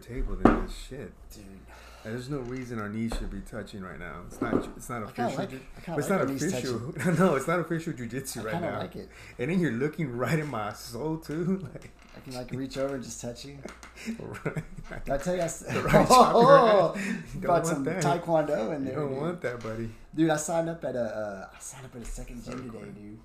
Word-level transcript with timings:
table 0.00 0.34
than 0.36 0.64
this 0.64 0.74
shit. 0.88 1.12
dude. 1.34 1.44
There's 2.02 2.30
no 2.30 2.38
reason 2.38 2.80
our 2.80 2.88
knees 2.88 3.12
should 3.18 3.30
be 3.30 3.40
touching 3.42 3.82
right 3.82 3.98
now. 3.98 4.22
It's 4.26 4.40
not. 4.40 4.54
It's 4.76 4.88
not 4.88 5.02
official. 5.02 5.26
of 5.26 5.38
like 5.38 5.52
it. 5.52 5.62
It's 5.76 5.88
like 5.88 6.08
not 6.08 6.22
official. 6.30 6.94
no, 7.18 7.34
it's 7.36 7.46
not 7.46 7.60
official 7.60 7.92
jujitsu 7.92 8.42
right 8.42 8.58
now. 8.60 8.78
like 8.78 8.96
it. 8.96 9.10
And 9.38 9.50
then 9.50 9.60
you're 9.60 9.70
looking 9.72 10.16
right 10.16 10.38
in 10.38 10.48
my 10.48 10.72
soul 10.72 11.18
too. 11.18 11.68
Like, 11.74 11.90
I 12.16 12.20
can 12.20 12.34
like 12.34 12.50
reach 12.52 12.76
over 12.78 12.94
and 12.94 13.02
just 13.04 13.20
touch 13.22 13.44
you. 13.46 13.56
right. 14.44 15.04
Did 15.04 15.14
I 15.14 15.18
tell 15.18 15.34
you 15.34 15.40
I 15.40 15.44
s- 15.44 15.60
The 15.72 15.82
right 15.82 16.06
oh, 16.10 16.94
You 17.34 17.40
brought 17.40 17.66
some 17.66 17.84
that. 17.84 18.02
taekwondo 18.02 18.74
in 18.76 18.82
You 18.82 18.86
there. 18.90 18.94
don't 19.00 19.08
dude. 19.12 19.18
want 19.18 19.40
that, 19.42 19.60
buddy. 19.60 19.90
Dude, 20.14 20.28
I 20.30 20.36
signed 20.36 20.68
up 20.70 20.84
at 20.84 20.94
a 20.96 21.00
uh, 21.02 21.48
I 21.54 21.58
signed 21.60 21.84
up 21.86 21.94
at 21.96 22.02
a 22.02 22.04
second 22.06 22.44
gym 22.44 22.70
today, 22.70 22.84
dude. 22.94 23.18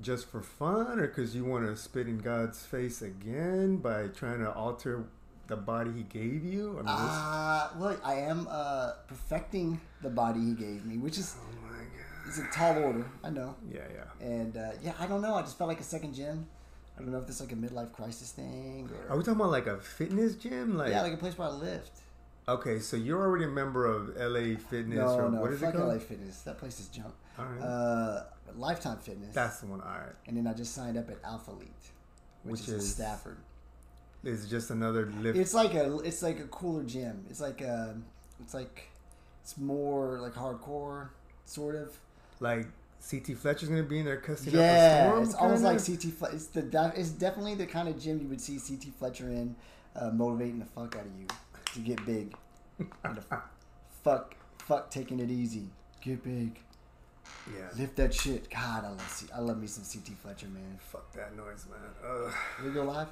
Just 0.00 0.30
for 0.30 0.40
fun, 0.42 0.98
or 0.98 1.06
because 1.06 1.34
you 1.36 1.44
want 1.44 1.66
to 1.66 1.76
spit 1.76 2.06
in 2.08 2.18
God's 2.18 2.64
face 2.64 3.00
again 3.02 3.76
by 3.76 4.08
trying 4.08 4.40
to 4.40 4.50
alter 4.52 5.04
the 5.50 5.56
body 5.56 5.90
He 5.92 6.02
gave 6.04 6.44
you? 6.44 6.64
I 6.78 6.82
mean, 6.82 6.88
Uh, 6.88 7.68
well, 7.78 7.96
I 8.04 8.14
am 8.32 8.46
uh, 8.50 8.92
perfecting 9.08 9.80
the 10.02 10.08
body 10.10 10.40
he 10.40 10.54
gave 10.54 10.86
me, 10.86 10.96
which 10.96 11.18
is 11.18 11.36
oh 11.38 11.66
my 11.68 11.78
God. 11.78 12.28
it's 12.28 12.38
a 12.38 12.46
tall 12.56 12.78
order. 12.82 13.04
I 13.22 13.30
know. 13.30 13.54
Yeah, 13.70 13.80
yeah. 13.98 14.26
And 14.26 14.56
uh, 14.56 14.70
yeah, 14.82 14.92
I 14.98 15.06
don't 15.06 15.20
know. 15.20 15.34
I 15.34 15.42
just 15.42 15.58
felt 15.58 15.68
like 15.68 15.80
a 15.80 15.90
second 15.96 16.14
gym. 16.14 16.46
I 16.96 17.02
don't 17.02 17.12
know 17.12 17.18
if 17.18 17.26
this 17.26 17.36
is 17.40 17.42
like 17.46 17.52
a 17.52 17.56
midlife 17.56 17.92
crisis 17.92 18.30
thing 18.32 18.90
Are 19.08 19.16
we 19.16 19.22
talking 19.22 19.40
about 19.40 19.50
like 19.50 19.66
a 19.66 19.78
fitness 19.78 20.34
gym? 20.36 20.76
Like, 20.76 20.90
yeah, 20.90 21.00
like 21.02 21.14
a 21.14 21.16
place 21.24 21.36
where 21.38 21.48
I 21.48 21.52
lift. 21.52 21.92
okay, 22.46 22.78
so 22.78 22.96
you're 22.96 23.20
already 23.26 23.44
a 23.46 23.48
member 23.62 23.86
of 23.86 24.00
LA 24.16 24.56
Fitness, 24.70 24.98
No, 24.98 25.14
or 25.18 25.30
no, 25.30 25.40
what 25.40 25.50
is 25.52 25.62
it 25.62 25.66
fuck 25.66 25.74
called? 25.76 25.92
LA 25.94 25.98
Fitness. 25.98 26.42
That 26.42 26.58
place 26.58 26.78
is 26.78 26.88
junk. 26.88 27.14
All 27.38 27.46
right, 27.46 27.60
Uh, 27.62 28.24
Lifetime 28.54 28.98
Fitness. 28.98 29.34
that's 29.34 29.60
the 29.60 29.66
one. 29.66 29.80
All 29.80 29.88
right, 29.88 30.16
and 30.26 30.36
then 30.36 30.46
I 30.46 30.52
just 30.52 30.74
signed 30.74 30.96
up 30.98 31.08
at 31.10 31.18
Alpha 31.24 31.52
Elite, 31.52 31.70
which, 32.42 32.52
Which 32.52 32.60
is, 32.62 32.68
in 32.68 32.74
is- 32.80 32.94
Stafford. 32.94 33.38
It's 34.24 34.46
just 34.46 34.70
another 34.70 35.06
lift. 35.20 35.38
It's 35.38 35.54
like 35.54 35.74
a 35.74 35.98
it's 36.00 36.22
like 36.22 36.38
a 36.40 36.44
cooler 36.44 36.82
gym. 36.82 37.24
It's 37.30 37.40
like 37.40 37.60
a 37.60 37.96
it's 38.42 38.54
like 38.54 38.88
it's 39.42 39.56
more 39.58 40.18
like 40.20 40.34
hardcore 40.34 41.08
sort 41.46 41.74
of. 41.76 41.96
like 42.40 42.66
CT 43.08 43.34
Fletcher's 43.36 43.68
gonna 43.70 43.82
be 43.82 43.98
in 44.00 44.04
there 44.04 44.18
cussing 44.18 44.48
up 44.54 44.60
a 44.60 44.62
Yeah, 44.62 45.08
storm. 45.08 45.22
it's 45.24 45.34
almost 45.34 45.62
like 45.62 45.78
CT. 45.84 46.12
Fle- 46.12 46.34
It's 46.34 46.46
the 46.48 46.92
it's 46.96 47.08
definitely 47.10 47.54
the 47.54 47.66
kind 47.66 47.88
of 47.88 47.98
gym 47.98 48.20
you 48.20 48.28
would 48.28 48.40
see 48.42 48.58
CT 48.58 48.92
Fletcher 48.98 49.28
in, 49.28 49.56
uh, 49.96 50.10
motivating 50.10 50.58
the 50.58 50.66
fuck 50.66 50.96
out 50.96 51.06
of 51.06 51.18
you 51.18 51.26
to 51.74 51.80
get 51.80 52.04
big. 52.04 52.34
Fuck, 54.02 54.34
fuck, 54.58 54.90
taking 54.90 55.20
it 55.20 55.30
easy. 55.30 55.68
Get 56.00 56.22
big. 56.22 56.58
yeah. 57.54 57.68
Lift 57.76 57.96
that 57.96 58.14
shit. 58.14 58.48
God, 58.50 58.84
I 58.84 58.88
love 58.88 59.10
C- 59.10 59.26
I 59.34 59.40
love 59.40 59.58
me 59.60 59.66
some 59.66 59.84
CT 59.84 60.16
Fletcher, 60.16 60.46
man. 60.46 60.78
Fuck 60.78 61.12
that 61.12 61.36
noise, 61.36 61.66
man. 61.70 62.10
Ugh. 62.10 62.32
We 62.64 62.70
go 62.70 62.84
live. 62.84 63.08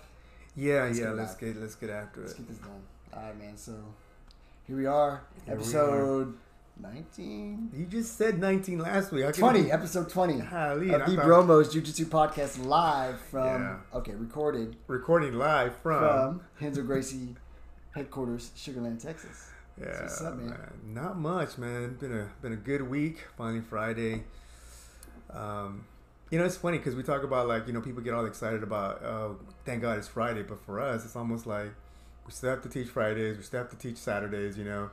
Yeah, 0.59 0.85
Let's 0.85 0.99
yeah. 0.99 1.05
get 1.07 1.15
let's 1.17 1.35
get 1.37 1.57
let's 1.57 1.75
get 1.77 1.91
after 1.91 2.21
it. 2.21 2.25
Let's 2.25 2.35
get 2.35 2.49
this 2.49 2.59
done. 2.59 2.83
All 3.15 3.23
right, 3.23 3.39
man. 3.39 3.57
So 3.57 3.73
here 4.67 4.77
we 4.77 4.87
are, 4.87 5.23
Here 5.47 5.55
we 5.55 5.61
episode 5.63 6.35
nineteen. 6.81 7.71
You 7.73 7.87
just 7.87 8.17
said 8.19 8.39
19 8.41 8.79
last 8.81 9.13
week. 9.13 9.23
Can 9.25 9.33
20, 9.35 9.61
you- 9.61 9.73
episode 9.73 10.09
20 10.11 10.39
Golly, 10.41 10.91
of 10.91 11.07
the 11.07 11.17
thought- 11.17 11.25
Bromo's 11.25 11.73
Jiu 11.73 11.81
Jitsu 11.83 12.07
podcast 12.07 12.65
live 12.65 13.21
from, 13.21 13.63
Yeah. 13.63 13.77
okay, 13.99 14.15
recorded 14.15 14.77
recording 14.89 15.35
live 15.35 15.77
from. 15.77 16.01
from 16.01 16.41
Renzo 16.61 16.83
Gracie 16.83 17.37
headquarters, 17.93 18.51
Sugarland, 18.57 19.01
Texas. 19.03 19.51
yeah, 19.81 20.03
what's 20.03 20.21
up, 20.21 20.37
man. 20.37 20.57
Not 20.87 21.19
much, 21.19 21.57
man. 21.59 21.95
Been 22.01 22.13
a 22.17 22.29
been 22.43 22.53
a 22.53 22.57
good 22.57 22.83
week. 22.83 23.25
Finally 23.37 23.61
Friday. 23.63 24.25
Um, 25.31 25.85
you 26.31 26.39
know, 26.39 26.45
it's 26.45 26.57
funny 26.57 26.79
because 26.79 26.95
we 26.95 27.03
talk 27.03 27.23
about 27.23 27.49
like 27.49 27.67
you 27.67 27.73
know 27.73 27.81
people 27.81 28.03
get 28.03 28.15
all 28.15 28.27
excited 28.27 28.63
about 28.63 29.03
oh 29.03 29.37
thank 29.65 29.83
God 29.83 29.99
it's 29.99 30.09
Friday, 30.09 30.43
but 30.43 30.61
for 30.65 30.81
us 30.81 31.05
it's 31.05 31.17
almost 31.17 31.47
like 31.47 31.71
we 32.27 32.33
still 32.33 32.51
have 32.51 32.63
to 32.63 32.69
teach 32.69 32.89
Fridays, 32.89 33.37
we 33.39 33.43
still 33.43 33.61
have 33.61 33.71
to 33.71 33.77
teach 33.77 33.97
Saturdays, 33.97 34.59
you 34.59 34.65
know. 34.65 34.91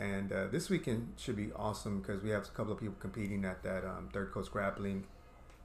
And 0.00 0.32
uh, 0.32 0.46
this 0.46 0.68
weekend 0.70 1.12
should 1.18 1.36
be 1.36 1.50
awesome 1.54 2.00
because 2.00 2.22
we 2.22 2.30
have 2.30 2.44
a 2.44 2.48
couple 2.48 2.72
of 2.72 2.80
people 2.80 2.96
competing 2.98 3.44
at 3.44 3.62
that 3.62 3.84
um, 3.84 4.08
third 4.12 4.32
coast 4.32 4.50
grappling. 4.50 5.04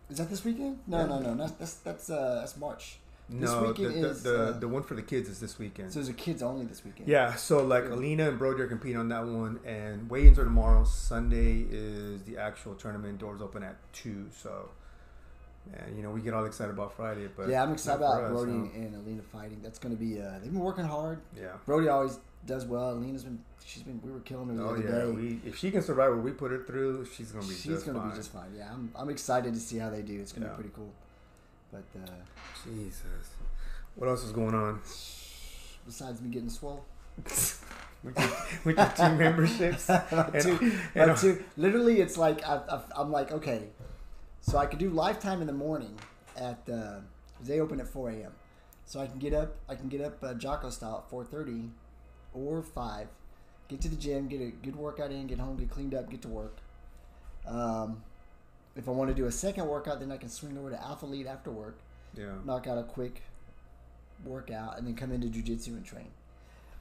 Is 0.09 0.17
that 0.17 0.29
this 0.29 0.43
weekend? 0.45 0.79
No, 0.85 0.99
Yeah. 0.99 1.05
no, 1.07 1.19
no. 1.19 1.35
That's 1.35 1.51
that's 1.53 1.73
that's, 1.75 2.09
uh, 2.09 2.35
that's 2.41 2.57
March. 2.57 2.97
This 3.29 3.49
No, 3.49 3.61
the, 3.61 3.67
weekend 3.83 4.03
the, 4.03 4.09
is, 4.09 4.23
the, 4.23 4.41
uh, 4.43 4.51
the 4.59 4.67
one 4.69 4.83
for 4.83 4.93
the 4.95 5.01
kids 5.01 5.27
is 5.27 5.39
this 5.41 5.59
weekend. 5.59 5.91
So 5.91 5.99
there's 5.99 6.07
a 6.07 6.13
kids 6.13 6.41
only 6.41 6.65
this 6.65 6.85
weekend. 6.85 7.09
Yeah, 7.09 7.35
so 7.35 7.61
like 7.63 7.83
Yeah. 7.85 7.93
Alina 7.95 8.29
and 8.29 8.39
Brody 8.39 8.61
are 8.61 8.67
competing 8.67 8.97
on 8.97 9.09
that 9.09 9.25
one, 9.25 9.59
and 9.65 10.09
weigh-ins 10.09 10.39
are 10.39 10.45
tomorrow. 10.45 10.83
Sunday 10.85 11.65
is 11.69 12.23
the 12.23 12.37
actual 12.37 12.75
tournament. 12.75 13.19
Doors 13.19 13.41
open 13.41 13.63
at 13.63 13.75
two. 13.91 14.27
So, 14.41 14.69
and 15.73 15.95
you 15.97 16.03
know 16.03 16.09
we 16.11 16.22
get 16.22 16.33
all 16.33 16.45
excited 16.45 16.72
about 16.72 16.95
Friday, 16.95 17.28
but 17.35 17.50
yeah, 17.50 17.63
I'm 17.63 17.72
excited 17.73 17.97
about 17.97 18.23
us, 18.23 18.31
Brody 18.31 18.51
and 18.51 18.95
Alina 18.95 19.22
fighting. 19.22 19.59
That's 19.63 19.79
going 19.79 19.95
to 19.95 20.00
be. 20.01 20.22
Uh, 20.22 20.33
they've 20.41 20.51
been 20.51 20.59
working 20.59 20.85
hard. 20.85 21.22
Yeah. 21.35 21.53
Brody 21.66 21.88
always 21.88 22.19
does 22.45 22.66
well. 22.66 22.91
Alina's 22.91 23.23
been. 23.23 23.39
She's 23.66 23.83
been. 23.83 24.00
We 24.03 24.11
were 24.11 24.19
killing 24.22 24.47
her 24.50 24.56
the 24.56 24.63
Oh 24.63 24.69
other 24.69 24.81
yeah. 24.83 24.91
day. 25.06 25.11
We 25.11 25.39
if 25.45 25.57
she 25.57 25.72
can 25.72 25.81
survive 25.81 26.11
what 26.13 26.23
we 26.23 26.31
put 26.31 26.51
her 26.51 26.63
through, 26.63 27.06
she's 27.06 27.31
gonna 27.31 27.45
be 27.45 27.53
She's 27.53 27.66
just 27.66 27.85
gonna 27.85 28.00
fine. 28.00 28.09
be 28.11 28.16
just 28.16 28.31
fine. 28.31 28.53
Yeah, 28.57 28.72
I'm. 28.72 28.91
I'm 28.95 29.09
excited 29.09 29.53
to 29.53 29.59
see 29.59 29.77
how 29.77 29.89
they 29.89 30.01
do. 30.01 30.19
It's 30.19 30.31
gonna 30.31 30.45
Yeah. 30.47 30.51
be 30.51 30.56
pretty 30.56 30.72
cool. 30.75 30.94
But 31.72 31.83
uh, 32.01 32.09
Jesus. 32.63 33.03
What 33.95 34.07
else 34.09 34.23
is 34.23 34.31
going 34.31 34.53
on? 34.56 34.79
besides 35.85 36.22
me 36.22 36.29
getting 36.29 36.50
swole, 36.50 36.83
with, 37.23 37.63
your, 38.03 38.29
with 38.66 38.77
your 38.77 38.94
two 38.95 39.16
memberships. 39.17 39.89
And- 39.89 40.33
two- 40.41 40.72
and- 40.95 41.11
my 41.11 41.16
two- 41.16 41.44
literally, 41.56 42.01
it's 42.01 42.17
like 42.17 42.45
I, 42.47 42.81
I'm 42.95 43.11
like, 43.11 43.31
okay, 43.31 43.63
so 44.47 44.57
I 44.57 44.65
could 44.65 44.79
do 44.79 44.89
lifetime 44.89 45.41
in 45.41 45.47
the 45.47 45.53
morning 45.53 45.97
at 46.35 46.59
uh, 46.71 46.99
they 47.43 47.59
open 47.59 47.79
at 47.79 47.87
4 47.87 48.09
a.m. 48.11 48.31
So 48.85 48.99
I 49.01 49.07
can 49.07 49.19
get 49.19 49.33
up, 49.33 49.55
I 49.67 49.75
can 49.75 49.89
get 49.89 50.01
up 50.01 50.23
uh, 50.23 50.33
Jocko 50.33 50.69
style 50.69 51.03
at 51.05 51.11
4:30 51.13 51.69
or 52.33 52.61
five, 52.61 53.07
get 53.67 53.81
to 53.81 53.89
the 53.89 53.95
gym, 53.97 54.27
get 54.27 54.41
a 54.41 54.51
good 54.51 54.75
workout 54.75 55.11
in, 55.11 55.27
get 55.27 55.39
home, 55.39 55.57
get 55.57 55.69
cleaned 55.69 55.93
up, 55.93 56.09
get 56.09 56.21
to 56.21 56.29
work. 56.29 56.57
Um, 57.45 58.01
if 58.75 58.87
I 58.87 58.91
want 58.91 59.09
to 59.09 59.15
do 59.15 59.25
a 59.25 59.31
second 59.31 59.67
workout, 59.67 59.99
then 59.99 60.11
I 60.11 60.17
can 60.17 60.29
swing 60.29 60.57
over 60.57 60.69
to 60.69 60.81
Alpha 60.81 61.05
Elite 61.05 61.27
after 61.27 61.51
work, 61.51 61.79
Yeah. 62.15 62.35
knock 62.45 62.67
out 62.67 62.77
a 62.77 62.83
quick 62.83 63.23
workout, 64.23 64.77
and 64.77 64.87
then 64.87 64.95
come 64.95 65.11
into 65.11 65.27
jujitsu 65.27 65.69
and 65.69 65.83
train. 65.85 66.11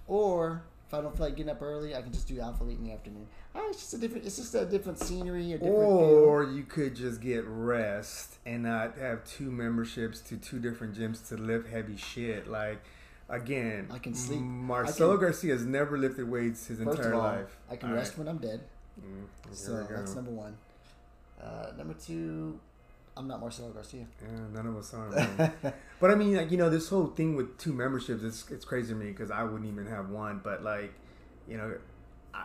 Or 0.07 0.63
if 0.87 0.95
I 0.95 1.01
don't 1.01 1.17
feel 1.17 1.27
like 1.27 1.37
getting 1.37 1.51
up 1.51 1.63
early, 1.63 1.97
I 1.97 2.03
can 2.03 2.13
just 2.13 2.29
do 2.29 2.39
Alpha 2.41 2.63
Elite 2.63 2.79
in 2.79 2.85
the 2.85 2.93
afternoon. 2.93 3.27
Oh, 3.55 3.67
it's 3.71 3.81
just 3.81 3.95
a 3.95 3.99
different. 3.99 4.25
It's 4.27 4.37
just 4.37 4.55
a 4.55 4.65
different 4.65 4.99
scenery, 5.01 5.53
a 5.53 5.59
different 5.59 5.75
Or 5.75 6.45
you 6.45 6.63
could 6.63 6.95
just 6.95 7.21
get 7.21 7.45
rest 7.47 8.37
and 8.47 8.63
not 8.63 8.97
have 8.99 9.25
two 9.25 9.51
memberships 9.51 10.21
to 10.23 10.37
two 10.37 10.59
different 10.61 10.95
gyms 10.95 11.27
to 11.29 11.37
lift 11.37 11.69
heavy 11.69 11.97
shit. 11.97 12.47
Like, 12.47 12.81
again, 13.29 13.89
I 13.93 13.99
can 13.99 14.15
sleep. 14.15 14.41
Marcelo 14.41 15.15
I 15.15 15.17
can- 15.17 15.25
Garcia 15.27 15.53
has 15.55 15.65
never 15.65 15.99
lifted 15.99 16.29
weights 16.31 16.67
his 16.67 16.81
entire 16.81 17.15
all, 17.15 17.21
life. 17.23 17.57
I 17.69 17.77
can 17.77 17.91
All 17.91 17.97
rest 17.97 18.13
right. 18.13 18.19
when 18.19 18.29
I'm 18.29 18.39
dead. 18.39 18.61
Mm, 19.01 19.25
So 19.53 19.87
that's 19.91 20.15
number 20.15 20.31
one. 20.31 20.57
Uh, 21.43 21.73
number 21.77 21.95
two, 21.95 22.59
I'm 23.17 23.27
not 23.29 23.41
Marcelo 23.41 23.71
Garcia. 23.71 24.07
Yeah, 24.23 24.29
none 24.53 24.67
of 24.67 24.77
us 24.77 24.93
are. 24.93 25.75
But 26.01 26.11
I 26.11 26.15
mean, 26.15 26.37
like 26.37 26.51
you 26.51 26.59
know, 26.59 26.69
this 26.69 26.89
whole 26.91 27.07
thing 27.07 27.35
with 27.37 27.57
two 27.57 27.73
memberships, 27.73 28.23
it's 28.23 28.51
it's 28.51 28.65
crazy 28.67 28.93
to 28.93 28.99
me 28.99 29.07
because 29.07 29.31
I 29.31 29.43
wouldn't 29.45 29.65
even 29.71 29.87
have 29.87 30.11
one. 30.11 30.41
But 30.45 30.63
like, 30.63 30.93
you 31.49 31.57
know, 31.57 31.75
I 32.35 32.45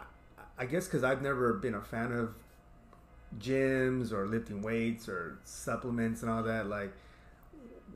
I 0.57 0.65
guess 0.65 0.85
because 0.85 1.03
I've 1.03 1.21
never 1.21 1.53
been 1.53 1.75
a 1.75 1.81
fan 1.81 2.13
of 2.13 2.33
gyms 3.39 4.11
or 4.11 4.27
lifting 4.27 4.61
weights 4.61 5.07
or 5.09 5.39
supplements 5.43 6.21
and 6.21 6.31
all 6.31 6.43
that. 6.43 6.67
Like, 6.67 6.93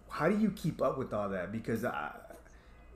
how 0.09 0.29
do 0.29 0.37
you 0.37 0.51
keep 0.51 0.81
up 0.81 0.97
with 0.97 1.13
all 1.13 1.29
that? 1.29 1.51
Because 1.51 1.83
I, 1.85 2.11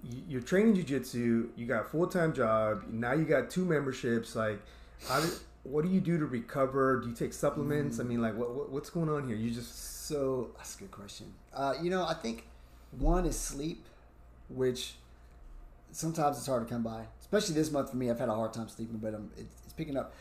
you- 0.03 0.23
you're 0.27 0.41
training 0.41 0.75
jujitsu, 0.75 1.49
you 1.55 1.65
got 1.65 1.81
a 1.81 1.89
full 1.89 2.07
time 2.07 2.33
job, 2.33 2.83
now 2.89 3.13
you 3.13 3.25
got 3.25 3.49
two 3.49 3.65
memberships. 3.65 4.35
Like, 4.35 4.59
how 5.07 5.21
do 5.21 5.29
what 5.63 5.83
do 5.83 5.91
you 5.91 5.99
do 5.99 6.17
to 6.17 6.25
recover? 6.25 7.01
Do 7.01 7.09
you 7.09 7.15
take 7.15 7.33
supplements? 7.33 7.99
I 7.99 8.03
mean, 8.03 8.21
like, 8.21 8.35
what, 8.35 8.53
what 8.53 8.71
what's 8.71 8.89
going 8.89 9.09
on 9.09 9.27
here? 9.27 9.35
You 9.35 9.51
just 9.51 10.05
So 10.07 10.51
that's 10.57 10.75
a 10.75 10.79
good 10.79 10.91
question. 10.91 11.33
Uh, 11.53 11.75
you 11.81 11.89
know, 11.89 12.03
I 12.05 12.13
think 12.13 12.47
one 12.97 13.25
is 13.25 13.37
sleep, 13.37 13.85
which 14.49 14.95
sometimes 15.91 16.37
it's 16.37 16.47
hard 16.47 16.67
to 16.67 16.73
come 16.73 16.83
by. 16.83 17.05
Especially 17.21 17.53
this 17.53 17.71
month 17.71 17.91
for 17.91 17.97
me, 17.97 18.09
I've 18.09 18.19
had 18.19 18.29
a 18.29 18.33
hard 18.33 18.53
time 18.53 18.69
sleeping, 18.69 18.97
but 18.97 19.13
um, 19.13 19.29
it, 19.37 19.45
it's 19.63 19.73
picking 19.73 19.97
up. 19.97 20.13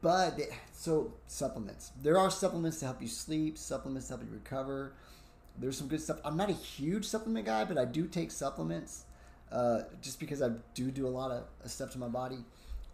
But 0.00 0.38
so 0.72 1.12
supplements, 1.26 1.92
there 2.02 2.18
are 2.18 2.30
supplements 2.30 2.78
to 2.80 2.84
help 2.84 3.00
you 3.02 3.08
sleep, 3.08 3.58
supplements 3.58 4.08
to 4.08 4.14
help 4.14 4.22
you 4.22 4.32
recover. 4.32 4.92
There's 5.58 5.76
some 5.76 5.88
good 5.88 6.00
stuff. 6.00 6.18
I'm 6.24 6.36
not 6.36 6.50
a 6.50 6.54
huge 6.54 7.04
supplement 7.04 7.46
guy, 7.46 7.64
but 7.64 7.78
I 7.78 7.84
do 7.84 8.06
take 8.06 8.30
supplements, 8.30 9.04
uh, 9.50 9.82
just 10.00 10.20
because 10.20 10.40
I 10.42 10.50
do 10.74 10.90
do 10.90 11.06
a 11.06 11.10
lot 11.10 11.30
of 11.30 11.70
stuff 11.70 11.90
to 11.92 11.98
my 11.98 12.08
body. 12.08 12.38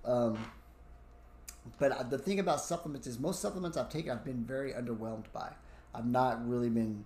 Um, 0.05 0.39
but 1.79 1.93
uh, 1.93 2.03
the 2.03 2.19
thing 2.19 2.41
about 2.41 2.61
supplements 2.61 3.07
is 3.07 3.19
most 3.19 3.41
supplements 3.41 3.77
I've 3.77 3.89
taken, 3.89 4.11
I've 4.11 4.25
been 4.25 4.45
very 4.45 4.73
underwhelmed 4.73 5.25
by. 5.33 5.51
I've 5.95 6.07
not 6.07 6.47
really 6.49 6.71
been, 6.71 7.05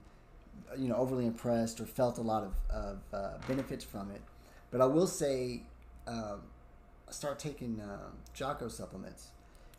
you 0.79 0.89
know, 0.89 0.97
overly 0.97 1.27
impressed 1.27 1.81
or 1.81 1.87
felt 1.87 2.19
a 2.19 2.23
lot 2.23 2.45
of, 2.45 2.55
of 2.71 2.99
uh, 3.13 3.39
benefits 3.49 3.85
from 3.85 4.11
it. 4.11 4.21
But 4.71 4.81
I 4.81 4.87
will 4.87 5.07
say, 5.07 5.63
um, 6.07 6.43
I 7.09 7.13
start 7.13 7.39
taking 7.39 7.81
um, 7.81 8.17
Jocko 8.35 8.69
supplements 8.69 9.29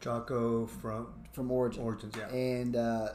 Jocko 0.03 0.65
from 0.65 1.07
from 1.31 1.49
Origin, 1.49 1.81
Origins, 1.81 2.13
yeah. 2.17 2.27
and 2.27 2.75
uh, 2.75 3.09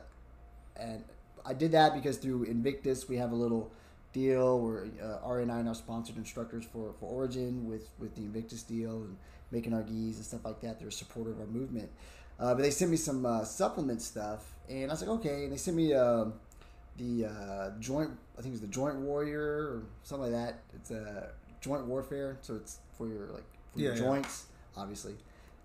and 0.77 1.05
I 1.45 1.53
did 1.53 1.73
that 1.73 1.95
because 1.95 2.17
through 2.17 2.45
Invictus 2.45 3.09
we 3.09 3.17
have 3.17 3.33
a 3.33 3.35
little 3.35 3.71
deal. 4.15 4.59
We're 4.59 4.87
uh, 5.03 5.19
RA 5.23 5.43
and 5.43 5.53
I 5.53 5.61
are 5.61 5.75
sponsored 5.75 6.17
instructors 6.17 6.65
for, 6.65 6.95
for 6.99 7.07
Origin 7.07 7.67
with 7.69 7.91
with 7.99 8.15
the 8.15 8.23
Invictus 8.23 8.63
deal 8.63 9.03
and 9.03 9.17
making 9.51 9.73
our 9.75 9.83
gis 9.83 10.17
and 10.17 10.25
stuff 10.25 10.45
like 10.45 10.61
that. 10.61 10.79
They're 10.79 10.89
a 10.89 10.93
supporter 10.93 11.31
of 11.33 11.41
our 11.41 11.47
movement. 11.47 11.91
Uh, 12.39 12.55
but 12.55 12.63
they 12.63 12.71
sent 12.71 12.91
me 12.91 12.97
some 12.97 13.27
uh, 13.27 13.45
supplement 13.45 14.01
stuff, 14.01 14.45
and 14.69 14.91
I 14.91 14.95
was 14.95 15.01
like, 15.01 15.11
okay. 15.19 15.45
And 15.45 15.53
they 15.53 15.57
sent 15.57 15.77
me 15.77 15.93
um 15.95 16.35
the 16.97 17.27
uh, 17.27 17.71
joint. 17.81 18.11
I 18.39 18.43
think 18.43 18.49
it 18.49 18.53
was 18.53 18.61
the 18.61 18.67
Joint 18.69 18.97
Warrior 19.01 19.41
or 19.41 19.83
something 20.03 20.33
like 20.33 20.41
that. 20.47 20.61
It's 20.75 20.91
a 20.91 21.31
joint 21.61 21.87
warfare, 21.87 22.39
so 22.41 22.55
it's 22.55 22.79
for 22.97 23.09
your 23.09 23.27
like 23.29 23.45
for 23.73 23.81
your 23.81 23.93
Yeah, 23.95 23.99
yeah. 23.99 24.05
joints. 24.07 24.47
Obviously, 24.77 25.15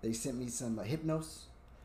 they 0.02 0.12
sent 0.12 0.36
me 0.36 0.48
some 0.48 0.78
uh, 0.78 0.82
Hypnos, 0.82 1.42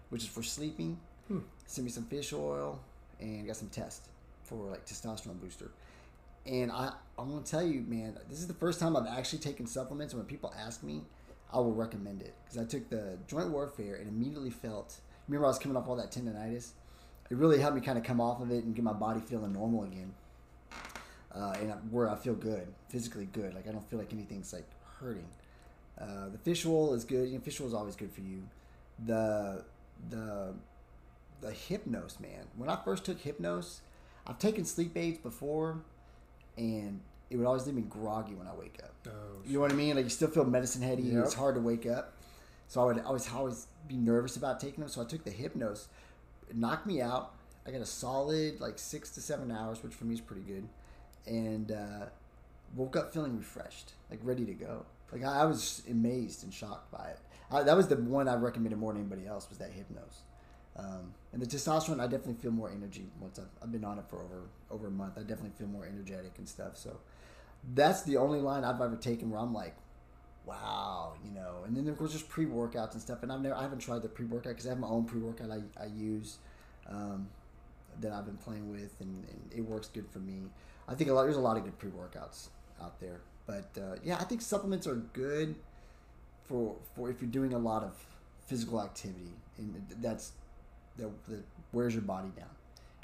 which 0.10 0.24
is 0.24 0.30
for 0.30 0.42
sleeping. 0.44 1.00
Hmm. 1.28 1.40
Sent 1.68 1.86
me 1.86 1.92
some 1.92 2.06
fish 2.06 2.34
oil 2.34 2.80
and 3.19 3.46
got 3.46 3.56
some 3.57 3.69
test 3.69 4.07
for 4.44 4.72
like 4.72 4.86
testosterone 4.88 5.40
booster. 5.40 5.69
And 6.48 6.72
I, 6.72 6.94
I'm 7.19 7.30
gonna 7.30 7.44
tell 7.44 7.62
you, 7.62 7.81
man, 7.81 8.18
this 8.30 8.40
is 8.40 8.48
the 8.48 8.54
first 8.56 8.80
time 8.80 8.96
I've 8.96 9.06
actually 9.06 9.40
taken 9.40 9.68
supplements. 9.68 10.13
And 10.13 10.19
when 10.22 10.28
people 10.28 10.51
ask 10.57 10.81
me, 10.81 11.04
I 11.51 11.57
will 11.57 11.74
recommend 11.74 12.22
it 12.22 12.36
because 12.44 12.57
I 12.60 12.66
took 12.66 12.90
the 12.90 13.18
joint 13.28 13.50
warfare 13.50 13.96
and 13.96 14.07
immediately 14.07 14.51
felt. 14.51 14.98
Remember, 15.28 15.46
I 15.46 15.50
was 15.50 15.60
coming 15.60 15.78
off 15.78 15.88
all 15.88 15.96
that 15.96 16.12
tendonitis. 16.12 16.72
It 17.30 17.38
really 17.38 17.60
helped 17.60 17.75
me 17.75 17.81
kind 17.81 17.98
of 17.98 18.04
come 18.04 18.19
off 18.22 18.42
of 18.42 18.51
it 18.51 18.63
and 18.63 18.75
get 18.75 18.84
my 18.84 18.94
body 18.94 19.19
feeling 19.19 19.54
normal 19.54 19.84
again. 19.84 20.13
Uh, 21.34 21.54
and 21.60 21.72
where 21.92 22.10
I 22.10 22.16
feel 22.16 22.34
good, 22.34 22.68
physically 22.88 23.28
good. 23.31 23.54
Like 23.54 23.68
I 23.68 23.72
don't 23.72 23.88
feel 23.90 24.00
like 24.00 24.13
anything's 24.13 24.51
like 24.51 24.66
hurting. 25.00 25.28
Uh, 26.00 26.30
the 26.31 26.38
fish 26.40 26.66
oil 26.66 26.94
is 26.94 27.04
good. 27.04 27.28
You 27.28 27.36
know, 27.36 27.44
fish 27.44 27.60
oil 27.62 27.68
is 27.68 27.74
always 27.74 27.96
good 27.96 28.12
for 28.12 28.22
you. 28.22 28.44
The 29.06 29.63
the 30.10 30.54
the 31.42 31.51
hypnos, 31.51 32.19
man. 32.19 32.48
When 32.57 32.69
I 32.69 32.78
first 32.84 33.06
took 33.06 33.22
hypnos, 33.22 33.80
I've 34.25 34.40
taken 34.40 34.66
sleep 34.66 34.98
aids 34.98 35.19
before, 35.19 35.81
and 36.57 37.01
it 37.29 37.37
would 37.37 37.45
always 37.45 37.65
leave 37.65 37.75
me 37.75 37.83
groggy 37.83 38.33
when 38.33 38.47
I 38.47 38.53
wake 38.53 38.79
up. 38.83 38.93
Oh, 39.07 39.11
You 39.45 39.55
know 39.55 39.59
what 39.61 39.71
I 39.71 39.75
mean? 39.75 39.95
Like 39.95 40.05
you 40.05 40.09
still 40.09 40.29
feel 40.29 40.45
medicine 40.45 40.81
heady. 40.81 41.03
Yep. 41.03 41.25
It's 41.25 41.33
hard 41.33 41.55
to 41.55 41.61
wake 41.61 41.85
up. 41.85 42.13
So 42.67 42.81
I 42.81 42.85
would 42.85 42.99
always 43.03 43.31
always 43.31 43.67
be 43.87 43.95
nervous 43.95 44.35
about 44.37 44.59
taking 44.59 44.81
them. 44.81 44.89
So 44.89 45.01
I 45.01 45.05
took 45.05 45.23
the 45.23 45.31
hypnos. 45.31 45.87
It 46.49 46.55
knocked 46.55 46.85
me 46.85 47.01
out. 47.01 47.33
I 47.67 47.71
got 47.71 47.81
a 47.81 47.85
solid 47.85 48.59
like 48.59 48.79
six 48.79 49.09
to 49.11 49.21
seven 49.21 49.51
hours, 49.51 49.83
which 49.83 49.93
for 49.93 50.05
me 50.05 50.15
is 50.15 50.21
pretty 50.21 50.41
good, 50.43 50.67
and 51.27 51.71
uh, 51.71 52.05
woke 52.75 52.95
up 52.95 53.13
feeling 53.13 53.37
refreshed, 53.37 53.93
like 54.09 54.19
ready 54.23 54.45
to 54.45 54.53
go. 54.53 54.85
Like 55.11 55.23
I, 55.23 55.41
I 55.41 55.45
was 55.45 55.83
amazed 55.89 56.43
and 56.43 56.53
shocked 56.53 56.91
by 56.91 57.09
it. 57.09 57.19
I, 57.51 57.63
that 57.63 57.75
was 57.75 57.87
the 57.87 57.95
one 57.97 58.27
I 58.27 58.35
recommended 58.35 58.77
more 58.77 58.93
than 58.93 59.01
anybody 59.01 59.27
else 59.27 59.49
was 59.49 59.57
that 59.59 59.71
hypnos. 59.71 60.21
Um, 60.77 61.13
and 61.33 61.41
the 61.41 61.45
testosterone, 61.45 61.99
I 61.99 62.05
definitely 62.05 62.35
feel 62.35 62.51
more 62.51 62.71
energy 62.71 63.07
once 63.19 63.37
I've, 63.39 63.49
I've 63.61 63.71
been 63.71 63.83
on 63.83 63.97
it 63.99 64.05
for 64.07 64.21
over 64.21 64.43
over 64.71 64.87
a 64.87 64.91
month. 64.91 65.17
I 65.17 65.21
definitely 65.21 65.51
feel 65.57 65.67
more 65.67 65.85
energetic 65.85 66.37
and 66.37 66.47
stuff. 66.47 66.77
So 66.77 66.97
that's 67.73 68.03
the 68.03 68.17
only 68.17 68.39
line 68.39 68.63
I've 68.63 68.81
ever 68.81 68.95
taken 68.95 69.29
where 69.29 69.39
I'm 69.39 69.53
like, 69.53 69.75
wow, 70.45 71.13
you 71.23 71.31
know. 71.31 71.63
And 71.65 71.75
then 71.75 71.88
of 71.88 71.97
course 71.97 72.11
there's 72.11 72.23
pre 72.23 72.45
workouts 72.45 72.94
and 72.94 73.01
stuff. 73.01 73.23
And 73.23 73.31
I've 73.31 73.41
never, 73.41 73.56
I 73.56 73.61
haven't 73.61 73.79
tried 73.79 74.01
the 74.01 74.09
pre 74.09 74.25
workout 74.25 74.53
because 74.53 74.65
I 74.65 74.69
have 74.69 74.79
my 74.79 74.88
own 74.88 75.06
pre 75.06 75.19
workout 75.19 75.51
I, 75.51 75.61
I 75.81 75.88
use 75.88 76.38
um, 76.89 77.27
that 78.01 78.11
I've 78.11 78.25
been 78.25 78.38
playing 78.38 78.69
with, 78.69 79.00
and, 79.00 79.25
and 79.29 79.53
it 79.56 79.61
works 79.61 79.88
good 79.88 80.07
for 80.09 80.19
me. 80.19 80.44
I 80.88 80.95
think 80.95 81.09
a 81.09 81.13
lot 81.13 81.23
there's 81.23 81.35
a 81.38 81.41
lot 81.41 81.57
of 81.57 81.63
good 81.63 81.77
pre 81.77 81.89
workouts 81.91 82.47
out 82.81 83.00
there, 83.00 83.21
but 83.45 83.69
uh, 83.77 83.95
yeah, 84.03 84.17
I 84.17 84.23
think 84.23 84.41
supplements 84.41 84.88
are 84.88 84.95
good 84.95 85.55
for 86.45 86.75
for 86.95 87.09
if 87.09 87.21
you're 87.21 87.29
doing 87.29 87.53
a 87.53 87.59
lot 87.59 87.83
of 87.83 87.94
physical 88.47 88.81
activity, 88.81 89.33
and 89.57 89.75
that's 90.01 90.31
that, 90.97 91.09
that 91.27 91.44
wears 91.71 91.94
your 91.94 92.01
body 92.01 92.29
down. 92.35 92.50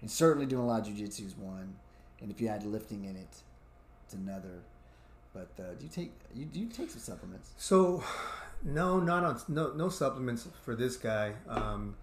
And 0.02 0.10
certainly 0.10 0.46
doing 0.46 0.64
a 0.64 0.68
lot 0.68 0.88
of 0.88 0.94
jujitsu 0.94 1.26
is 1.26 1.36
one, 1.36 1.76
and 2.22 2.32
if 2.32 2.42
you 2.42 2.48
add 2.48 2.64
lifting 2.66 3.06
in 3.06 3.16
it, 3.16 3.42
it's 4.06 4.14
another. 4.14 4.62
But 5.34 5.52
uh, 5.60 5.74
do 5.78 5.84
you 5.84 5.90
take 5.90 6.12
you 6.34 6.46
do 6.46 6.60
you 6.60 6.68
take 6.68 6.90
some 6.90 7.02
supplements? 7.02 7.52
So, 7.58 8.04
no, 8.64 9.00
not 9.00 9.24
on 9.24 9.42
no 9.50 9.74
no 9.74 9.90
supplements 9.90 10.48
for 10.64 10.76
this 10.76 10.96
guy. 10.96 11.34
Um, 11.50 11.96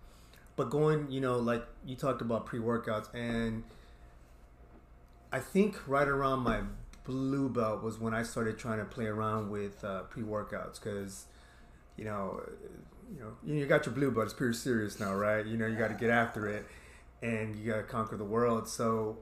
but 0.57 0.69
going, 0.69 1.11
you 1.11 1.21
know, 1.21 1.39
like 1.39 1.65
you 1.87 1.97
talked 1.97 2.21
about 2.21 2.45
pre 2.47 2.59
workouts, 2.59 3.13
and 3.15 3.65
I 5.33 5.39
think 5.41 5.89
right 5.89 6.07
around 6.07 6.41
my 6.41 6.61
blue 7.05 7.49
belt 7.49 7.83
was 7.83 7.99
when 7.99 8.15
I 8.15 8.23
started 8.23 8.59
trying 8.59 8.79
to 8.79 8.85
play 8.85 9.07
around 9.07 9.51
with 9.51 9.83
uh, 9.83 10.03
pre 10.03 10.23
workouts 10.23 10.81
because, 10.83 11.27
you 11.97 12.05
know, 12.05 12.43
you 13.13 13.21
know, 13.21 13.33
you 13.45 13.67
got 13.67 13.87
your 13.87 13.95
blue 13.95 14.11
belt. 14.11 14.27
It's 14.27 14.35
pretty 14.35 14.55
serious 14.55 15.01
now, 15.01 15.15
right? 15.15 15.45
You 15.45 15.57
know, 15.57 15.67
you 15.67 15.77
got 15.77 15.89
to 15.89 15.95
get 15.95 16.11
after 16.11 16.49
it, 16.49 16.67
and 17.23 17.57
you 17.57 17.73
got 17.73 17.79
to 17.79 17.83
conquer 17.85 18.17
the 18.17 18.25
world. 18.25 18.69
So, 18.69 19.19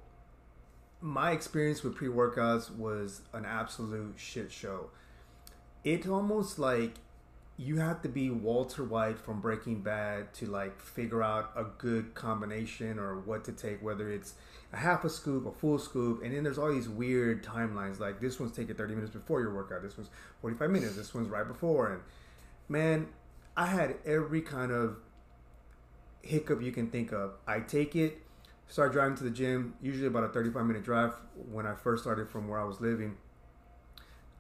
my 1.01 1.33
experience 1.33 1.83
with 1.83 1.95
pre 1.95 2.09
workouts 2.09 2.75
was 2.75 3.23
an 3.33 3.45
absolute 3.45 4.15
shit 4.17 4.53
show 4.53 4.91
it's 5.85 6.07
almost 6.07 6.59
like 6.59 6.95
you 7.57 7.77
have 7.77 8.01
to 8.01 8.09
be 8.09 8.31
Walter 8.31 8.83
White 8.85 9.19
from 9.19 9.41
Breaking 9.41 9.83
Bad 9.83 10.33
to 10.35 10.47
like 10.47 10.81
figure 10.81 11.23
out 11.23 11.51
a 11.55 11.65
good 11.65 12.15
combination 12.15 12.99
or 12.99 13.17
what 13.21 13.45
to 13.45 13.53
take, 13.53 13.83
whether 13.83 14.11
it's 14.11 14.35
a 14.73 14.79
half 14.79 15.05
a 15.05 15.11
scoop, 15.11 15.47
a 15.47 15.53
full 15.53 15.79
scoop, 15.79 16.23
and 16.23 16.35
then 16.35 16.43
there's 16.43 16.57
all 16.57 16.73
these 16.73 16.89
weird 16.89 17.45
timelines. 17.45 18.01
Like 18.01 18.19
this 18.19 18.41
one's 18.41 18.57
taking 18.57 18.77
30 18.77 18.95
minutes 18.95 19.13
before 19.13 19.43
your 19.43 19.55
workout, 19.55 19.83
this 19.83 19.97
one's 19.99 20.09
45 20.41 20.71
minutes, 20.71 20.97
this 20.97 21.15
one's 21.15 21.29
right 21.29 21.47
before, 21.47 21.93
and 21.93 22.03
man, 22.69 23.09
I 23.57 23.67
had 23.67 23.97
every 24.07 24.41
kind 24.41 24.73
of 24.73 24.97
hiccup 26.23 26.63
you 26.63 26.73
can 26.73 26.91
think 26.91 27.13
of. 27.13 27.33
I 27.47 27.61
take 27.61 27.95
it, 27.95 28.23
start 28.71 28.93
driving 28.93 29.17
to 29.17 29.25
the 29.25 29.31
gym, 29.31 29.75
usually 29.83 30.07
about 30.07 30.25
a 30.25 30.29
35 30.29 30.65
minute 30.65 30.85
drive 30.85 31.13
when 31.51 31.67
I 31.67 31.75
first 31.75 32.03
started 32.03 32.31
from 32.31 32.49
where 32.49 32.59
I 32.59 32.65
was 32.65 32.81
living. 32.81 33.17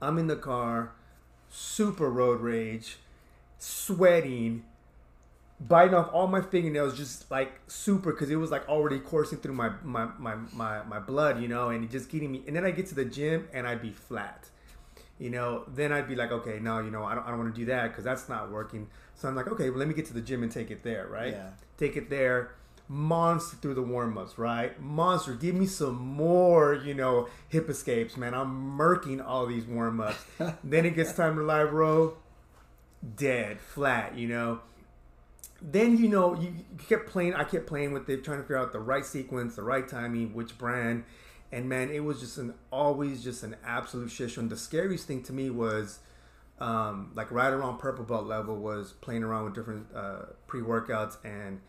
I'm 0.00 0.16
in 0.16 0.28
the 0.28 0.36
car, 0.36 0.92
super 1.50 2.08
road 2.08 2.40
rage, 2.40 2.96
sweating, 3.58 4.64
biting 5.60 5.94
off 5.94 6.08
all 6.12 6.26
my 6.26 6.40
fingernails, 6.40 6.96
just 6.96 7.30
like 7.30 7.60
super, 7.66 8.12
because 8.12 8.30
it 8.30 8.36
was 8.36 8.50
like 8.50 8.66
already 8.68 8.98
coursing 8.98 9.38
through 9.38 9.54
my, 9.54 9.72
my 9.82 10.08
my 10.18 10.36
my 10.54 10.82
my 10.84 10.98
blood, 11.00 11.42
you 11.42 11.48
know, 11.48 11.68
and 11.68 11.84
it 11.84 11.90
just 11.90 12.08
getting 12.08 12.32
me. 12.32 12.42
And 12.46 12.56
then 12.56 12.64
I 12.64 12.70
get 12.70 12.86
to 12.86 12.94
the 12.94 13.04
gym 13.04 13.48
and 13.52 13.66
I'd 13.66 13.82
be 13.82 13.90
flat, 13.90 14.48
you 15.18 15.28
know. 15.28 15.64
Then 15.68 15.92
I'd 15.92 16.08
be 16.08 16.14
like, 16.14 16.30
okay, 16.32 16.60
no, 16.60 16.78
you 16.78 16.90
know, 16.90 17.04
I 17.04 17.14
don't, 17.14 17.26
I 17.26 17.30
don't 17.30 17.38
want 17.40 17.54
to 17.54 17.60
do 17.60 17.66
that 17.66 17.88
because 17.88 18.04
that's 18.04 18.28
not 18.28 18.50
working. 18.50 18.88
So 19.16 19.28
I'm 19.28 19.34
like, 19.34 19.48
okay, 19.48 19.68
well, 19.68 19.80
let 19.80 19.88
me 19.88 19.92
get 19.92 20.06
to 20.06 20.14
the 20.14 20.22
gym 20.22 20.42
and 20.42 20.50
take 20.50 20.70
it 20.70 20.82
there, 20.82 21.06
right? 21.08 21.34
Yeah. 21.34 21.50
Take 21.76 21.96
it 21.96 22.08
there. 22.08 22.52
Monster 22.92 23.56
through 23.58 23.74
the 23.74 23.82
warm 23.82 24.18
ups, 24.18 24.36
right? 24.36 24.80
Monster, 24.82 25.34
give 25.34 25.54
me 25.54 25.64
some 25.64 25.94
more, 25.94 26.74
you 26.74 26.92
know, 26.92 27.28
hip 27.48 27.70
escapes, 27.70 28.16
man. 28.16 28.34
I'm 28.34 28.76
murking 28.76 29.24
all 29.24 29.46
these 29.46 29.64
warm 29.64 30.00
ups. 30.00 30.24
then 30.64 30.84
it 30.84 30.96
gets 30.96 31.12
time 31.12 31.36
to 31.36 31.42
live 31.42 31.72
row, 31.72 32.16
dead, 33.14 33.60
flat, 33.60 34.18
you 34.18 34.26
know. 34.26 34.58
Then 35.62 35.98
you 35.98 36.08
know 36.08 36.34
you, 36.34 36.48
you 36.48 36.84
kept 36.88 37.08
playing. 37.08 37.34
I 37.34 37.44
kept 37.44 37.68
playing 37.68 37.92
with 37.92 38.08
it, 38.10 38.24
trying 38.24 38.38
to 38.38 38.42
figure 38.42 38.58
out 38.58 38.72
the 38.72 38.80
right 38.80 39.04
sequence, 39.04 39.54
the 39.54 39.62
right 39.62 39.86
timing, 39.86 40.34
which 40.34 40.58
brand, 40.58 41.04
and 41.52 41.68
man, 41.68 41.90
it 41.90 42.00
was 42.00 42.18
just 42.18 42.38
an 42.38 42.54
always 42.72 43.22
just 43.22 43.44
an 43.44 43.54
absolute 43.64 44.10
shit 44.10 44.32
show. 44.32 44.40
And 44.40 44.50
the 44.50 44.56
scariest 44.56 45.06
thing 45.06 45.22
to 45.22 45.32
me 45.32 45.48
was, 45.48 46.00
um, 46.58 47.12
like 47.14 47.30
right 47.30 47.52
around 47.52 47.78
purple 47.78 48.04
belt 48.04 48.26
level, 48.26 48.56
was 48.56 48.94
playing 49.00 49.22
around 49.22 49.44
with 49.44 49.54
different 49.54 49.86
uh, 49.94 50.22
pre 50.48 50.60
workouts 50.60 51.18
and 51.24 51.60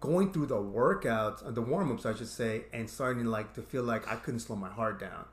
going 0.00 0.32
through 0.32 0.46
the 0.46 0.56
workouts, 0.56 1.54
the 1.54 1.60
warm 1.62 1.90
ups, 1.90 2.06
I 2.06 2.14
should 2.14 2.28
say, 2.28 2.64
and 2.72 2.88
starting 2.88 3.24
like 3.24 3.54
to 3.54 3.62
feel 3.62 3.82
like 3.82 4.06
I 4.06 4.16
couldn't 4.16 4.40
slow 4.40 4.56
my 4.56 4.68
heart 4.68 5.00
down, 5.00 5.26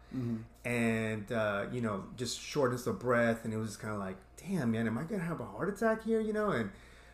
and 0.63 1.31
uh, 1.31 1.65
you 1.71 1.81
know, 1.81 2.05
just 2.17 2.39
shortness 2.39 2.87
of 2.87 2.99
breath, 2.99 3.45
and 3.45 3.53
it 3.53 3.57
was 3.57 3.69
just 3.69 3.79
kind 3.79 3.93
of 3.93 3.99
like, 3.99 4.17
damn, 4.37 4.71
man, 4.71 4.87
am 4.87 4.97
I 4.97 5.03
gonna 5.03 5.23
have 5.23 5.39
a 5.39 5.45
heart 5.45 5.69
attack 5.69 6.03
here? 6.03 6.19
You 6.19 6.33
know, 6.33 6.49
and 6.49 6.71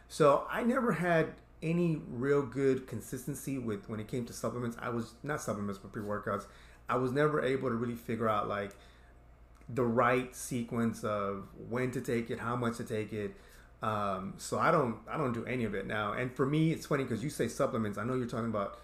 so 0.08 0.46
I 0.50 0.64
never 0.64 0.94
had 0.94 1.34
any 1.62 2.02
real 2.10 2.42
good 2.42 2.88
consistency 2.88 3.58
with 3.58 3.88
when 3.90 4.00
it 4.00 4.08
came 4.08 4.26
to 4.26 4.34
supplements. 4.34 4.78
I 4.80 4.90
was 4.90 5.14
not 5.24 5.42
supplements, 5.42 5.80
but 5.80 5.92
pre 5.92 6.02
workouts. 6.04 6.46
I 6.90 6.96
was 6.96 7.12
never 7.12 7.44
able 7.44 7.70
to 7.70 7.76
really 7.76 7.96
figure 7.96 8.28
out 8.28 8.48
like 8.50 8.72
the 9.70 9.84
right 9.84 10.36
sequence 10.36 11.04
of 11.04 11.48
when 11.70 11.92
to 11.92 12.02
take 12.02 12.30
it, 12.30 12.40
how 12.40 12.56
much 12.56 12.78
to 12.78 12.84
take 12.84 13.14
it. 13.14 13.36
Um, 13.82 14.36
so 14.38 14.60
I 14.60 14.70
don't 14.72 14.98
I 15.10 15.18
don't 15.18 15.34
do 15.34 15.46
any 15.46 15.64
of 15.64 15.74
it 15.74 15.88
now. 15.88 16.14
And 16.14 16.32
for 16.36 16.46
me, 16.46 16.72
it's 16.72 16.86
funny 16.86 17.04
because 17.04 17.24
you 17.24 17.30
say 17.30 17.48
supplements. 17.48 17.98
I 17.98 18.04
know 18.04 18.14
you're 18.16 18.28
talking 18.28 18.50
about 18.50 18.80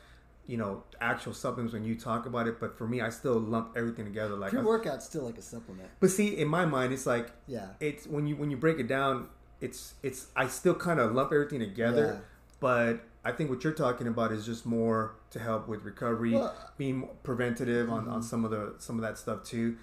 you 0.47 0.57
know 0.57 0.83
actual 1.01 1.33
supplements 1.33 1.73
when 1.73 1.83
you 1.83 1.95
talk 1.95 2.25
about 2.25 2.47
it, 2.47 2.59
but 2.59 2.77
for 2.77 2.87
me, 2.87 3.01
I 3.01 3.09
still 3.09 3.37
lump 3.39 3.73
everything 3.77 4.05
together. 4.05 4.35
Like, 4.35 4.51
Pre 4.51 4.61
workout's 4.61 5.05
still 5.05 5.23
like 5.23 5.37
a 5.37 5.41
supplement. 5.41 5.89
but 5.99 6.09
see, 6.09 6.37
in 6.37 6.47
my 6.47 6.65
mind, 6.65 6.93
it's 6.93 7.05
like 7.05 7.31
Yeah. 7.47 7.67
it's 7.79 8.07
when 8.07 8.25
you 8.27 8.35
when 8.35 8.49
you 8.49 8.57
break 8.57 8.79
it 8.79 8.87
down, 8.87 9.27
it's 9.61 9.93
it's 10.01 10.27
I 10.35 10.47
still 10.47 10.75
kind 10.75 10.99
of 10.99 11.13
lump 11.13 11.31
everything 11.31 11.59
together. 11.59 12.05
Yeah. 12.15 12.19
But 12.59 13.01
I 13.23 13.33
think 13.33 13.49
what 13.51 13.63
you're 13.63 13.73
talking 13.73 14.07
about 14.07 14.31
is 14.31 14.45
just 14.45 14.65
more 14.65 15.15
to 15.31 15.39
help 15.39 15.67
with 15.67 15.83
recovery, 15.83 16.33
Well- 16.33 16.47
mm-hmm. 16.47 16.65
being 16.77 17.09
preventative 17.23 17.91
on, 17.91 18.07
on 18.07 18.23
some 18.23 18.43
of 18.45 18.49
the 18.51 18.73
some 18.79 18.95
of 18.95 19.01
that 19.03 19.17
stuff 19.19 19.43
too. 19.43 19.75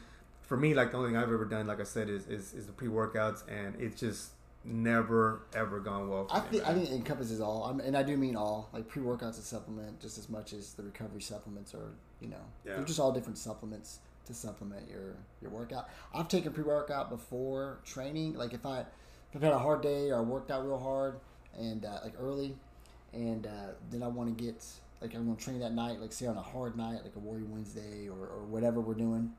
For 0.43 0.57
me, 0.57 0.75
like 0.75 0.91
the 0.91 0.97
only 0.97 1.11
thing 1.11 1.17
I've 1.17 1.33
ever 1.33 1.45
done, 1.45 1.67
like 1.69 1.81
I 1.81 1.85
said, 1.85 2.09
is 2.09 2.27
is, 2.27 2.53
is 2.55 2.67
the 2.67 2.73
pre 2.73 2.89
workouts, 2.89 3.43
and 3.49 3.77
it's 3.81 4.01
just 4.01 4.31
never 4.65 5.43
ever 5.55 5.81
gone 5.81 6.09
well. 6.09 6.27
For 6.29 6.35
I 6.37 6.41
think 6.41 6.67
I 6.67 6.75
think 6.75 6.89
it 6.91 6.95
encompasses 6.95 7.41
all, 7.41 7.65
I'm, 7.65 7.81
and 7.81 7.97
I 7.97 8.03
do 8.03 8.17
mean 8.17 8.37
all. 8.37 8.69
Like 8.73 8.89
pre-workouts 8.89 9.39
a 9.39 9.43
supplement 9.43 10.01
just 10.01 10.19
as 10.19 10.29
much 10.29 10.53
as 10.53 10.75
the 10.75 10.83
recovery 10.83 11.23
supplements 11.23 11.75
are. 11.75 11.93
You 12.21 12.29
know, 12.29 12.37
Yeah. 12.65 12.77
they're 12.77 12.85
just 12.85 12.99
all 13.01 13.13
different 13.13 13.37
supplements 13.39 13.99
to 14.27 14.35
supplement 14.35 14.89
your 14.89 15.17
your 15.43 15.51
workout. 15.51 15.89
I've 16.15 16.29
taken 16.29 16.53
pre 16.53 16.65
workout 16.65 17.11
before 17.11 17.81
training. 17.85 18.35
Like 18.35 18.55
if 18.55 18.65
I 18.65 18.81
if 18.81 19.37
I've 19.37 19.43
had 19.43 19.53
a 19.53 19.59
hard 19.59 19.83
day 19.83 20.11
or 20.11 20.19
I 20.19 20.21
worked 20.23 20.51
out 20.51 20.65
real 20.65 20.79
hard 20.79 21.21
and 21.59 21.85
uh, 21.85 21.99
like 22.03 22.15
early, 22.19 22.57
and 23.13 23.47
uh, 23.47 23.73
then 23.91 24.03
I 24.03 24.09
want 24.09 24.37
to 24.37 24.45
get 24.45 24.65
like 25.03 25.15
I'm 25.15 25.27
gonna 25.27 25.37
train 25.37 25.61
that 25.61 25.75
night. 25.75 26.01
Like 26.01 26.13
say 26.13 26.27
on 26.27 26.37
a 26.39 26.43
hard 26.43 26.77
night, 26.77 27.01
like 27.05 27.17
a 27.17 27.19
Warrior 27.19 27.45
Wednesday 27.47 28.09
or, 28.09 28.27
or 28.27 28.45
whatever 28.45 28.81
we're 28.81 28.95
doing. 28.95 29.33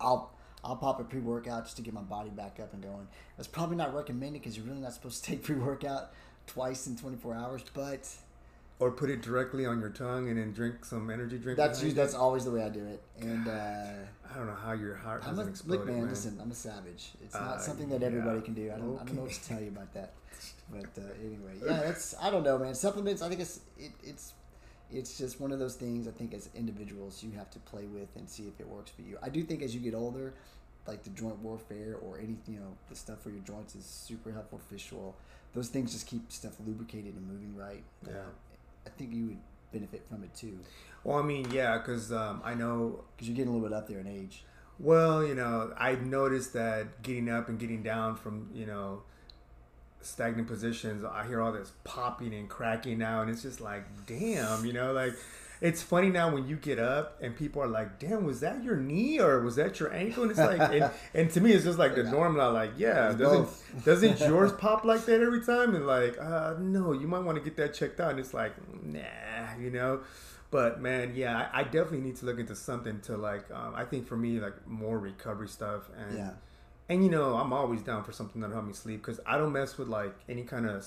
I'll 0.00 0.30
I'll 0.64 0.76
pop 0.76 1.00
a 1.00 1.04
pre 1.04 1.20
workout 1.20 1.64
just 1.64 1.76
to 1.76 1.82
get 1.82 1.94
my 1.94 2.02
body 2.02 2.30
back 2.30 2.58
up 2.60 2.72
and 2.72 2.82
going. 2.82 3.06
That's 3.36 3.48
probably 3.48 3.76
not 3.76 3.94
recommended 3.94 4.42
because 4.42 4.56
you're 4.56 4.66
really 4.66 4.80
not 4.80 4.92
supposed 4.92 5.24
to 5.24 5.30
take 5.30 5.42
pre 5.44 5.56
workout 5.56 6.12
twice 6.46 6.86
in 6.86 6.96
24 6.96 7.34
hours, 7.34 7.62
but 7.74 8.08
or 8.78 8.90
put 8.90 9.08
it 9.08 9.22
directly 9.22 9.64
on 9.64 9.80
your 9.80 9.88
tongue 9.88 10.28
and 10.28 10.38
then 10.38 10.52
drink 10.52 10.84
some 10.84 11.08
energy 11.08 11.38
drink. 11.38 11.56
that's 11.56 11.80
behind 11.80 11.96
that's 11.96 12.14
always 12.14 12.44
the 12.44 12.50
way 12.50 12.62
I 12.62 12.68
do 12.68 12.84
it. 12.84 13.00
And 13.20 13.48
uh, 13.48 13.52
I 14.30 14.36
don't 14.36 14.46
know 14.46 14.54
how 14.54 14.72
your 14.72 14.94
heart 14.96 15.22
I'm 15.22 15.28
a 15.28 15.36
hasn't 15.36 15.48
exploded, 15.48 15.86
look, 15.86 15.94
man, 15.94 16.00
man. 16.02 16.10
Listen, 16.10 16.38
I'm 16.42 16.50
a 16.50 16.54
savage. 16.54 17.12
It's 17.22 17.34
not 17.34 17.42
Uh, 17.42 17.58
something 17.58 17.88
that 17.88 18.02
everybody 18.02 18.38
yeah. 18.38 18.44
can 18.44 18.54
do. 18.54 18.72
I 18.74 18.78
don't, 18.78 18.98
I 19.00 19.04
don't 19.04 19.14
know 19.14 19.22
what 19.22 19.32
to 19.32 19.48
tell 19.48 19.60
you 19.60 19.68
about 19.68 19.94
that. 19.94 20.12
But 20.70 20.90
uh, 20.98 21.06
anyway, 21.24 21.54
yeah, 21.64 21.84
that's 21.84 22.14
I 22.20 22.30
don't 22.30 22.42
know, 22.42 22.58
man. 22.58 22.74
Supplements, 22.74 23.22
I 23.22 23.28
think 23.28 23.40
it's 23.40 23.60
it, 23.78 23.92
it's 24.02 24.34
it's 24.92 25.18
just 25.18 25.40
one 25.40 25.52
of 25.52 25.58
those 25.58 25.74
things. 25.74 26.06
I 26.06 26.12
think 26.12 26.34
as 26.34 26.48
individuals, 26.54 27.22
you 27.22 27.32
have 27.32 27.50
to 27.50 27.58
play 27.60 27.84
with 27.86 28.08
and 28.16 28.28
see 28.28 28.44
if 28.44 28.60
it 28.60 28.68
works 28.68 28.90
for 28.90 29.02
you. 29.02 29.18
I 29.22 29.28
do 29.28 29.42
think 29.42 29.62
as 29.62 29.74
you 29.74 29.80
get 29.80 29.94
older, 29.94 30.34
like 30.86 31.02
the 31.02 31.10
joint 31.10 31.38
warfare 31.40 31.96
or 32.02 32.18
any 32.18 32.36
you 32.46 32.60
know 32.60 32.76
the 32.88 32.94
stuff 32.96 33.20
for 33.22 33.30
your 33.30 33.40
joints 33.40 33.74
is 33.74 33.84
super 33.84 34.32
helpful. 34.32 34.58
Fish 34.70 34.92
oil, 34.92 35.14
those 35.54 35.68
things 35.68 35.92
just 35.92 36.06
keep 36.06 36.30
stuff 36.30 36.52
lubricated 36.64 37.14
and 37.14 37.26
moving 37.26 37.54
right. 37.56 37.82
Yeah. 38.06 38.12
Uh, 38.14 38.86
I 38.86 38.90
think 38.90 39.12
you 39.12 39.26
would 39.26 39.38
benefit 39.72 40.06
from 40.08 40.22
it 40.22 40.32
too 40.34 40.58
Well, 41.02 41.18
I 41.18 41.22
mean, 41.22 41.50
yeah, 41.50 41.76
because 41.78 42.12
um, 42.12 42.40
I 42.44 42.54
know. 42.54 43.04
because 43.16 43.28
you're 43.28 43.36
getting 43.36 43.50
a 43.50 43.52
little 43.56 43.68
bit 43.68 43.76
up 43.76 43.88
there 43.88 43.98
in 43.98 44.06
age. 44.06 44.44
Well, 44.78 45.24
you 45.24 45.34
know, 45.34 45.72
I've 45.76 46.02
noticed 46.06 46.52
that 46.52 47.02
getting 47.02 47.28
up 47.28 47.48
and 47.48 47.58
getting 47.58 47.82
down 47.82 48.14
from 48.16 48.50
you 48.54 48.66
know 48.66 49.02
stagnant 50.06 50.48
positions, 50.48 51.04
I 51.04 51.26
hear 51.26 51.40
all 51.40 51.52
this 51.52 51.72
popping 51.84 52.34
and 52.34 52.48
cracking 52.48 52.98
now, 52.98 53.22
and 53.22 53.30
it's 53.30 53.42
just 53.42 53.60
like, 53.60 53.84
damn, 54.06 54.64
you 54.64 54.72
know, 54.72 54.92
like. 54.92 55.14
It's 55.58 55.80
funny 55.82 56.10
now 56.10 56.34
when 56.34 56.46
you 56.46 56.56
get 56.56 56.78
up 56.78 57.16
and 57.22 57.34
people 57.34 57.62
are 57.62 57.66
like, 57.66 57.98
"Damn, 57.98 58.26
was 58.26 58.40
that 58.40 58.62
your 58.62 58.76
knee 58.76 59.18
or 59.18 59.40
was 59.40 59.56
that 59.56 59.80
your 59.80 59.90
ankle?" 59.90 60.24
And 60.24 60.30
it's 60.30 60.38
like, 60.38 60.60
and, 60.60 60.90
and 61.14 61.30
to 61.30 61.40
me, 61.40 61.52
it's 61.52 61.64
just 61.64 61.78
like 61.78 61.94
the 61.94 62.02
norm. 62.02 62.36
Now, 62.36 62.50
like, 62.50 62.72
yeah, 62.76 63.14
doesn't 63.14 63.48
doesn't 63.86 64.20
yours 64.28 64.52
pop 64.52 64.84
like 64.84 65.06
that 65.06 65.22
every 65.22 65.42
time? 65.42 65.74
And 65.74 65.86
like, 65.86 66.18
uh, 66.20 66.56
no, 66.60 66.92
you 66.92 67.08
might 67.08 67.20
want 67.20 67.38
to 67.38 67.42
get 67.42 67.56
that 67.56 67.72
checked 67.72 68.00
out. 68.00 68.10
And 68.10 68.20
it's 68.20 68.34
like, 68.34 68.52
nah, 68.84 69.00
you 69.58 69.70
know. 69.70 70.00
But 70.50 70.82
man, 70.82 71.14
yeah, 71.16 71.48
I, 71.50 71.60
I 71.60 71.62
definitely 71.64 72.02
need 72.02 72.16
to 72.16 72.26
look 72.26 72.38
into 72.38 72.54
something 72.54 73.00
to 73.00 73.16
like. 73.16 73.50
Um, 73.50 73.72
I 73.74 73.86
think 73.86 74.06
for 74.06 74.18
me, 74.18 74.38
like 74.38 74.66
more 74.66 74.98
recovery 74.98 75.48
stuff, 75.48 75.88
and 75.96 76.18
Yeah. 76.18 76.30
And 76.88 77.02
you 77.04 77.10
know, 77.10 77.34
I'm 77.36 77.52
always 77.52 77.82
down 77.82 78.04
for 78.04 78.12
something 78.12 78.40
that'll 78.40 78.54
help 78.54 78.66
me 78.66 78.72
sleep 78.72 79.02
because 79.02 79.20
I 79.26 79.38
don't 79.38 79.52
mess 79.52 79.76
with 79.78 79.88
like 79.88 80.14
any 80.28 80.42
kind 80.42 80.66
of 80.66 80.86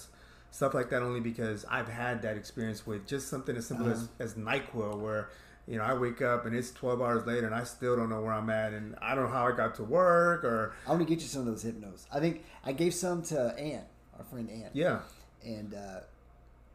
stuff 0.52 0.74
like 0.74 0.90
that. 0.92 1.02
Only 1.02 1.20
because 1.20 1.66
I've 1.70 1.88
had 1.90 2.22
that 2.24 2.38
experience 2.38 2.86
with 2.88 3.06
just 3.08 3.28
something 3.28 3.56
as 3.56 3.68
simple 3.68 3.88
Uh-huh. 3.88 4.06
as 4.20 4.34
as 4.34 4.34
Nyquil, 4.36 4.98
where 5.00 5.30
you 5.68 5.78
know 5.78 5.84
I 5.84 5.94
wake 5.94 6.22
up 6.22 6.46
and 6.46 6.56
it's 6.56 6.72
12 6.72 7.02
hours 7.02 7.26
later 7.28 7.46
and 7.46 7.54
I 7.56 7.64
still 7.64 7.96
don't 7.96 8.10
know 8.10 8.22
where 8.22 8.34
I'm 8.34 8.50
at, 8.50 8.74
and 8.74 8.96
I 9.02 9.14
don't 9.16 9.26
know 9.26 9.32
how 9.32 9.48
I 9.48 9.56
got 9.56 9.76
to 9.76 9.84
work 9.84 10.44
or 10.44 10.74
I 10.88 10.90
want 10.92 11.02
to 11.02 11.06
get 11.08 11.22
you 11.22 11.28
some 11.28 11.42
of 11.42 11.48
those 11.48 11.64
hypnos. 11.64 12.06
I 12.14 12.20
think 12.20 12.44
I 12.66 12.72
gave 12.72 12.94
some 12.94 13.22
to 13.24 13.58
Ann, 13.60 13.84
our 14.18 14.24
friend 14.24 14.50
Ann. 14.50 14.70
yeah. 14.74 15.00
and 15.46 15.74
uh, 15.74 16.00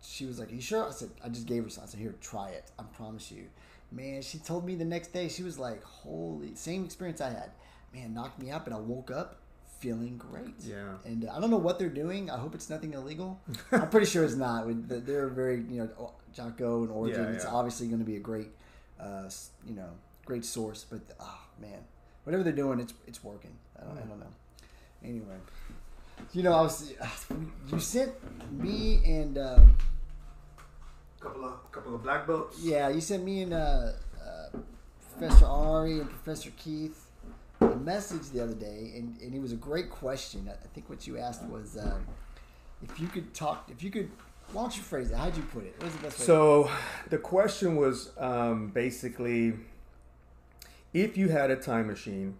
she 0.03 0.27
was 0.27 0.39
like, 0.39 0.51
"Are 0.53 0.55
you 0.55 0.61
sure?" 0.61 0.87
I 0.87 0.91
said, 0.91 1.11
"I 1.25 1.29
just 1.31 1.47
gave 1.47 1.65
her 1.65 1.71
some." 1.71 1.85
I 1.85 1.87
said, 1.87 1.99
"Here, 2.01 2.15
try 2.21 2.51
it. 2.51 2.71
I 2.79 2.83
promise 2.83 3.31
you." 3.33 3.45
Man, 3.91 4.23
she 4.23 4.39
told 4.39 4.65
me 4.67 4.75
the 4.75 4.85
next 4.85 5.13
day. 5.13 5.29
She 5.29 5.43
was 5.43 5.59
like, 5.59 5.83
"Holy, 5.83 6.55
same 6.55 6.85
experience 6.85 7.21
I 7.21 7.31
had. 7.31 7.51
Man, 7.95 8.13
knocked 8.15 8.41
me 8.43 8.51
out, 8.51 8.67
and 8.67 8.75
I 8.75 8.79
woke 8.79 9.11
up 9.11 9.37
feeling 9.79 10.17
great." 10.17 10.55
Yeah. 10.61 10.95
And 11.05 11.29
uh, 11.29 11.33
I 11.37 11.41
don't 11.41 11.51
know 11.51 11.59
what 11.59 11.79
they're 11.79 11.89
doing. 11.89 12.31
I 12.31 12.39
hope 12.39 12.55
it's 12.55 12.69
nothing 12.71 12.95
illegal. 12.95 13.41
I'm 13.73 13.89
pretty 13.91 14.07
sure 14.07 14.25
it's 14.25 14.35
not. 14.35 14.67
They're 14.89 15.29
very, 15.29 15.57
you 15.69 15.83
know, 15.99 16.13
Jocko 16.35 16.83
and 16.83 16.91
Origin. 16.91 17.25
Yeah, 17.25 17.31
It's 17.31 17.45
obviously 17.45 17.87
going 17.87 18.01
to 18.01 18.05
be 18.05 18.17
a 18.17 18.21
great, 18.21 18.49
uh, 19.01 19.29
you 19.67 19.75
know, 19.75 19.91
great 20.25 20.45
source. 20.45 20.85
But 20.89 21.01
oh 21.21 21.39
man, 21.61 21.79
whatever 22.25 22.43
they're 22.43 22.53
doing, 22.53 22.81
it's 22.81 22.95
it's 23.07 23.23
working. 23.23 23.57
I 23.79 23.85
don't, 23.85 23.99
I 23.99 24.01
don't 24.03 24.21
know. 24.21 24.33
Anyway, 25.05 25.37
you 26.33 26.43
know, 26.43 26.53
I 26.53 26.63
was 26.63 26.93
you 27.71 27.79
sent 27.79 28.13
me 28.53 29.03
and 29.05 29.39
um, 29.39 29.77
Couple 31.21 31.45
of 31.45 31.73
couple 31.73 31.95
of 31.95 32.03
black 32.03 32.27
belts. 32.27 32.59
yeah, 32.63 32.89
you 32.89 33.01
sent 33.01 33.25
me 33.25 33.43
and 33.43 33.55
uh, 33.55 33.93
uh, 34.21 34.59
Professor 35.17 35.47
Ari 35.47 36.01
and 36.01 36.11
Professor 36.11 36.51
Keith 36.57 37.01
a 37.01 37.04
message 37.85 38.31
the 38.31 38.43
other 38.43 38.55
day, 38.55 38.93
and, 38.97 39.17
and 39.21 39.35
it 39.35 39.41
was 39.41 39.53
a 39.53 39.57
great 39.57 39.91
question. 39.91 40.51
I 40.51 40.67
think 40.75 40.89
what 40.89 41.07
you 41.07 41.19
asked 41.19 41.45
was 41.45 41.77
uh, 41.77 41.99
if 42.83 42.99
you 42.99 43.09
could 43.09 43.35
talk, 43.35 43.69
if 43.71 43.83
you 43.83 43.91
could. 43.91 44.11
Why 44.53 44.63
don't 44.63 44.77
you 44.77 44.83
phrase 44.83 45.11
it? 45.11 45.17
How'd 45.17 45.37
you 45.37 45.43
put 45.43 45.65
it? 45.65 45.75
What 45.79 45.87
was 45.87 45.95
the 45.95 46.03
best 46.03 46.19
way? 46.19 46.27
So 46.27 46.71
the 47.09 47.17
question 47.17 47.77
was 47.77 48.11
um, 48.19 48.69
basically 48.69 49.55
if 50.93 51.17
you 51.17 51.29
had 51.29 51.51
a 51.51 51.57
time 51.57 51.87
machine 51.87 52.37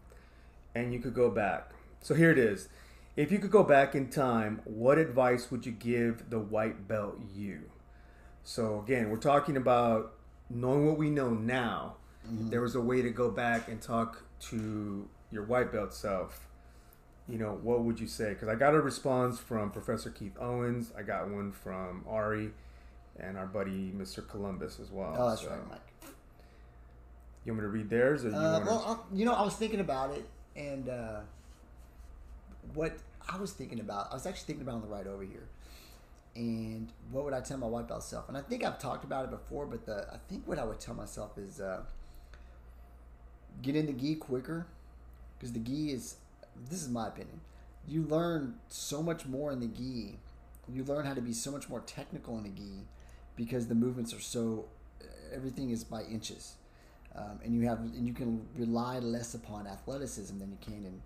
and 0.75 0.93
you 0.93 1.01
could 1.01 1.15
go 1.15 1.31
back. 1.31 1.71
So 2.03 2.15
here 2.15 2.31
it 2.31 2.39
is. 2.39 2.69
If 3.17 3.33
you 3.33 3.39
could 3.39 3.51
go 3.51 3.63
back 3.63 3.95
in 3.95 4.09
time, 4.09 4.61
what 4.65 4.99
advice 4.99 5.51
would 5.51 5.65
you 5.65 5.73
give 5.73 6.31
the 6.31 6.39
white 6.39 6.87
belt 6.87 7.19
you? 7.35 7.71
So 8.43 8.81
again, 8.81 9.09
we're 9.09 9.17
talking 9.17 9.57
about 9.57 10.13
knowing 10.51 10.87
what 10.87 10.99
we 10.99 11.11
know 11.11 11.31
now. 11.31 11.97
If 12.25 12.51
there 12.51 12.61
was 12.61 12.75
a 12.75 12.81
way 12.81 13.03
to 13.03 13.11
go 13.11 13.31
back 13.31 13.69
and 13.69 13.81
talk 13.81 14.25
to 14.49 15.09
your 15.35 15.43
white 15.45 15.73
belt 15.73 15.93
self. 15.93 16.47
You 17.29 17.39
know, 17.39 17.59
what 17.63 17.81
would 17.83 17.99
you 17.99 18.07
say? 18.07 18.31
Because 18.31 18.49
I 18.49 18.55
got 18.55 18.75
a 18.75 18.81
response 18.81 19.39
from 19.41 19.71
Professor 19.71 20.11
Keith 20.11 20.37
Owens. 20.41 20.93
I 20.97 21.03
got 21.03 21.29
one 21.29 21.53
from 21.53 22.05
Ari 22.09 22.53
and 23.19 23.37
our 23.37 23.47
buddy 23.47 23.93
Mr. 23.97 24.27
Columbus 24.27 24.79
as 24.81 24.91
well. 24.91 25.15
oh, 25.19 25.29
that's 25.31 25.43
So, 25.43 25.49
right, 25.51 25.69
Mike. 25.71 25.81
You 27.45 27.53
want 27.53 27.63
me 27.63 27.67
to 27.67 27.69
read 27.69 27.91
theirs, 27.91 28.25
or 28.25 28.31
you 28.31 28.37
Uh, 28.37 28.61
to? 28.61 28.65
well, 28.67 28.85
I, 29.13 29.17
you 29.17 29.25
know, 29.25 29.33
I 29.35 29.43
was 29.43 29.55
thinking 29.55 29.81
about 29.81 30.13
it, 30.13 30.27
and 30.57 30.89
uh, 30.89 31.21
what 32.75 32.97
I 33.29 33.37
was 33.39 33.53
thinking 33.53 33.81
about, 33.81 34.11
I 34.11 34.15
was 34.15 34.27
actually 34.27 34.47
thinking 34.47 34.63
about 34.63 34.77
on 34.77 34.81
the 34.83 34.87
ride 34.89 35.07
over 35.07 35.23
here, 35.23 35.47
and 36.35 36.91
what 37.11 37.25
would 37.25 37.35
I 37.35 37.41
tell 37.41 37.59
my 37.59 37.67
white 37.67 37.87
belt 37.89 38.03
self? 38.03 38.29
And 38.29 38.37
I 38.37 38.41
think 38.41 38.65
I've 38.65 38.79
talked 38.79 39.05
about 39.05 39.25
it 39.27 39.31
before, 39.31 39.67
but 39.67 39.85
the 39.87 40.07
I 40.13 40.17
think 40.29 40.47
what 40.47 40.59
I 40.59 40.65
would 40.65 40.81
tell 40.81 40.95
myself 40.95 41.37
is 41.39 41.61
uh, 41.61 41.83
get 43.63 43.77
in 43.77 43.87
the 43.87 43.93
gi 43.93 44.17
quicker, 44.17 44.67
because 45.45 45.53
the 45.53 45.61
gi 45.61 45.93
is, 45.93 46.17
this 46.71 46.83
is 46.83 46.89
my 46.89 47.07
opinion, 47.09 47.39
you 47.87 48.05
learn 48.05 48.55
so 48.69 49.03
much 49.03 49.27
more 49.27 49.53
in 49.53 49.61
the 49.61 49.67
gi. 49.67 50.19
You 50.73 50.85
learn 50.85 51.05
how 51.05 51.13
to 51.13 51.21
be 51.21 51.35
so 51.35 51.51
much 51.51 51.69
more 51.69 51.81
technical 51.81 52.39
in 52.39 52.45
the 52.45 52.49
gi 52.49 52.87
because 53.37 53.67
the 53.67 53.75
movements 53.75 54.15
are 54.15 54.21
so, 54.21 54.65
everything 55.35 55.69
is 55.69 55.85
by 55.85 56.01
inches 56.05 56.55
um, 57.15 57.41
and 57.45 57.55
you 57.55 57.69
have 57.69 57.81
and 57.81 58.07
you 58.07 58.15
can 58.15 58.47
rely 58.57 59.01
less 59.01 59.35
upon 59.35 59.67
athleticism 59.67 60.39
than 60.39 60.51
you 60.51 60.57
can 60.65 60.87
in 60.87 61.03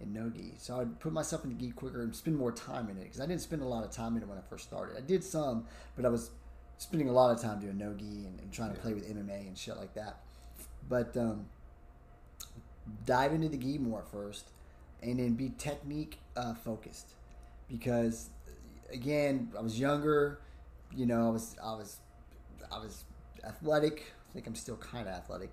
in 0.00 0.12
no 0.12 0.30
gi. 0.30 0.54
So 0.58 0.80
I'd 0.80 1.00
put 1.00 1.12
myself 1.12 1.42
in 1.42 1.50
the 1.50 1.56
gi 1.56 1.72
quicker 1.72 2.02
and 2.02 2.14
spend 2.14 2.36
more 2.36 2.52
time 2.52 2.88
in 2.88 2.96
it 2.98 3.02
because 3.02 3.20
I 3.20 3.26
didn't 3.26 3.40
spend 3.40 3.62
a 3.62 3.66
lot 3.66 3.82
of 3.82 3.90
time 3.90 4.16
in 4.16 4.22
it 4.22 4.28
when 4.28 4.38
I 4.38 4.42
first 4.42 4.62
started. 4.62 4.96
I 4.96 5.00
did 5.00 5.24
some, 5.24 5.64
but 5.96 6.04
I 6.04 6.08
was 6.08 6.30
spending 6.78 7.08
a 7.08 7.12
lot 7.12 7.32
of 7.32 7.42
time 7.42 7.58
doing 7.58 7.78
no 7.78 7.94
gi 7.94 8.04
and, 8.04 8.38
and 8.38 8.52
trying 8.52 8.72
to 8.72 8.80
play 8.80 8.94
with 8.94 9.12
MMA 9.12 9.48
and 9.48 9.58
shit 9.58 9.76
like 9.76 9.94
that. 9.94 10.20
But 10.88 11.16
um, 11.16 11.46
dive 13.04 13.32
into 13.32 13.48
the 13.48 13.56
gi 13.56 13.78
more 13.78 14.04
first, 14.10 14.50
and 15.02 15.18
then 15.18 15.34
be 15.34 15.50
technique 15.58 16.18
uh, 16.36 16.54
focused 16.54 17.14
because 17.68 18.30
again 18.92 19.50
I 19.58 19.62
was 19.62 19.78
younger. 19.78 20.38
You 20.94 21.06
know, 21.06 21.28
I 21.28 21.30
was 21.30 21.56
I 21.62 21.72
was 21.72 21.96
I 22.70 22.78
was 22.78 23.04
athletic. 23.44 24.12
I 24.30 24.32
think 24.34 24.46
I'm 24.46 24.54
still 24.54 24.76
kind 24.76 25.08
of 25.08 25.14
athletic, 25.14 25.52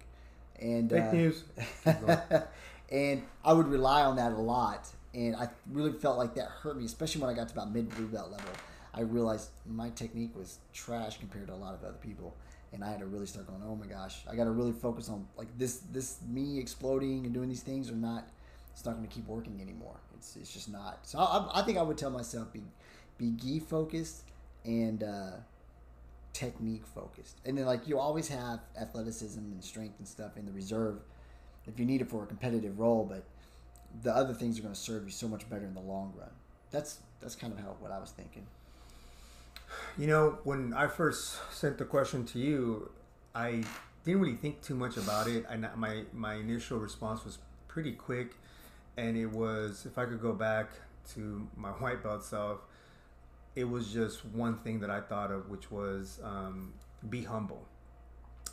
and 0.59 0.89
Fake 0.89 1.03
uh, 1.03 1.11
news. 1.11 1.43
and 2.91 3.23
I 3.43 3.53
would 3.53 3.67
rely 3.67 4.03
on 4.03 4.15
that 4.17 4.31
a 4.31 4.37
lot. 4.37 4.87
And 5.13 5.35
I 5.35 5.49
really 5.71 5.91
felt 5.91 6.19
like 6.19 6.35
that 6.35 6.45
hurt 6.45 6.77
me, 6.77 6.85
especially 6.85 7.21
when 7.21 7.31
I 7.31 7.33
got 7.33 7.47
to 7.49 7.53
about 7.53 7.73
mid 7.73 7.89
blue 7.89 8.07
belt 8.07 8.31
level. 8.31 8.51
I 8.93 9.01
realized 9.01 9.49
my 9.65 9.89
technique 9.91 10.35
was 10.35 10.59
trash 10.73 11.17
compared 11.17 11.47
to 11.47 11.53
a 11.53 11.55
lot 11.55 11.73
of 11.73 11.83
other 11.83 11.97
people, 12.01 12.35
and 12.73 12.83
I 12.83 12.91
had 12.91 12.99
to 12.99 13.05
really 13.05 13.25
start 13.25 13.47
going, 13.47 13.61
"Oh 13.65 13.75
my 13.75 13.85
gosh, 13.85 14.23
I 14.29 14.35
got 14.35 14.45
to 14.45 14.51
really 14.51 14.71
focus 14.71 15.09
on 15.09 15.27
like 15.37 15.47
this. 15.57 15.81
This 15.91 16.19
me 16.27 16.59
exploding 16.59 17.25
and 17.25 17.33
doing 17.33 17.49
these 17.49 17.63
things 17.63 17.89
are 17.89 17.95
not. 17.95 18.29
It's 18.71 18.85
not 18.85 18.95
going 18.95 19.07
to 19.07 19.13
keep 19.13 19.27
working 19.27 19.59
anymore. 19.61 19.99
It's 20.15 20.35
it's 20.35 20.53
just 20.53 20.71
not. 20.71 20.99
So 21.03 21.19
I, 21.19 21.59
I 21.59 21.61
think 21.63 21.77
I 21.77 21.81
would 21.81 21.97
tell 21.97 22.11
myself 22.11 22.51
be 22.53 22.61
be 23.17 23.31
gi 23.31 23.59
focused 23.59 24.23
and 24.65 25.03
uh, 25.03 25.31
technique 26.33 26.85
focused, 26.85 27.37
and 27.45 27.57
then 27.57 27.65
like 27.65 27.87
you 27.87 27.99
always 27.99 28.27
have 28.29 28.59
athleticism 28.79 29.39
and 29.39 29.63
strength 29.63 29.95
and 29.99 30.07
stuff 30.07 30.37
in 30.37 30.45
the 30.45 30.51
reserve 30.51 30.99
if 31.69 31.79
you 31.79 31.85
need 31.85 32.01
it 32.01 32.09
for 32.09 32.23
a 32.23 32.25
competitive 32.25 32.79
role, 32.79 33.05
but 33.05 33.23
the 34.03 34.15
other 34.15 34.33
things 34.33 34.59
are 34.59 34.61
going 34.61 34.73
to 34.73 34.79
serve 34.79 35.05
you 35.05 35.11
so 35.11 35.27
much 35.27 35.49
better 35.49 35.65
in 35.65 35.73
the 35.73 35.81
long 35.81 36.13
run. 36.17 36.29
That's 36.71 36.99
that's 37.21 37.35
kind 37.35 37.53
of 37.53 37.59
how 37.59 37.75
what 37.79 37.91
I 37.91 37.99
was 37.99 38.11
thinking. 38.11 38.45
You 39.97 40.07
know, 40.07 40.39
when 40.43 40.73
I 40.73 40.87
first 40.87 41.37
sent 41.51 41.77
the 41.77 41.85
question 41.85 42.25
to 42.27 42.39
you, 42.39 42.91
I 43.35 43.63
didn't 44.03 44.21
really 44.21 44.35
think 44.35 44.61
too 44.61 44.75
much 44.75 44.97
about 44.97 45.27
it. 45.27 45.45
I 45.49 45.57
my 45.57 46.03
my 46.13 46.35
initial 46.35 46.79
response 46.79 47.25
was 47.25 47.37
pretty 47.67 47.91
quick, 47.93 48.31
and 48.97 49.17
it 49.17 49.27
was 49.27 49.85
if 49.85 49.97
I 49.97 50.05
could 50.05 50.21
go 50.21 50.33
back 50.33 50.69
to 51.13 51.47
my 51.55 51.69
white 51.81 52.03
belt 52.03 52.23
self, 52.23 52.59
it 53.55 53.65
was 53.65 53.91
just 53.91 54.25
one 54.25 54.57
thing 54.59 54.79
that 54.81 54.89
I 54.89 55.01
thought 55.01 55.31
of, 55.31 55.49
which 55.49 55.71
was 55.71 56.19
um, 56.23 56.73
be 57.09 57.23
humble. 57.23 57.65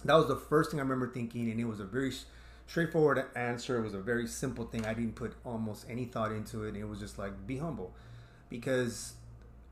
That 0.05 0.15
was 0.15 0.29
the 0.29 0.37
first 0.37 0.71
thing 0.71 0.81
I 0.81 0.83
remember 0.83 1.09
thinking, 1.09 1.51
and 1.51 1.59
it 1.61 1.65
was 1.65 1.81
a 1.81 1.85
very 1.85 2.13
straightforward 2.67 3.25
answer. 3.35 3.79
It 3.79 3.83
was 3.83 3.95
a 3.95 4.01
very 4.01 4.27
simple 4.27 4.67
thing. 4.67 4.85
I 4.85 4.95
didn't 4.95 5.15
put 5.15 5.35
almost 5.45 5.87
any 5.89 6.05
thought 6.05 6.33
into 6.33 6.65
it. 6.65 6.77
It 6.77 6.85
was 6.85 7.01
just 7.01 7.19
like 7.19 7.47
be 7.47 7.59
humble, 7.59 7.93
because 8.51 9.15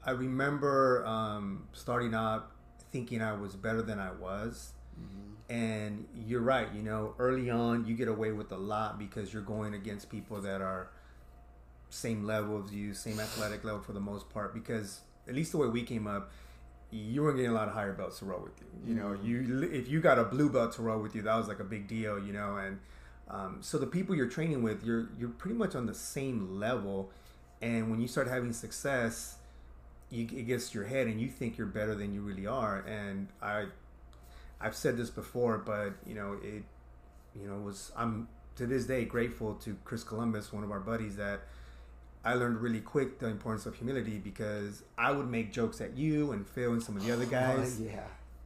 I 0.06 0.11
remember 0.11 1.04
um, 1.06 1.66
starting 1.73 2.14
out 2.14 2.50
thinking 2.92 3.23
I 3.23 3.32
was 3.32 3.56
better 3.56 3.82
than 3.82 3.99
I 3.99 4.12
was. 4.12 4.73
Mm-hmm. 5.00 5.52
And 5.52 6.06
you're 6.26 6.40
right, 6.40 6.68
you 6.75 6.82
know, 6.82 7.14
early 7.18 7.50
on 7.50 7.84
you 7.87 7.94
get 7.94 8.08
away 8.08 8.32
with 8.32 8.52
a 8.52 8.56
lot 8.56 8.99
because 8.99 9.32
you're 9.32 9.42
going 9.42 9.75
against 9.75 10.11
people 10.11 10.40
that 10.42 10.62
are 10.62 10.88
same 11.90 12.25
level 12.25 12.62
as 12.64 12.73
you, 12.73 12.94
same 12.94 13.20
athletic 13.20 13.64
level 13.64 13.80
for 13.80 13.92
the 13.92 14.00
most 14.00 14.30
part. 14.30 14.54
Because 14.54 15.00
at 15.28 15.34
least 15.34 15.52
the 15.52 15.58
way 15.58 15.68
we 15.68 15.82
came 15.82 16.06
up, 16.06 16.30
you 16.90 17.23
weren't 17.23 17.37
getting 17.37 17.50
a 17.50 17.54
lot 17.54 17.68
of 17.68 17.75
higher 17.75 17.92
belts 17.92 18.20
to 18.20 18.25
roll 18.25 18.42
with 18.42 18.52
you. 18.61 18.90
You 18.90 18.94
know, 18.94 19.08
mm-hmm. 19.11 19.26
you 19.26 19.62
if 19.70 19.88
you 19.88 20.00
got 20.00 20.18
a 20.18 20.25
blue 20.25 20.49
belt 20.49 20.73
to 20.75 20.82
roll 20.82 21.00
with 21.00 21.14
you, 21.14 21.23
that 21.23 21.34
was 21.34 21.49
like 21.49 21.61
a 21.61 21.64
big 21.64 21.88
deal. 21.88 22.18
You 22.18 22.32
know, 22.32 22.56
and 22.56 22.78
um, 23.28 23.58
so 23.61 23.78
the 23.78 23.87
people 23.87 24.14
you're 24.14 24.28
training 24.28 24.62
with, 24.62 24.84
you're 24.84 25.08
you're 25.18 25.30
pretty 25.30 25.56
much 25.56 25.75
on 25.75 25.87
the 25.87 25.94
same 25.94 26.58
level. 26.61 27.11
And 27.61 27.90
when 27.90 28.00
you 28.00 28.06
start 28.06 28.28
having 28.28 28.52
success, 28.52 29.37
you, 30.14 30.25
it 30.25 30.47
gets 30.47 30.75
your 30.75 30.85
head, 30.85 31.06
and 31.06 31.21
you 31.21 31.28
think 31.28 31.59
you're 31.59 31.66
better 31.66 31.94
than 31.94 32.14
you 32.14 32.21
really 32.21 32.47
are. 32.47 32.80
And 32.80 33.28
I, 33.42 33.66
I've 34.61 34.76
said 34.76 34.97
this 34.97 35.11
before, 35.11 35.59
but 35.59 35.94
you 36.06 36.14
know, 36.14 36.38
it, 36.42 36.62
you 37.38 37.49
know, 37.49 37.56
was 37.56 37.92
I'm 37.97 38.28
to 38.56 38.66
this 38.66 38.87
day 38.87 39.04
grateful 39.04 39.54
to 39.54 39.76
Chris 39.85 40.04
Columbus, 40.04 40.52
one 40.52 40.64
of 40.64 40.71
our 40.71 40.80
buddies, 40.80 41.16
that 41.16 41.40
I 42.25 42.35
learned 42.35 42.61
really 42.61 42.80
quick 42.80 43.18
the 43.18 43.26
importance 43.26 43.66
of 43.66 43.75
humility 43.75 44.18
because 44.18 44.83
I 44.97 45.12
would 45.12 45.28
make 45.28 45.52
jokes 45.52 45.80
at 45.80 45.97
you 45.97 46.33
and 46.33 46.47
Phil 46.47 46.73
and 46.73 46.83
some 46.83 46.97
of 46.97 47.04
the 47.04 47.12
other 47.12 47.26
guys. 47.40 47.78
Oh, 47.80 47.85
yeah. 47.85 48.00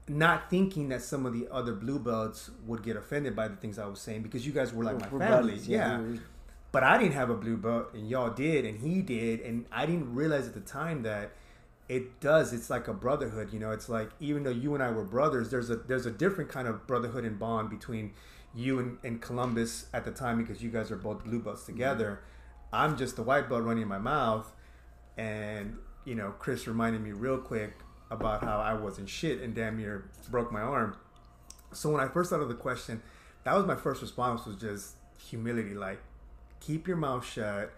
Not 0.08 0.48
thinking 0.48 0.88
that 0.88 1.02
some 1.02 1.26
of 1.26 1.34
the 1.34 1.48
other 1.50 1.74
blue 1.74 1.98
belts 1.98 2.50
would 2.66 2.82
get 2.82 2.96
offended 2.96 3.36
by 3.36 3.46
the 3.46 3.56
things 3.56 3.78
I 3.78 3.86
was 3.86 4.00
saying 4.00 4.22
because 4.22 4.46
you 4.46 4.52
guys 4.52 4.72
were 4.72 4.82
like 4.82 4.98
my 4.98 5.18
families. 5.18 5.68
yeah. 5.68 6.00
yeah. 6.00 6.18
But 6.70 6.82
I 6.82 6.98
didn't 6.98 7.14
have 7.14 7.30
a 7.30 7.34
blue 7.34 7.56
belt 7.56 7.94
and 7.94 8.08
y'all 8.08 8.30
did 8.30 8.64
and 8.64 8.78
he 8.78 9.00
did 9.00 9.40
and 9.40 9.66
I 9.70 9.86
didn't 9.86 10.14
realize 10.14 10.46
at 10.46 10.54
the 10.54 10.60
time 10.60 11.02
that 11.02 11.32
it 11.88 12.20
does 12.20 12.52
it's 12.52 12.68
like 12.68 12.86
a 12.86 12.92
brotherhood 12.92 13.52
you 13.52 13.58
know 13.58 13.70
it's 13.70 13.88
like 13.88 14.10
even 14.20 14.42
though 14.42 14.50
you 14.50 14.74
and 14.74 14.82
i 14.82 14.90
were 14.90 15.04
brothers 15.04 15.50
there's 15.50 15.70
a 15.70 15.76
there's 15.76 16.06
a 16.06 16.10
different 16.10 16.50
kind 16.50 16.68
of 16.68 16.86
brotherhood 16.86 17.24
and 17.24 17.38
bond 17.38 17.70
between 17.70 18.12
you 18.54 18.78
and, 18.78 18.98
and 19.04 19.22
columbus 19.22 19.86
at 19.94 20.04
the 20.04 20.10
time 20.10 20.36
because 20.38 20.62
you 20.62 20.70
guys 20.70 20.90
are 20.90 20.96
both 20.96 21.24
blue 21.24 21.40
belts 21.40 21.64
together 21.64 22.20
mm-hmm 22.22 22.34
I'm 22.72 22.96
just 22.96 23.16
the 23.16 23.22
white 23.22 23.48
belt 23.48 23.62
running 23.62 23.82
in 23.82 23.88
my 23.88 23.98
mouth, 23.98 24.50
and 25.16 25.78
you 26.04 26.14
know, 26.14 26.34
Chris 26.38 26.66
reminded 26.66 27.02
me 27.02 27.12
real 27.12 27.38
quick 27.38 27.72
about 28.10 28.42
how 28.42 28.58
I 28.58 28.74
wasn't 28.74 29.08
shit 29.08 29.40
and 29.40 29.54
damn 29.54 29.76
near 29.76 30.10
broke 30.30 30.52
my 30.52 30.60
arm. 30.60 30.96
So 31.72 31.90
when 31.90 32.00
I 32.00 32.08
first 32.08 32.30
thought 32.30 32.40
of 32.40 32.48
the 32.48 32.54
question, 32.54 33.02
that 33.44 33.54
was 33.54 33.66
my 33.66 33.76
first 33.76 34.00
response 34.00 34.46
was 34.46 34.56
just 34.56 34.94
humility, 35.18 35.74
like 35.74 36.00
keep 36.60 36.86
your 36.86 36.96
mouth 36.96 37.26
shut, 37.26 37.72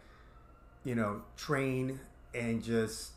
you 0.85 0.95
know, 0.95 1.23
train 1.37 2.01
and 2.35 2.63
just 2.63 3.13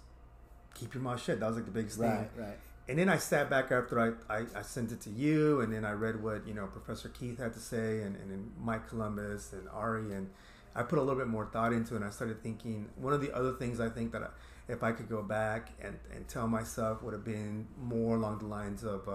keep 0.74 0.94
your 0.94 1.04
mouth 1.04 1.22
shut. 1.22 1.40
That 1.40 1.48
was 1.48 1.56
like 1.56 1.66
the 1.66 1.72
biggest 1.72 2.00
right, 2.00 2.10
thing. 2.10 2.30
Right, 2.38 2.48
right. 2.48 2.58
And 2.88 3.00
then 3.00 3.08
I 3.08 3.18
sat 3.18 3.50
back 3.50 3.72
after 3.72 4.00
I, 4.30 4.34
I, 4.34 4.46
I, 4.56 4.62
sent 4.62 4.92
it 4.92 5.00
to 5.02 5.10
you, 5.10 5.62
and 5.62 5.72
then 5.72 5.86
I 5.86 5.92
read 5.92 6.22
what 6.22 6.46
you 6.46 6.54
know 6.54 6.68
Professor 6.68 7.08
Keith 7.10 7.40
had 7.40 7.54
to 7.54 7.60
say, 7.60 8.02
and, 8.02 8.18
and 8.18 8.30
then 8.30 8.52
Mike 8.60 8.90
Columbus 8.90 9.54
and 9.54 9.70
Ari, 9.70 10.14
and 10.14 10.30
I 10.76 10.84
put 10.84 11.00
a 11.00 11.02
little 11.02 11.20
bit 11.20 11.28
more 11.28 11.46
thought 11.46 11.74
into 11.74 11.94
it 11.94 11.98
and 11.98 12.06
I 12.06 12.10
started 12.10 12.42
thinking 12.42 12.90
one 12.96 13.14
of 13.14 13.22
the 13.22 13.32
other 13.36 13.54
things 13.54 13.80
I 13.80 13.90
think 13.90 14.12
that 14.14 14.24
I, 14.24 14.28
if 14.68 14.82
I 14.84 14.92
could 14.92 15.10
go 15.10 15.22
back 15.22 15.70
and, 15.82 16.00
and 16.14 16.28
tell 16.28 16.48
myself 16.48 17.04
would 17.04 17.14
have 17.14 17.26
been 17.26 17.68
more 17.80 18.16
along 18.16 18.40
the 18.40 18.46
lines 18.46 18.84
of 18.84 19.08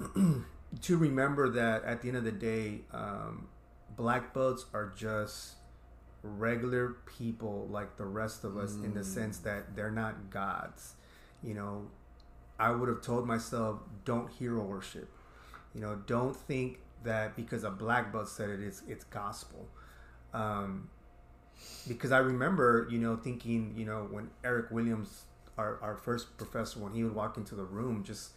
um, 0.00 0.46
to 0.82 0.96
remember 0.96 1.50
that 1.50 1.84
at 1.84 2.00
the 2.02 2.08
end 2.08 2.16
of 2.16 2.24
the 2.24 2.32
day, 2.32 2.80
um, 2.92 3.48
black 3.96 4.32
belts 4.32 4.66
are 4.72 4.92
just 4.96 5.56
regular 6.26 6.96
people 7.18 7.68
like 7.70 7.96
the 7.96 8.04
rest 8.04 8.44
of 8.44 8.56
us 8.56 8.72
mm. 8.72 8.84
in 8.84 8.94
the 8.94 9.00
mm. 9.00 9.04
sense 9.04 9.38
that 9.38 9.76
they're 9.76 9.90
not 9.90 10.30
gods. 10.30 10.94
You 11.42 11.54
know, 11.54 11.86
I 12.58 12.70
would 12.70 12.88
have 12.88 13.02
told 13.02 13.26
myself, 13.26 13.80
don't 14.04 14.30
hero 14.30 14.62
worship. 14.62 15.08
You 15.74 15.80
know, 15.80 15.96
don't 16.06 16.34
think 16.34 16.78
that 17.04 17.36
because 17.36 17.64
a 17.64 17.70
black 17.70 18.12
belt 18.12 18.28
said 18.28 18.50
it, 18.50 18.60
it's 18.60 18.82
it's 18.88 19.04
gospel. 19.04 19.68
Um, 20.32 20.88
because 21.88 22.12
I 22.12 22.18
remember, 22.18 22.86
you 22.90 22.98
know, 22.98 23.16
thinking, 23.16 23.74
you 23.76 23.86
know, 23.86 24.08
when 24.10 24.30
Eric 24.44 24.70
Williams, 24.70 25.24
our, 25.56 25.78
our 25.80 25.96
first 25.96 26.36
professor, 26.36 26.80
when 26.80 26.92
he 26.92 27.04
would 27.04 27.14
walk 27.14 27.36
into 27.36 27.54
the 27.54 27.64
room, 27.64 28.04
just 28.04 28.32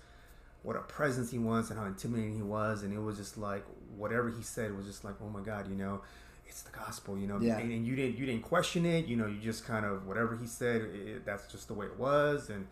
what 0.63 0.75
a 0.75 0.81
presence 0.81 1.31
he 1.31 1.39
was 1.39 1.69
and 1.69 1.79
how 1.79 1.85
intimidating 1.85 2.35
he 2.35 2.41
was. 2.41 2.83
And 2.83 2.93
it 2.93 2.99
was 2.99 3.17
just 3.17 3.37
like, 3.37 3.65
whatever 3.97 4.29
he 4.29 4.43
said 4.43 4.75
was 4.75 4.85
just 4.85 5.03
like, 5.03 5.15
oh 5.21 5.29
my 5.29 5.41
God, 5.41 5.69
you 5.69 5.75
know, 5.75 6.01
it's 6.49 6.63
the 6.63 6.71
gospel, 6.71 7.17
you 7.17 7.27
know, 7.27 7.39
yeah. 7.39 7.57
and, 7.57 7.71
and 7.71 7.85
you 7.87 7.95
didn't, 7.95 8.17
you 8.17 8.25
didn't 8.25 8.41
question 8.41 8.85
it. 8.85 9.05
You 9.05 9.15
know, 9.15 9.27
you 9.27 9.39
just 9.39 9.65
kind 9.65 9.85
of, 9.85 10.05
whatever 10.05 10.35
he 10.35 10.47
said, 10.47 10.81
it, 10.81 11.25
that's 11.25 11.49
just 11.51 11.67
the 11.67 11.73
way 11.73 11.85
it 11.85 11.97
was. 11.97 12.49
And, 12.49 12.67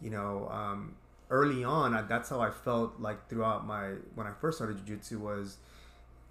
you 0.00 0.10
know, 0.10 0.48
um, 0.50 0.94
early 1.30 1.64
on, 1.64 1.94
I, 1.94 2.02
that's 2.02 2.28
how 2.28 2.40
I 2.40 2.50
felt 2.50 3.00
like 3.00 3.28
throughout 3.28 3.66
my, 3.66 3.94
when 4.14 4.26
I 4.26 4.32
first 4.40 4.58
started 4.58 4.76
jiu-jitsu 4.86 5.18
was, 5.18 5.56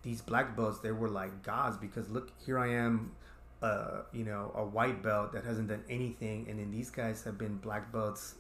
these 0.03 0.21
black 0.21 0.55
belts 0.55 0.79
they 0.79 0.91
were 0.91 1.09
like 1.09 1.43
gods 1.43 1.77
because 1.77 2.09
look 2.09 2.29
here 2.45 2.59
I 2.59 2.73
am 2.73 3.13
uh, 3.61 4.01
you 4.11 4.25
know 4.25 4.51
a 4.53 4.63
white 4.63 5.01
belt 5.01 5.31
that 5.33 5.45
hasn't 5.45 5.69
done 5.69 5.83
anything 5.89 6.45
and 6.49 6.59
then 6.59 6.71
these 6.71 6.91
guys 6.91 7.23
have 7.23 7.37
been 7.37 7.55
black 7.57 7.91
belts 7.91 8.35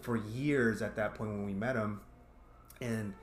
for 0.00 0.16
years 0.16 0.82
at 0.82 0.96
that 0.96 1.14
point 1.14 1.30
when 1.30 1.46
we 1.46 1.54
met 1.54 1.74
them 1.74 2.00
and 2.80 3.14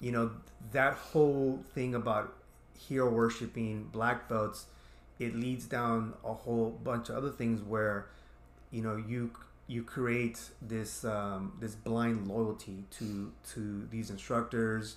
you 0.00 0.10
know 0.10 0.32
that 0.72 0.94
whole 0.94 1.62
thing 1.74 1.94
about 1.94 2.34
hero 2.78 3.10
worshiping 3.10 3.88
black 3.92 4.28
belts 4.28 4.66
it 5.18 5.36
leads 5.36 5.66
down 5.66 6.14
a 6.24 6.32
whole 6.32 6.70
bunch 6.82 7.08
of 7.08 7.16
other 7.16 7.30
things 7.30 7.62
where 7.62 8.06
you 8.70 8.82
know 8.82 8.96
you 8.96 9.30
you 9.66 9.82
create 9.82 10.40
this 10.60 11.04
um, 11.04 11.52
this 11.60 11.74
blind 11.74 12.26
loyalty 12.26 12.84
to 12.90 13.32
to 13.52 13.86
these 13.90 14.10
instructors 14.10 14.96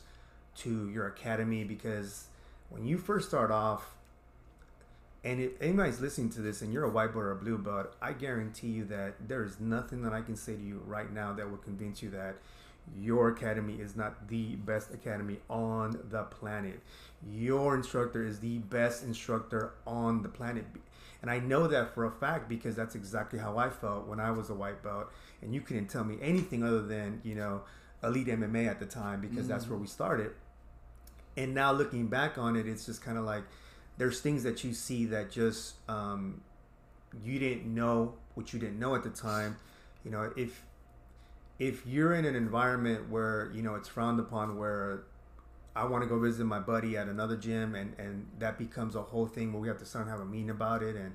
to 0.56 0.90
your 0.90 1.08
academy 1.08 1.64
because 1.64 2.26
when 2.70 2.86
you 2.86 2.98
first 2.98 3.28
start 3.28 3.52
off, 3.52 3.96
and 5.24 5.40
if 5.40 5.62
anybody's 5.62 6.00
listening 6.00 6.30
to 6.32 6.42
this 6.42 6.62
and 6.62 6.74
you're 6.74 6.84
a 6.84 6.90
white 6.90 7.14
belt 7.14 7.24
or 7.24 7.32
a 7.32 7.36
blue 7.36 7.58
belt, 7.58 7.94
I 8.02 8.14
guarantee 8.14 8.68
you 8.68 8.86
that 8.86 9.28
there 9.28 9.44
is 9.44 9.60
nothing 9.60 10.02
that 10.04 10.14
I 10.14 10.22
can 10.22 10.36
say 10.36 10.56
to 10.56 10.62
you 10.62 10.82
right 10.86 11.12
now 11.12 11.34
that 11.34 11.50
will 11.50 11.58
convince 11.58 12.02
you 12.02 12.10
that 12.12 12.36
your 12.98 13.30
academy 13.30 13.76
is 13.76 13.96
not 13.96 14.28
the 14.28 14.56
best 14.56 14.94
academy 14.94 15.40
on 15.50 16.00
the 16.10 16.24
planet. 16.24 16.80
Your 17.28 17.76
instructor 17.76 18.26
is 18.26 18.40
the 18.40 18.60
best 18.60 19.04
instructor 19.04 19.74
on 19.88 20.22
the 20.22 20.30
planet. 20.30 20.66
And 21.22 21.32
I 21.32 21.40
know 21.40 21.68
that 21.68 21.96
for 21.96 22.06
a 22.06 22.12
fact 22.12 22.48
because 22.48 22.76
that's 22.76 22.96
exactly 22.96 23.40
how 23.40 23.58
I 23.58 23.70
felt 23.70 24.08
when 24.08 24.20
I 24.20 24.32
was 24.32 24.50
a 24.50 24.54
white 24.54 24.84
belt. 24.84 25.08
And 25.42 25.54
you 25.54 25.62
couldn't 25.62 25.88
tell 25.88 26.04
me 26.04 26.18
anything 26.22 26.64
other 26.64 26.82
than, 26.82 27.22
you 27.24 27.36
know, 27.36 27.64
elite 28.04 28.28
MMA 28.28 28.68
at 28.68 28.80
the 28.80 28.86
time 28.86 29.22
because 29.22 29.38
mm-hmm. 29.38 29.48
that's 29.48 29.68
where 29.68 29.80
we 29.80 29.88
started 29.88 30.32
and 31.38 31.54
now 31.54 31.72
looking 31.72 32.08
back 32.08 32.38
on 32.38 32.56
it, 32.56 32.68
it's 32.68 32.86
just 32.86 33.02
kind 33.02 33.18
of 33.18 33.26
like 33.26 33.44
there's 33.98 34.22
things 34.22 34.44
that 34.44 34.64
you 34.64 34.74
see 34.74 35.06
that 35.06 35.32
just 35.32 35.76
um, 35.90 36.42
you 37.24 37.40
didn't 37.40 37.74
know 37.74 38.14
what 38.34 38.54
you 38.54 38.60
didn't 38.60 38.80
know 38.80 38.96
at 38.96 39.04
the 39.04 39.10
time. 39.10 39.58
You 40.04 40.12
know, 40.12 40.32
if 40.36 40.64
if 41.60 41.86
you're 41.86 42.14
in 42.14 42.26
an 42.26 42.36
environment 42.36 43.10
where 43.10 43.52
you 43.54 43.62
know 43.62 43.76
it's 43.76 43.88
frowned 43.88 44.20
upon, 44.20 44.58
where 44.58 45.04
I 45.76 45.86
want 45.86 46.04
to 46.04 46.10
go 46.10 46.20
visit 46.20 46.46
my 46.46 46.60
buddy 46.60 46.98
at 46.98 47.08
another 47.08 47.38
gym, 47.38 47.76
and 47.76 47.94
and 47.98 48.28
that 48.40 48.58
becomes 48.58 48.96
a 48.96 49.02
whole 49.02 49.28
thing 49.28 49.54
where 49.54 49.62
we 49.62 49.68
have 49.68 49.80
to 49.80 49.86
start 49.86 50.08
have 50.08 50.20
a 50.20 50.26
meeting 50.26 50.50
about 50.50 50.84
it, 50.84 50.96
and 50.96 51.14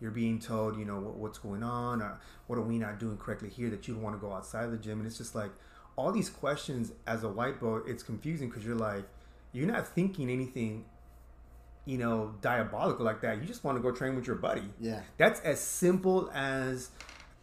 you're 0.00 0.10
being 0.10 0.40
told, 0.40 0.76
you 0.76 0.84
know, 0.84 0.98
what, 0.98 1.14
what's 1.14 1.38
going 1.38 1.62
on, 1.62 2.02
or 2.02 2.18
what 2.46 2.58
are 2.58 2.62
we 2.62 2.78
not 2.78 2.98
doing 2.98 3.16
correctly 3.16 3.48
here 3.48 3.70
that 3.70 3.86
you 3.86 3.96
want 3.96 4.16
to 4.16 4.20
go 4.20 4.32
outside 4.32 4.64
of 4.64 4.72
the 4.72 4.78
gym, 4.78 4.98
and 4.98 5.06
it's 5.06 5.18
just 5.18 5.34
like 5.34 5.50
all 5.96 6.12
these 6.12 6.30
questions 6.30 6.92
as 7.06 7.22
a 7.22 7.28
white 7.28 7.60
belt, 7.60 7.82
it's 7.86 8.02
confusing 8.02 8.48
because 8.48 8.64
you're 8.64 8.74
like 8.74 9.04
you're 9.52 9.66
not 9.66 9.86
thinking 9.86 10.30
anything 10.30 10.84
you 11.84 11.98
know 11.98 12.34
diabolical 12.40 13.04
like 13.04 13.20
that. 13.22 13.40
You 13.40 13.44
just 13.46 13.64
want 13.64 13.76
to 13.76 13.82
go 13.82 13.90
train 13.90 14.14
with 14.14 14.26
your 14.26 14.36
buddy. 14.36 14.70
Yeah. 14.80 15.00
That's 15.18 15.40
as 15.40 15.60
simple 15.60 16.30
as 16.34 16.90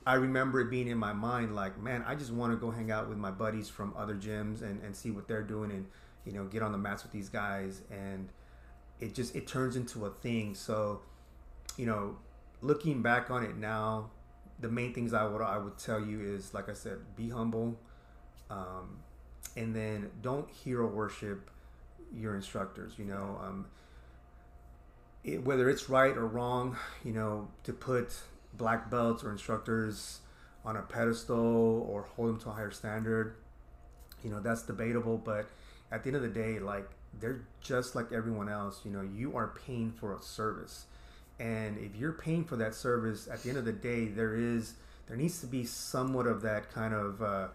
i 0.05 0.13
remember 0.13 0.61
it 0.61 0.69
being 0.69 0.87
in 0.87 0.97
my 0.97 1.13
mind 1.13 1.55
like 1.55 1.79
man 1.81 2.03
i 2.07 2.15
just 2.15 2.31
want 2.31 2.51
to 2.51 2.57
go 2.57 2.71
hang 2.71 2.91
out 2.91 3.09
with 3.09 3.17
my 3.17 3.31
buddies 3.31 3.69
from 3.69 3.93
other 3.97 4.15
gyms 4.15 4.61
and, 4.61 4.81
and 4.83 4.95
see 4.95 5.11
what 5.11 5.27
they're 5.27 5.43
doing 5.43 5.71
and 5.71 5.85
you 6.25 6.31
know 6.31 6.45
get 6.45 6.61
on 6.61 6.71
the 6.71 6.77
mats 6.77 7.03
with 7.03 7.11
these 7.11 7.29
guys 7.29 7.81
and 7.91 8.29
it 8.99 9.13
just 9.13 9.35
it 9.35 9.47
turns 9.47 9.75
into 9.75 10.05
a 10.05 10.09
thing 10.09 10.53
so 10.53 11.01
you 11.77 11.85
know 11.85 12.17
looking 12.61 13.01
back 13.01 13.29
on 13.31 13.43
it 13.43 13.55
now 13.55 14.09
the 14.59 14.69
main 14.69 14.93
things 14.93 15.13
i 15.13 15.23
would 15.23 15.41
i 15.41 15.57
would 15.57 15.77
tell 15.77 16.03
you 16.03 16.21
is 16.21 16.53
like 16.53 16.69
i 16.69 16.73
said 16.73 16.97
be 17.15 17.29
humble 17.29 17.77
um, 18.49 18.99
and 19.55 19.75
then 19.75 20.09
don't 20.21 20.49
hero 20.49 20.87
worship 20.87 21.49
your 22.15 22.35
instructors. 22.35 22.93
You 22.97 23.05
know, 23.05 23.39
um, 23.43 23.65
it, 25.23 25.43
whether 25.43 25.69
it's 25.69 25.89
right 25.89 26.15
or 26.15 26.25
wrong, 26.25 26.77
you 27.03 27.13
know, 27.13 27.47
to 27.63 27.73
put 27.73 28.15
black 28.53 28.89
belts 28.89 29.23
or 29.23 29.31
instructors 29.31 30.19
on 30.65 30.75
a 30.75 30.81
pedestal 30.81 31.87
or 31.89 32.03
hold 32.03 32.29
them 32.29 32.39
to 32.39 32.49
a 32.49 32.53
higher 32.53 32.71
standard, 32.71 33.35
you 34.23 34.29
know, 34.29 34.39
that's 34.39 34.63
debatable. 34.63 35.17
But 35.17 35.47
at 35.91 36.03
the 36.03 36.09
end 36.09 36.17
of 36.17 36.21
the 36.21 36.29
day, 36.29 36.59
like 36.59 36.89
they're 37.19 37.41
just 37.61 37.95
like 37.95 38.11
everyone 38.11 38.49
else. 38.49 38.81
You 38.83 38.91
know, 38.91 39.01
you 39.01 39.35
are 39.37 39.47
paying 39.65 39.91
for 39.91 40.15
a 40.15 40.21
service, 40.21 40.85
and 41.39 41.77
if 41.77 41.95
you're 41.95 42.13
paying 42.13 42.43
for 42.43 42.55
that 42.57 42.75
service, 42.75 43.27
at 43.27 43.43
the 43.43 43.49
end 43.49 43.57
of 43.57 43.65
the 43.65 43.73
day, 43.73 44.05
there 44.05 44.35
is 44.35 44.73
there 45.07 45.17
needs 45.17 45.39
to 45.41 45.47
be 45.47 45.65
somewhat 45.65 46.27
of 46.27 46.41
that 46.43 46.71
kind 46.71 46.93
of 46.93 47.21
uh, 47.21 47.47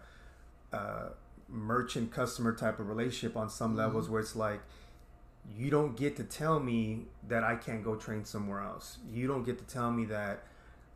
uh, 0.73 1.09
merchant 1.47 2.11
customer 2.11 2.53
type 2.53 2.79
of 2.79 2.89
relationship 2.89 3.37
on 3.37 3.49
some 3.49 3.71
mm-hmm. 3.71 3.79
levels 3.79 4.09
where 4.09 4.21
it's 4.21 4.35
like 4.35 4.59
you 5.55 5.69
don't 5.69 5.95
get 5.95 6.15
to 6.17 6.23
tell 6.23 6.59
me 6.59 7.05
that 7.27 7.43
I 7.43 7.55
can't 7.55 7.83
go 7.83 7.95
train 7.95 8.25
somewhere 8.25 8.61
else. 8.61 8.97
You 9.09 9.27
don't 9.27 9.43
get 9.43 9.57
to 9.59 9.73
tell 9.73 9.91
me 9.91 10.05
that, 10.05 10.43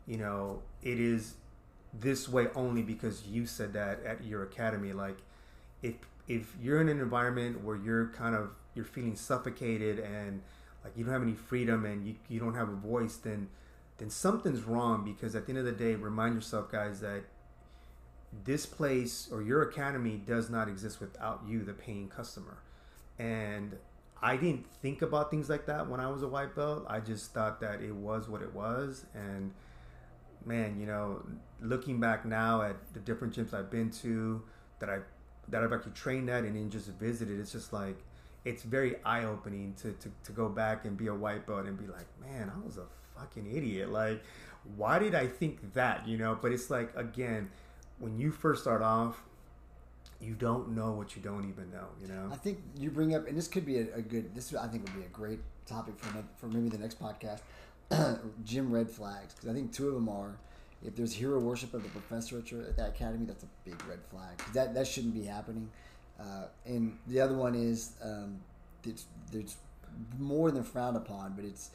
you 0.10 0.18
know, 0.18 0.64
it 0.82 1.00
is 1.00 1.36
this 1.94 2.28
way 2.28 2.48
only 2.56 2.82
because 2.82 3.28
you 3.28 3.46
said 3.46 3.74
that 3.74 4.04
at 4.04 4.24
your 4.24 4.44
academy. 4.44 4.92
Like, 4.92 5.20
if 5.84 5.96
if 6.28 6.56
you're 6.62 6.82
in 6.82 6.90
an 6.90 7.00
environment 7.00 7.64
where 7.64 7.76
you're 7.76 8.08
kind 8.08 8.36
of 8.36 8.50
you're 8.74 8.86
feeling 8.86 9.16
suffocated 9.16 10.00
and 10.00 10.42
like 10.84 10.94
you 10.98 11.04
don't 11.04 11.14
have 11.14 11.22
any 11.22 11.34
freedom 11.34 11.86
and 11.86 12.08
you, 12.08 12.16
you 12.28 12.40
don't 12.40 12.56
have 12.56 12.70
a 12.70 12.76
voice, 12.76 13.18
then 13.18 13.50
then 14.00 14.10
something's 14.10 14.64
wrong 14.64 15.06
because 15.06 15.36
at 15.36 15.46
the 15.46 15.52
end 15.52 15.60
of 15.60 15.66
the 15.66 15.72
day, 15.72 15.94
remind 15.94 16.34
yourself, 16.34 16.72
guys, 16.72 17.02
that 17.02 17.24
this 18.46 18.66
place 18.66 19.30
or 19.32 19.44
your 19.44 19.62
academy 19.62 20.22
does 20.26 20.50
not 20.50 20.68
exist 20.68 21.00
without 21.00 21.44
you, 21.48 21.64
the 21.64 21.74
paying 21.74 22.08
customer. 22.08 22.58
And 23.20 23.76
I 24.22 24.38
didn't 24.38 24.66
think 24.82 25.02
about 25.02 25.30
things 25.30 25.50
like 25.50 25.66
that 25.68 25.88
when 25.88 26.00
I 26.00 26.10
was 26.10 26.24
a 26.24 26.28
white 26.28 26.56
belt. 26.56 26.86
I 26.90 27.00
just 27.00 27.34
thought 27.34 27.60
that 27.62 27.82
it 27.82 27.94
was 27.94 28.28
what 28.28 28.42
it 28.42 28.54
was. 28.54 29.06
And 29.14 29.54
man, 30.46 30.80
you 30.80 30.86
know, 30.86 31.24
looking 31.62 32.00
back 32.00 32.26
now 32.26 32.62
at 32.62 32.76
the 32.94 33.00
different 33.00 33.36
gyms 33.36 33.54
I've 33.54 33.70
been 33.70 33.90
to 33.92 34.42
that 34.80 34.90
I 34.90 35.00
that 35.50 35.64
I've 35.64 35.74
actually 35.74 35.94
trained 35.94 36.30
at 36.30 36.44
and 36.44 36.56
then 36.56 36.70
just 36.70 36.88
visited, 36.90 37.40
it's 37.40 37.52
just 37.52 37.74
like 37.74 37.98
it's 38.46 38.64
very 38.64 38.96
eye 39.04 39.26
opening 39.26 39.74
to, 39.82 39.92
to, 39.94 40.12
to 40.24 40.32
go 40.32 40.48
back 40.48 40.86
and 40.86 40.98
be 40.98 41.08
a 41.08 41.14
white 41.14 41.46
belt 41.46 41.66
and 41.66 41.78
be 41.78 41.88
like, 41.88 42.06
man, 42.22 42.52
I 42.56 42.66
was 42.66 42.78
a 42.78 42.86
fucking 43.18 43.54
idiot. 43.54 43.92
Like, 43.92 44.24
why 44.78 45.00
did 45.00 45.14
I 45.14 45.28
think 45.28 45.74
that? 45.74 46.08
You 46.08 46.18
know, 46.18 46.38
but 46.42 46.52
it's 46.52 46.70
like 46.70 46.96
again, 46.96 47.50
when 48.00 48.18
you 48.18 48.32
first 48.32 48.62
start 48.62 48.82
off, 48.82 49.22
you 50.22 50.34
don't 50.34 50.76
know 50.76 50.92
what 50.92 51.16
you 51.16 51.22
don't 51.22 51.50
even 51.50 51.72
know. 51.72 51.88
You 52.02 52.08
know. 52.08 52.30
I 52.32 52.36
think 52.36 52.60
you 52.78 52.90
bring 52.90 53.16
up, 53.16 53.28
and 53.28 53.38
this 53.38 53.48
could 53.48 53.66
be 53.66 53.80
a, 53.80 53.96
a 53.96 54.02
good. 54.02 54.36
This 54.36 54.54
I 54.54 54.68
think 54.68 54.84
would 54.86 54.96
be 54.96 55.06
a 55.06 55.10
great 55.10 55.40
topic 55.66 55.96
for 55.98 56.24
for 56.38 56.48
maybe 56.48 56.70
the 56.70 56.78
next 56.78 57.00
podcast. 57.02 57.42
gym 58.44 58.72
red 58.72 58.90
flags, 58.90 59.34
because 59.34 59.50
I 59.50 59.54
think 59.54 59.72
two 59.72 59.88
of 59.88 59.94
them 59.94 60.10
are. 60.10 60.38
If 60.86 60.96
there's 60.96 61.14
hero 61.14 61.40
worship 61.40 61.74
of 61.74 61.84
the 61.84 61.90
professor 61.90 62.38
at, 62.38 62.52
your, 62.52 62.62
at 62.62 62.78
that 62.78 62.90
academy, 62.90 63.26
that's 63.26 63.44
a 63.44 63.48
big 63.66 63.76
red 63.86 64.00
flag. 64.10 64.42
That 64.54 64.74
that 64.76 64.88
shouldn't 64.88 65.14
be 65.14 65.24
happening. 65.24 65.70
Uh, 66.20 66.46
and 66.66 66.98
the 67.08 67.20
other 67.20 67.36
one 67.36 67.56
is 67.56 67.94
um, 68.02 68.40
it's, 68.86 69.06
it's 69.34 69.58
more 70.18 70.52
than 70.52 70.64
frowned 70.64 70.96
upon, 70.96 71.34
but 71.34 71.44
it's 71.44 71.72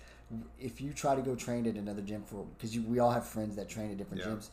if 0.58 0.80
you 0.80 0.92
try 0.92 1.14
to 1.14 1.22
go 1.22 1.34
train 1.34 1.66
at 1.66 1.74
another 1.74 2.00
gym 2.00 2.22
for 2.24 2.46
because 2.56 2.78
we 2.78 2.98
all 2.98 3.10
have 3.10 3.26
friends 3.26 3.56
that 3.56 3.68
train 3.68 3.90
at 3.90 3.98
different 3.98 4.22
yeah. 4.22 4.30
gyms 4.30 4.48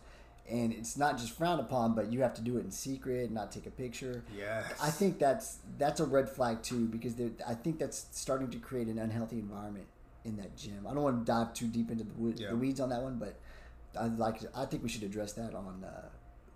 and 0.50 0.74
it's 0.74 0.98
not 0.98 1.18
just 1.18 1.32
frowned 1.34 1.62
upon, 1.62 1.94
but 1.94 2.12
you 2.12 2.22
have 2.22 2.34
to 2.34 2.42
do 2.42 2.58
it 2.58 2.66
in 2.66 2.72
secret, 2.72 3.32
not 3.32 3.52
take 3.52 3.66
a 3.68 3.72
picture. 3.72 4.24
Yes. 4.38 4.66
I 4.82 4.90
think 4.90 5.18
that's 5.18 5.60
that's 5.78 6.00
a 6.00 6.06
red 6.06 6.30
flag 6.30 6.62
too 6.62 6.88
because 6.88 7.16
I 7.48 7.54
think 7.54 7.80
that's 7.80 8.08
starting 8.12 8.50
to 8.52 8.58
create 8.58 8.88
an 8.88 9.00
unhealthy 9.00 9.40
environment 9.40 9.86
in 10.26 10.38
that 10.38 10.56
gym. 10.56 10.86
I 10.88 10.94
don't 10.94 11.04
want 11.04 11.26
to 11.26 11.32
dive 11.32 11.54
too 11.54 11.68
deep 11.68 11.92
into 11.92 12.04
the, 12.04 12.42
yeah. 12.42 12.50
the 12.50 12.56
weeds 12.56 12.80
on 12.80 12.90
that 12.90 13.02
one, 13.02 13.18
but 13.18 13.40
I 14.00 14.08
like 14.08 14.42
I 14.56 14.66
think 14.66 14.84
we 14.84 14.90
should 14.90 15.04
address 15.04 15.34
that 15.34 15.54
on 15.54 15.84
uh, 15.84 16.08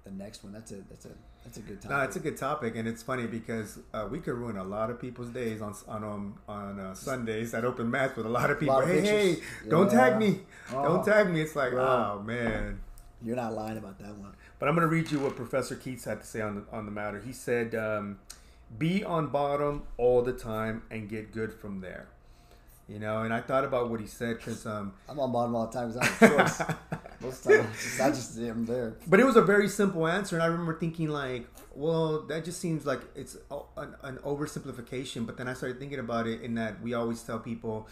the 0.03 0.11
next 0.11 0.43
one. 0.43 0.53
That's 0.53 0.71
a 0.71 0.75
that's 0.89 1.05
a 1.05 1.11
that's 1.43 1.57
a 1.57 1.61
good 1.61 1.81
topic. 1.81 1.97
No, 1.97 2.03
it's 2.03 2.15
a 2.15 2.19
good 2.19 2.37
topic, 2.37 2.75
and 2.75 2.87
it's 2.87 3.03
funny 3.03 3.27
because 3.27 3.79
uh, 3.93 4.07
we 4.09 4.19
could 4.19 4.35
ruin 4.35 4.57
a 4.57 4.63
lot 4.63 4.89
of 4.89 4.99
people's 4.99 5.29
days 5.29 5.61
on 5.61 5.75
on 5.87 6.03
um, 6.03 6.37
on 6.47 6.79
uh, 6.79 6.93
Sundays 6.93 7.53
at 7.53 7.65
open 7.65 7.89
mats 7.89 8.15
with 8.15 8.25
a 8.25 8.29
lot 8.29 8.49
of 8.49 8.59
people. 8.59 8.75
Lot 8.75 8.83
of 8.83 8.89
hey, 8.89 9.01
hey, 9.01 9.37
don't 9.69 9.89
tag 9.89 10.17
me, 10.17 10.41
oh. 10.73 10.83
don't 10.83 11.05
tag 11.05 11.29
me. 11.29 11.41
It's 11.41 11.55
like, 11.55 11.71
Bro. 11.71 11.83
oh 11.83 12.23
man. 12.23 12.79
You're 13.23 13.37
not 13.37 13.53
lying 13.53 13.77
about 13.77 13.97
that 13.99 14.15
one. 14.17 14.33
But 14.59 14.69
I'm 14.69 14.75
going 14.75 14.87
to 14.87 14.93
read 14.93 15.09
you 15.09 15.19
what 15.19 15.35
Professor 15.35 15.75
Keith 15.75 16.03
had 16.05 16.21
to 16.21 16.27
say 16.27 16.41
on 16.41 16.55
the 16.55 16.63
on 16.71 16.85
the 16.85 16.91
matter. 16.91 17.19
He 17.19 17.33
said, 17.33 17.73
um, 17.73 18.19
"Be 18.77 19.03
on 19.03 19.27
bottom 19.27 19.83
all 19.97 20.21
the 20.21 20.33
time 20.33 20.83
and 20.91 21.09
get 21.09 21.31
good 21.31 21.53
from 21.53 21.81
there." 21.81 22.07
You 22.87 22.99
know, 22.99 23.23
and 23.23 23.33
I 23.33 23.41
thought 23.41 23.63
about 23.63 23.89
what 23.89 23.99
he 23.99 24.05
said 24.05 24.37
because 24.37 24.65
um, 24.67 24.93
I'm 25.09 25.19
on 25.19 25.31
bottom 25.31 25.55
all 25.55 25.67
the 25.67 25.73
time 25.73 25.91
because 25.91 26.07
I 26.21 26.25
have 26.27 26.57
choice. 26.57 26.75
Most 27.21 27.43
times, 27.43 27.99
I 27.99 28.09
just 28.09 28.37
am 28.37 28.65
there. 28.65 28.95
But 29.07 29.19
it 29.19 29.25
was 29.25 29.35
a 29.35 29.41
very 29.41 29.67
simple 29.67 30.07
answer, 30.07 30.35
and 30.35 30.43
I 30.43 30.47
remember 30.47 30.77
thinking 30.77 31.09
like, 31.09 31.47
well, 31.73 32.21
that 32.23 32.45
just 32.45 32.59
seems 32.59 32.85
like 32.85 33.01
it's 33.15 33.37
an, 33.77 33.95
an 34.03 34.17
oversimplification. 34.17 35.25
But 35.25 35.37
then 35.37 35.47
I 35.47 35.53
started 35.53 35.79
thinking 35.79 35.99
about 35.99 36.27
it 36.27 36.41
in 36.41 36.55
that 36.55 36.81
we 36.81 36.93
always 36.93 37.23
tell 37.23 37.39
people, 37.39 37.87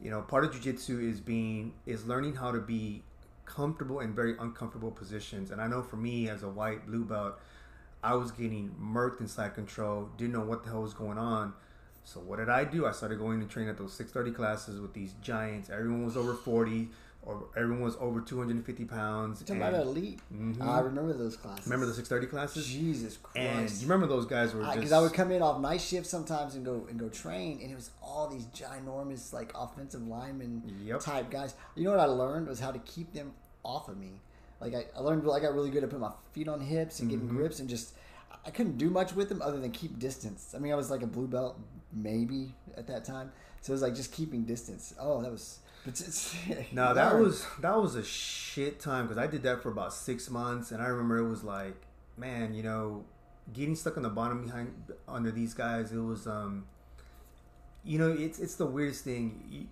you 0.00 0.10
know, 0.10 0.22
part 0.22 0.44
of 0.44 0.52
jujitsu 0.52 1.08
is 1.08 1.20
being 1.20 1.74
is 1.86 2.06
learning 2.06 2.34
how 2.34 2.50
to 2.50 2.60
be 2.60 3.02
comfortable 3.44 4.00
in 4.00 4.14
very 4.14 4.34
uncomfortable 4.38 4.90
positions. 4.90 5.50
And 5.50 5.60
I 5.60 5.66
know 5.66 5.82
for 5.82 5.96
me 5.96 6.28
as 6.28 6.42
a 6.42 6.48
white 6.48 6.86
blue 6.86 7.04
belt, 7.04 7.38
I 8.02 8.14
was 8.14 8.32
getting 8.32 8.74
murked 8.80 9.20
in 9.20 9.28
side 9.28 9.54
control, 9.54 10.08
didn't 10.16 10.32
know 10.32 10.40
what 10.40 10.64
the 10.64 10.70
hell 10.70 10.82
was 10.82 10.94
going 10.94 11.18
on. 11.18 11.52
So 12.04 12.20
what 12.20 12.38
did 12.38 12.48
I 12.48 12.64
do? 12.64 12.86
I 12.86 12.92
started 12.92 13.18
going 13.18 13.40
to 13.40 13.46
train 13.46 13.68
at 13.68 13.78
those 13.78 13.92
630 13.92 14.36
classes 14.36 14.80
with 14.80 14.92
these 14.92 15.12
giants. 15.22 15.70
Everyone 15.70 16.04
was 16.04 16.16
over 16.16 16.34
40 16.34 16.88
or 17.24 17.44
everyone 17.56 17.82
was 17.82 17.96
over 18.00 18.20
250 18.20 18.84
pounds. 18.84 19.40
You're 19.40 19.56
talking 19.56 19.62
about 19.62 19.86
elite. 19.86 20.20
Mm-hmm. 20.34 20.62
I 20.62 20.80
remember 20.80 21.12
those 21.12 21.36
classes. 21.36 21.66
Remember 21.66 21.86
the 21.86 21.94
630 21.94 22.26
classes? 22.30 22.66
Jesus 22.66 23.16
Christ! 23.16 23.36
And 23.36 23.70
you 23.70 23.82
remember 23.86 24.06
those 24.06 24.26
guys 24.26 24.52
were 24.52 24.64
because 24.64 24.90
I, 24.90 24.98
I, 24.98 25.00
would 25.00 25.14
come 25.14 25.30
in 25.30 25.40
off 25.40 25.60
night 25.60 25.80
shift 25.80 26.06
sometimes 26.06 26.56
and 26.56 26.64
go 26.64 26.86
and 26.90 26.98
go 26.98 27.08
train, 27.08 27.60
and 27.62 27.70
it 27.70 27.74
was 27.76 27.90
all 28.02 28.28
these 28.28 28.46
ginormous 28.46 29.32
like 29.32 29.52
offensive 29.54 30.06
lineman 30.06 30.62
yep. 30.84 31.00
type 31.00 31.30
guys. 31.30 31.54
You 31.76 31.84
know 31.84 31.90
what 31.90 32.00
I 32.00 32.06
learned 32.06 32.48
was 32.48 32.58
how 32.58 32.72
to 32.72 32.80
keep 32.80 33.12
them 33.12 33.32
off 33.62 33.88
of 33.88 33.96
me. 33.98 34.20
Like 34.60 34.74
I, 34.74 34.86
I 34.96 35.00
learned, 35.00 35.22
I 35.22 35.40
got 35.40 35.54
really 35.54 35.70
good 35.70 35.84
at 35.84 35.90
putting 35.90 36.02
my 36.02 36.12
feet 36.32 36.48
on 36.48 36.60
hips 36.60 37.00
and 37.00 37.08
getting 37.08 37.26
mm-hmm. 37.26 37.36
grips 37.36 37.60
and 37.60 37.68
just 37.68 37.94
I 38.44 38.50
couldn't 38.50 38.78
do 38.78 38.90
much 38.90 39.14
with 39.14 39.28
them 39.28 39.42
other 39.42 39.58
than 39.58 39.70
keep 39.70 39.98
distance. 39.98 40.54
I 40.54 40.58
mean, 40.58 40.72
I 40.72 40.76
was 40.76 40.90
like 40.90 41.02
a 41.02 41.06
blue 41.06 41.26
belt 41.26 41.58
maybe 41.92 42.54
at 42.76 42.86
that 42.88 43.04
time, 43.04 43.32
so 43.60 43.72
it 43.72 43.74
was 43.74 43.82
like 43.82 43.94
just 43.94 44.12
keeping 44.12 44.44
distance. 44.44 44.94
Oh, 44.98 45.22
that 45.22 45.30
was. 45.30 45.58
no, 46.72 46.94
that 46.94 47.18
was 47.18 47.44
that 47.60 47.76
was 47.76 47.96
a 47.96 48.04
shit 48.04 48.78
time 48.78 49.06
because 49.06 49.18
I 49.18 49.26
did 49.26 49.42
that 49.42 49.62
for 49.62 49.68
about 49.68 49.92
six 49.92 50.30
months, 50.30 50.70
and 50.70 50.80
I 50.80 50.86
remember 50.86 51.18
it 51.18 51.28
was 51.28 51.42
like, 51.42 51.74
man, 52.16 52.54
you 52.54 52.62
know, 52.62 53.04
getting 53.52 53.74
stuck 53.74 53.96
on 53.96 54.02
the 54.02 54.08
bottom 54.08 54.44
behind 54.44 54.72
under 55.08 55.30
these 55.30 55.54
guys. 55.54 55.92
It 55.92 55.98
was, 55.98 56.26
um, 56.26 56.66
you 57.84 57.98
know, 57.98 58.12
it's 58.12 58.38
it's 58.38 58.54
the 58.54 58.66
weirdest 58.66 59.04
thing. 59.04 59.42
You, 59.50 59.66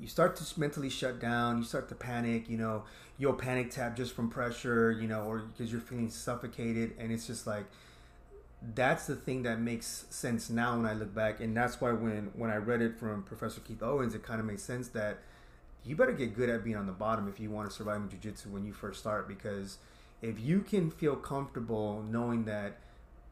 you 0.00 0.08
start 0.08 0.36
to 0.36 0.60
mentally 0.60 0.88
shut 0.88 1.20
down. 1.20 1.58
You 1.58 1.64
start 1.64 1.88
to 1.90 1.94
panic. 1.94 2.48
You 2.48 2.56
know, 2.56 2.84
you'll 3.18 3.34
panic 3.34 3.70
tap 3.70 3.96
just 3.96 4.14
from 4.14 4.30
pressure. 4.30 4.90
You 4.90 5.06
know, 5.06 5.24
or 5.24 5.40
because 5.40 5.70
you're 5.70 5.80
feeling 5.80 6.08
suffocated, 6.08 6.94
and 6.98 7.12
it's 7.12 7.26
just 7.26 7.46
like 7.46 7.66
that's 8.74 9.06
the 9.06 9.16
thing 9.16 9.42
that 9.42 9.60
makes 9.60 10.06
sense 10.10 10.50
now 10.50 10.76
when 10.76 10.86
I 10.86 10.92
look 10.94 11.14
back, 11.14 11.40
and 11.40 11.56
that's 11.56 11.80
why 11.80 11.92
when 11.92 12.30
when 12.34 12.50
I 12.50 12.56
read 12.56 12.82
it 12.82 12.98
from 12.98 13.22
Professor 13.22 13.60
Keith 13.60 13.82
Owens, 13.82 14.14
it 14.14 14.22
kind 14.22 14.40
of 14.40 14.46
makes 14.46 14.62
sense 14.62 14.88
that 14.88 15.18
you 15.84 15.96
better 15.96 16.12
get 16.12 16.34
good 16.34 16.48
at 16.48 16.62
being 16.62 16.76
on 16.76 16.86
the 16.86 16.92
bottom 16.92 17.28
if 17.28 17.40
you 17.40 17.50
want 17.50 17.68
to 17.68 17.74
survive 17.74 18.00
in 18.00 18.08
jiu-jitsu 18.08 18.48
when 18.50 18.64
you 18.64 18.72
first 18.72 19.00
start 19.00 19.26
because 19.26 19.78
if 20.20 20.38
you 20.38 20.60
can 20.60 20.92
feel 20.92 21.16
comfortable 21.16 22.04
knowing 22.08 22.44
that 22.44 22.78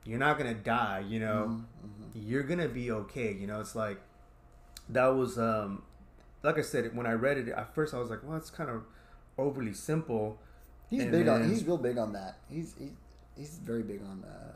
you're 0.04 0.18
not 0.18 0.36
gonna 0.36 0.52
die 0.52 0.98
you 1.08 1.20
know 1.20 1.46
mm-hmm, 1.48 1.86
mm-hmm. 1.86 2.28
you're 2.28 2.42
gonna 2.42 2.66
be 2.66 2.90
okay 2.90 3.32
you 3.32 3.46
know 3.46 3.60
it's 3.60 3.76
like 3.76 4.00
that 4.88 5.06
was 5.06 5.38
um 5.38 5.80
like 6.42 6.58
I 6.58 6.62
said, 6.62 6.96
when 6.96 7.06
I 7.06 7.12
read 7.12 7.38
it 7.38 7.48
at 7.48 7.74
first, 7.74 7.94
I 7.94 7.98
was 7.98 8.10
like, 8.10 8.20
"Well, 8.24 8.36
it's 8.36 8.50
kind 8.50 8.70
of 8.70 8.84
overly 9.36 9.74
simple." 9.74 10.38
He's 10.88 11.02
and 11.02 11.12
big 11.12 11.26
then, 11.26 11.42
on. 11.42 11.48
He's 11.48 11.64
real 11.64 11.78
big 11.78 11.98
on 11.98 12.12
that. 12.14 12.38
He's 12.50 12.74
he, 12.78 12.90
he's 13.36 13.58
very 13.58 13.82
big 13.82 14.00
on. 14.02 14.24
Uh, 14.24 14.52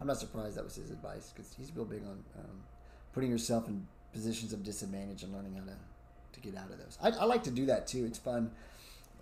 I'm 0.00 0.06
not 0.06 0.18
surprised 0.18 0.56
that 0.56 0.64
was 0.64 0.76
his 0.76 0.90
advice 0.90 1.32
because 1.34 1.54
he's 1.56 1.74
real 1.74 1.84
big 1.84 2.02
on 2.02 2.24
um, 2.38 2.62
putting 3.12 3.30
yourself 3.30 3.68
in 3.68 3.86
positions 4.12 4.52
of 4.52 4.62
disadvantage 4.62 5.22
and 5.22 5.32
learning 5.32 5.54
how 5.54 5.64
to 5.64 5.76
to 6.32 6.40
get 6.40 6.56
out 6.58 6.70
of 6.70 6.78
those. 6.78 6.98
I, 7.00 7.10
I 7.10 7.24
like 7.24 7.44
to 7.44 7.50
do 7.50 7.66
that 7.66 7.86
too. 7.86 8.04
It's 8.04 8.18
fun. 8.18 8.50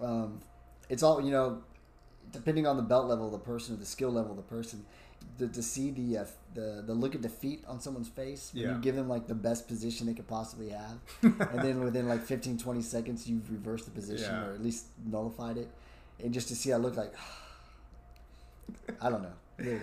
Um, 0.00 0.40
it's 0.88 1.02
all 1.02 1.20
you 1.20 1.30
know, 1.30 1.62
depending 2.32 2.66
on 2.66 2.76
the 2.76 2.82
belt 2.82 3.06
level 3.06 3.26
of 3.26 3.32
the 3.32 3.38
person 3.38 3.74
or 3.74 3.78
the 3.78 3.86
skill 3.86 4.10
level 4.10 4.30
of 4.30 4.36
the 4.36 4.42
person 4.42 4.84
the, 5.38 5.48
to 5.48 5.62
see 5.62 5.90
the 5.90 6.18
uh, 6.18 6.24
the 6.54 6.82
the 6.86 6.94
look 6.94 7.14
of 7.14 7.22
defeat 7.22 7.64
on 7.66 7.80
someone's 7.80 8.08
face 8.08 8.50
when 8.52 8.64
yeah. 8.64 8.74
you 8.74 8.80
give 8.80 8.94
them 8.94 9.08
like 9.08 9.26
the 9.26 9.34
best 9.34 9.66
position 9.66 10.06
they 10.06 10.14
could 10.14 10.28
possibly 10.28 10.70
have 10.70 10.98
and 11.22 11.60
then 11.60 11.80
within 11.80 12.08
like 12.08 12.24
15 12.24 12.58
20 12.58 12.82
seconds 12.82 13.28
you've 13.28 13.50
reversed 13.50 13.84
the 13.86 13.90
position 13.90 14.32
yeah. 14.32 14.46
or 14.46 14.54
at 14.54 14.62
least 14.62 14.86
nullified 15.04 15.56
it 15.56 15.68
and 16.22 16.32
just 16.34 16.48
to 16.48 16.54
see 16.54 16.70
that 16.70 16.78
look 16.78 16.96
like 16.96 17.12
i 19.00 19.08
don't 19.08 19.22
know 19.22 19.78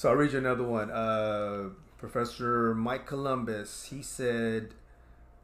So 0.00 0.08
I'll 0.08 0.16
read 0.16 0.32
you 0.32 0.38
another 0.38 0.62
one. 0.62 0.90
Uh, 0.90 1.68
Professor 1.98 2.74
Mike 2.74 3.04
Columbus, 3.04 3.88
he 3.90 4.00
said, 4.00 4.72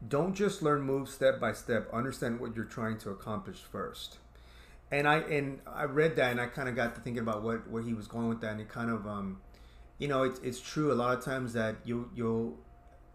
"Don't 0.08 0.32
just 0.32 0.62
learn 0.62 0.80
moves 0.80 1.12
step 1.12 1.38
by 1.38 1.52
step. 1.52 1.92
Understand 1.92 2.40
what 2.40 2.56
you're 2.56 2.64
trying 2.64 2.96
to 3.00 3.10
accomplish 3.10 3.58
first. 3.58 4.16
And 4.90 5.06
I 5.06 5.18
and 5.18 5.60
I 5.66 5.84
read 5.84 6.16
that, 6.16 6.30
and 6.30 6.40
I 6.40 6.46
kind 6.46 6.70
of 6.70 6.74
got 6.74 6.94
to 6.94 7.02
thinking 7.02 7.20
about 7.20 7.42
what 7.42 7.68
where 7.68 7.82
he 7.82 7.92
was 7.92 8.08
going 8.08 8.30
with 8.30 8.40
that, 8.40 8.52
and 8.52 8.62
it 8.62 8.70
kind 8.70 8.90
of, 8.90 9.06
um, 9.06 9.42
you 9.98 10.08
know, 10.08 10.22
it's 10.22 10.40
it's 10.40 10.58
true. 10.58 10.90
A 10.90 10.94
lot 10.94 11.18
of 11.18 11.22
times 11.22 11.52
that 11.52 11.76
you 11.84 12.08
you'll, 12.14 12.56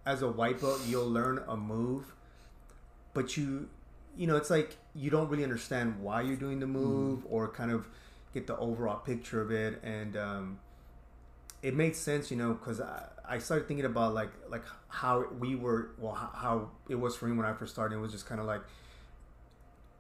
as 0.06 0.22
a 0.22 0.28
white 0.28 0.62
belt, 0.62 0.80
you'll 0.86 1.10
learn 1.10 1.44
a 1.48 1.58
move, 1.58 2.14
but 3.16 3.36
you, 3.36 3.68
you 4.16 4.28
know, 4.28 4.36
it's 4.36 4.52
like 4.52 4.78
you 4.94 5.10
don't 5.10 5.28
really 5.28 5.44
understand 5.44 6.02
why 6.04 6.22
you're 6.22 6.36
doing 6.36 6.60
the 6.60 6.68
move, 6.68 7.26
or 7.28 7.48
kind 7.48 7.72
of 7.72 7.88
get 8.32 8.46
the 8.46 8.56
overall 8.58 9.00
picture 9.00 9.42
of 9.42 9.50
it, 9.50 9.82
and 9.82 10.16
um, 10.16 10.60
it 11.62 11.76
made 11.76 11.96
sense, 11.96 12.32
you 12.32 12.38
know, 12.38 12.54
because 12.54 12.82
I, 12.82 13.04
I 13.28 13.38
started 13.40 13.68
thinking 13.68 13.86
about 13.86 14.14
like 14.14 14.32
like 14.50 14.64
how 14.88 15.26
we 15.40 15.56
were, 15.56 15.92
well, 15.98 16.14
how, 16.14 16.32
how 16.34 16.70
it 16.90 16.96
was 16.96 17.16
for 17.16 17.28
me 17.28 17.38
when 17.38 17.46
I 17.46 17.54
first 17.54 17.74
started. 17.74 17.96
It 17.96 18.00
was 18.00 18.12
just 18.12 18.26
kind 18.26 18.42
of 18.42 18.48
like 18.48 18.62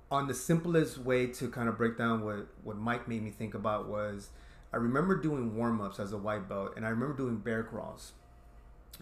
on 0.09 0.27
the 0.27 0.33
simplest 0.33 0.97
way 0.97 1.27
to 1.27 1.49
kind 1.49 1.69
of 1.69 1.77
break 1.77 1.97
down 1.97 2.23
what 2.23 2.47
what 2.63 2.77
Mike 2.77 3.07
made 3.07 3.23
me 3.23 3.31
think 3.31 3.53
about 3.53 3.87
was 3.87 4.29
I 4.73 4.77
remember 4.77 5.15
doing 5.15 5.55
warm 5.55 5.81
ups 5.81 5.99
as 5.99 6.13
a 6.13 6.17
white 6.17 6.49
belt, 6.49 6.73
and 6.75 6.85
I 6.85 6.89
remember 6.89 7.15
doing 7.15 7.37
bear 7.37 7.63
crawls, 7.63 8.13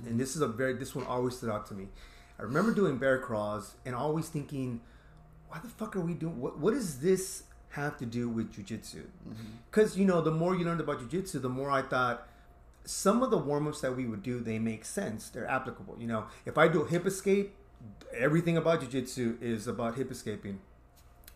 and 0.05 0.19
this 0.19 0.35
is 0.35 0.41
a 0.41 0.47
very 0.47 0.73
this 0.73 0.95
one 0.95 1.05
always 1.05 1.37
stood 1.37 1.49
out 1.49 1.65
to 1.67 1.73
me. 1.73 1.87
I 2.39 2.43
remember 2.43 2.73
doing 2.73 2.97
bear 2.97 3.19
crawls 3.19 3.75
and 3.85 3.93
always 3.93 4.29
thinking, 4.29 4.81
why 5.49 5.59
the 5.59 5.67
fuck 5.67 5.95
are 5.95 6.01
we 6.01 6.13
doing? 6.13 6.39
What 6.39 6.59
what 6.59 6.73
does 6.73 6.99
this 6.99 7.43
have 7.69 7.97
to 7.97 8.05
do 8.05 8.29
with 8.29 8.53
jujitsu? 8.53 9.01
Mm-hmm. 9.01 9.33
Because 9.69 9.97
you 9.97 10.05
know, 10.05 10.21
the 10.21 10.31
more 10.31 10.55
you 10.55 10.65
learned 10.65 10.81
about 10.81 10.99
jujitsu, 10.99 11.41
the 11.41 11.49
more 11.49 11.71
I 11.71 11.81
thought 11.81 12.27
some 12.85 13.21
of 13.21 13.31
the 13.31 13.37
warm 13.37 13.67
ups 13.67 13.81
that 13.81 13.95
we 13.95 14.05
would 14.05 14.23
do 14.23 14.39
they 14.39 14.59
make 14.59 14.85
sense. 14.85 15.29
They're 15.29 15.47
applicable. 15.47 15.97
You 15.99 16.07
know, 16.07 16.25
if 16.45 16.57
I 16.57 16.67
do 16.67 16.81
a 16.81 16.87
hip 16.87 17.05
escape, 17.05 17.55
everything 18.15 18.57
about 18.57 18.81
jujitsu 18.81 19.41
is 19.41 19.67
about 19.67 19.95
hip 19.95 20.11
escaping, 20.11 20.59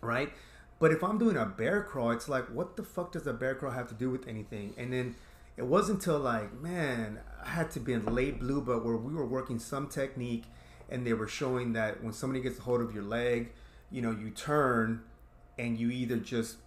right? 0.01 0.31
But 0.79 0.91
if 0.91 1.03
I'm 1.03 1.17
doing 1.17 1.37
a 1.37 1.45
bear 1.45 1.83
crawl, 1.83 2.11
it's 2.11 2.27
like, 2.27 2.45
what 2.47 2.75
the 2.75 2.83
fuck 2.83 3.13
does 3.13 3.27
a 3.27 3.33
bear 3.33 3.55
crawl 3.55 3.71
have 3.71 3.87
to 3.87 3.93
do 3.93 4.09
with 4.09 4.27
anything? 4.27 4.73
And 4.77 4.91
then 4.91 5.15
it 5.55 5.65
wasn't 5.65 5.99
until 5.99 6.19
like, 6.19 6.53
man, 6.61 7.19
I 7.43 7.49
had 7.49 7.71
to 7.71 7.79
be 7.79 7.93
in 7.93 8.05
late 8.05 8.39
blue 8.39 8.61
but 8.61 8.83
where 8.83 8.97
we 8.97 9.13
were 9.13 9.25
working 9.25 9.59
some 9.59 9.87
technique, 9.87 10.45
and 10.89 11.07
they 11.07 11.13
were 11.13 11.27
showing 11.27 11.73
that 11.73 12.03
when 12.03 12.13
somebody 12.13 12.41
gets 12.41 12.59
a 12.59 12.61
hold 12.63 12.81
of 12.81 12.93
your 12.93 13.03
leg, 13.03 13.51
you 13.91 14.01
know, 14.01 14.11
you 14.11 14.29
turn, 14.31 15.03
and 15.57 15.77
you 15.77 15.89
either 15.91 16.17
just 16.17 16.57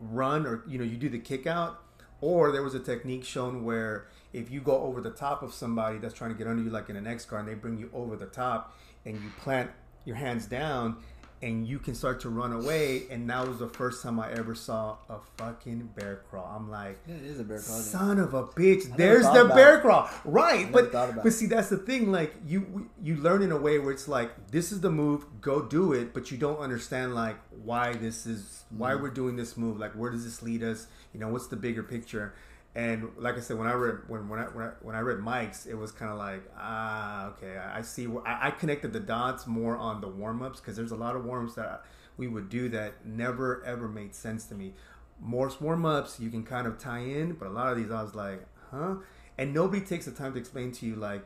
run 0.00 0.44
or 0.44 0.64
you 0.66 0.76
know 0.76 0.84
you 0.84 0.96
do 0.96 1.08
the 1.08 1.18
kick 1.18 1.46
out, 1.46 1.80
or 2.24 2.50
there 2.52 2.62
was 2.62 2.74
a 2.74 2.80
technique 2.80 3.22
shown 3.22 3.64
where 3.64 4.06
if 4.32 4.50
you 4.50 4.58
go 4.58 4.80
over 4.80 5.02
the 5.02 5.10
top 5.10 5.42
of 5.42 5.52
somebody 5.52 5.98
that's 5.98 6.14
trying 6.14 6.30
to 6.30 6.36
get 6.36 6.46
under 6.46 6.62
you, 6.62 6.70
like 6.70 6.88
in 6.88 6.96
an 6.96 7.06
X 7.06 7.26
guard, 7.26 7.44
and 7.44 7.50
they 7.50 7.54
bring 7.54 7.76
you 7.76 7.90
over 7.92 8.16
the 8.16 8.24
top, 8.24 8.74
and 9.04 9.14
you 9.14 9.30
plant 9.38 9.70
your 10.06 10.16
hands 10.16 10.46
down, 10.46 10.96
and 11.44 11.68
you 11.68 11.78
can 11.78 11.94
start 11.94 12.20
to 12.20 12.28
run 12.30 12.52
away. 12.52 13.02
And 13.10 13.28
that 13.30 13.46
was 13.46 13.58
the 13.58 13.68
first 13.68 14.02
time 14.02 14.18
I 14.18 14.32
ever 14.32 14.54
saw 14.54 14.96
a 15.08 15.18
fucking 15.36 15.90
bear 15.94 16.22
crawl. 16.30 16.50
I'm 16.56 16.70
like, 16.70 16.98
Yeah, 17.06 17.16
it 17.16 17.24
is 17.24 17.38
a 17.40 17.44
bear 17.44 17.60
crawl. 17.60 17.78
son 17.80 18.18
of 18.18 18.32
a 18.34 18.44
bitch. 18.44 18.96
There's 18.96 19.24
the 19.24 19.44
bear 19.54 19.80
crawl, 19.80 20.08
right? 20.24 20.70
But 20.72 20.90
but 20.92 21.32
see, 21.32 21.46
that's 21.46 21.68
the 21.68 21.76
thing. 21.76 22.10
Like 22.10 22.34
you 22.46 22.88
you 23.02 23.16
learn 23.16 23.42
in 23.42 23.52
a 23.52 23.58
way 23.58 23.78
where 23.78 23.92
it's 23.92 24.08
like 24.08 24.30
this 24.50 24.72
is 24.72 24.80
the 24.80 24.90
move, 24.90 25.26
go 25.40 25.62
do 25.62 25.92
it, 25.92 26.14
but 26.14 26.30
you 26.30 26.38
don't 26.38 26.58
understand 26.58 27.14
like 27.14 27.36
why 27.62 27.92
this 27.92 28.26
is 28.26 28.62
Mm. 28.74 28.78
why 28.78 28.94
we're 28.94 29.10
doing 29.10 29.36
this 29.36 29.56
move. 29.56 29.78
Like 29.78 29.92
where 29.92 30.10
does 30.10 30.24
this 30.24 30.42
lead 30.42 30.62
us? 30.62 30.86
You 31.12 31.20
know, 31.20 31.28
what's 31.28 31.48
the 31.48 31.56
bigger 31.56 31.82
picture? 31.82 32.34
And 32.76 33.10
like 33.16 33.36
I 33.36 33.40
said, 33.40 33.56
when 33.56 33.68
I 33.68 33.72
read 33.72 33.98
when 34.08 34.28
when 34.28 34.40
I 34.40 34.44
when 34.44 34.64
I, 34.66 34.70
when 34.82 34.96
I 34.96 35.00
read 35.00 35.20
Mike's, 35.20 35.66
it 35.66 35.74
was 35.74 35.92
kind 35.92 36.10
of 36.10 36.18
like 36.18 36.42
ah 36.58 37.28
okay, 37.28 37.56
I, 37.56 37.82
see. 37.82 38.08
I, 38.26 38.48
I 38.48 38.50
connected 38.50 38.92
the 38.92 39.00
dots 39.00 39.46
more 39.46 39.76
on 39.76 40.00
the 40.00 40.08
warm 40.08 40.42
ups 40.42 40.60
because 40.60 40.76
there's 40.76 40.90
a 40.90 40.96
lot 40.96 41.14
of 41.14 41.24
warm 41.24 41.46
ups 41.46 41.54
that 41.54 41.84
we 42.16 42.26
would 42.26 42.48
do 42.48 42.68
that 42.70 43.06
never 43.06 43.62
ever 43.64 43.88
made 43.88 44.14
sense 44.14 44.46
to 44.46 44.54
me. 44.54 44.74
More 45.20 45.52
warm 45.60 45.86
ups 45.86 46.18
you 46.18 46.30
can 46.30 46.42
kind 46.42 46.66
of 46.66 46.78
tie 46.78 46.98
in, 46.98 47.34
but 47.34 47.46
a 47.46 47.50
lot 47.50 47.70
of 47.70 47.78
these 47.78 47.92
I 47.92 48.02
was 48.02 48.14
like, 48.16 48.44
huh? 48.72 48.96
And 49.38 49.54
nobody 49.54 49.84
takes 49.84 50.06
the 50.06 50.10
time 50.10 50.32
to 50.32 50.38
explain 50.38 50.72
to 50.72 50.86
you 50.86 50.96
like, 50.96 51.24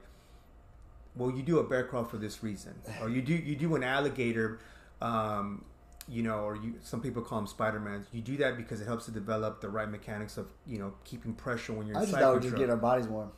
well, 1.17 1.31
you 1.31 1.43
do 1.43 1.59
a 1.59 1.65
bear 1.65 1.85
crawl 1.85 2.05
for 2.05 2.19
this 2.19 2.43
reason, 2.43 2.75
or 3.01 3.09
you 3.09 3.23
do 3.23 3.35
you 3.35 3.57
do 3.57 3.75
an 3.75 3.83
alligator, 3.83 4.61
um, 5.01 5.65
you 6.09 6.23
know, 6.23 6.39
or 6.39 6.57
you 6.57 6.75
some 6.83 7.01
people 7.01 7.23
call 7.23 7.39
them 7.39 7.47
Spider 7.47 7.81
Mans. 7.81 8.07
You 8.13 8.23
do 8.23 8.37
that 8.39 8.57
because 8.57 8.81
it 8.81 8.87
helps 8.87 9.05
to 9.07 9.11
develop 9.11 9.61
the 9.61 9.69
right 9.69 9.89
mechanics 9.89 10.37
of 10.37 10.49
you 10.67 10.79
know 10.79 10.95
keeping 11.05 11.35
pressure 11.35 11.73
when 11.73 11.87
you're 11.87 11.97
I 11.97 12.01
just 12.03 12.13
thought 12.15 12.35
we 12.35 12.41
just 12.41 12.57
get 12.57 12.71
our 12.71 12.77
bodies 12.77 13.07
warm. 13.07 13.31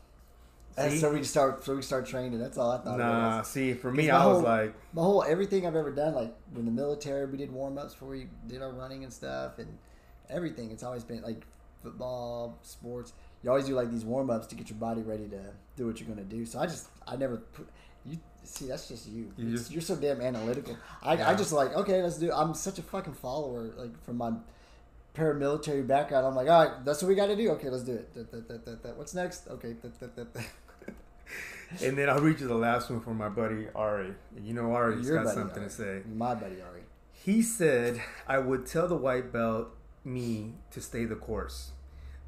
And 0.76 0.98
so 0.98 1.12
we 1.12 1.24
start. 1.24 1.64
So 1.64 1.74
we 1.74 1.82
start 1.82 2.06
training. 2.06 2.38
That's 2.38 2.56
all 2.56 2.70
I 2.70 2.78
thought. 2.78 2.98
Nah, 2.98 3.38
was. 3.38 3.48
see, 3.48 3.74
for 3.74 3.90
me, 3.90 4.08
I 4.08 4.24
was 4.24 4.36
whole- 4.36 4.44
like, 4.44 4.74
My 4.92 5.02
whole 5.02 5.24
everything 5.24 5.66
I've 5.66 5.74
ever 5.76 5.90
done, 5.90 6.14
like 6.14 6.34
in 6.54 6.64
the 6.64 6.70
military, 6.70 7.26
we 7.26 7.38
did 7.38 7.50
warm 7.50 7.76
ups 7.76 7.92
before 7.94 8.08
we 8.08 8.28
did 8.46 8.62
our 8.62 8.70
running 8.70 9.02
and 9.04 9.12
stuff, 9.12 9.58
and 9.58 9.78
everything. 10.28 10.70
It's 10.70 10.82
always 10.82 11.04
been 11.04 11.22
like 11.22 11.44
football, 11.82 12.58
sports. 12.62 13.12
You 13.42 13.50
always 13.50 13.66
do 13.66 13.74
like 13.74 13.90
these 13.90 14.04
warm 14.04 14.30
ups 14.30 14.46
to 14.48 14.54
get 14.54 14.70
your 14.70 14.78
body 14.78 15.02
ready 15.02 15.26
to 15.28 15.40
do 15.76 15.86
what 15.86 15.98
you're 15.98 16.08
gonna 16.08 16.22
do. 16.22 16.46
So 16.46 16.58
I 16.60 16.66
just, 16.66 16.88
I 17.06 17.16
never 17.16 17.38
put 17.38 17.68
you. 18.06 18.18
See, 18.42 18.66
that's 18.66 18.88
just 18.88 19.08
you. 19.08 19.32
you 19.36 19.56
just, 19.56 19.70
you're 19.70 19.82
so 19.82 19.96
damn 19.96 20.20
analytical. 20.20 20.76
I, 21.02 21.22
I 21.22 21.34
just 21.34 21.52
like 21.52 21.74
okay, 21.74 22.02
let's 22.02 22.18
do. 22.18 22.32
I'm 22.32 22.54
such 22.54 22.78
a 22.78 22.82
fucking 22.82 23.14
follower. 23.14 23.70
Like 23.76 24.02
from 24.02 24.16
my 24.16 24.32
paramilitary 25.14 25.86
background, 25.86 26.26
I'm 26.26 26.34
like, 26.34 26.48
all 26.48 26.64
right, 26.64 26.84
that's 26.84 27.02
what 27.02 27.08
we 27.08 27.14
got 27.14 27.26
to 27.26 27.36
do. 27.36 27.50
Okay, 27.52 27.68
let's 27.68 27.84
do 27.84 27.94
it. 27.94 28.12
That, 28.14 28.30
that, 28.30 28.48
that, 28.48 28.64
that, 28.64 28.82
that. 28.82 28.96
What's 28.96 29.14
next? 29.14 29.48
Okay, 29.48 29.74
and 31.82 31.96
then 31.96 32.08
I'll 32.08 32.20
read 32.20 32.40
you 32.40 32.48
the 32.48 32.54
last 32.54 32.90
one 32.90 33.00
from 33.00 33.18
my 33.18 33.28
buddy 33.28 33.66
Ari. 33.74 34.14
You 34.42 34.54
know, 34.54 34.72
Ari's 34.72 35.06
Your 35.06 35.22
got 35.22 35.34
something 35.34 35.58
Ari. 35.58 35.68
to 35.68 35.74
say. 35.74 36.02
My 36.12 36.34
buddy 36.34 36.60
Ari. 36.60 36.82
He 37.12 37.42
said, 37.42 38.00
I 38.26 38.38
would 38.38 38.66
tell 38.66 38.88
the 38.88 38.96
white 38.96 39.32
belt 39.32 39.68
me 40.04 40.54
to 40.70 40.80
stay 40.80 41.04
the 41.04 41.16
course. 41.16 41.72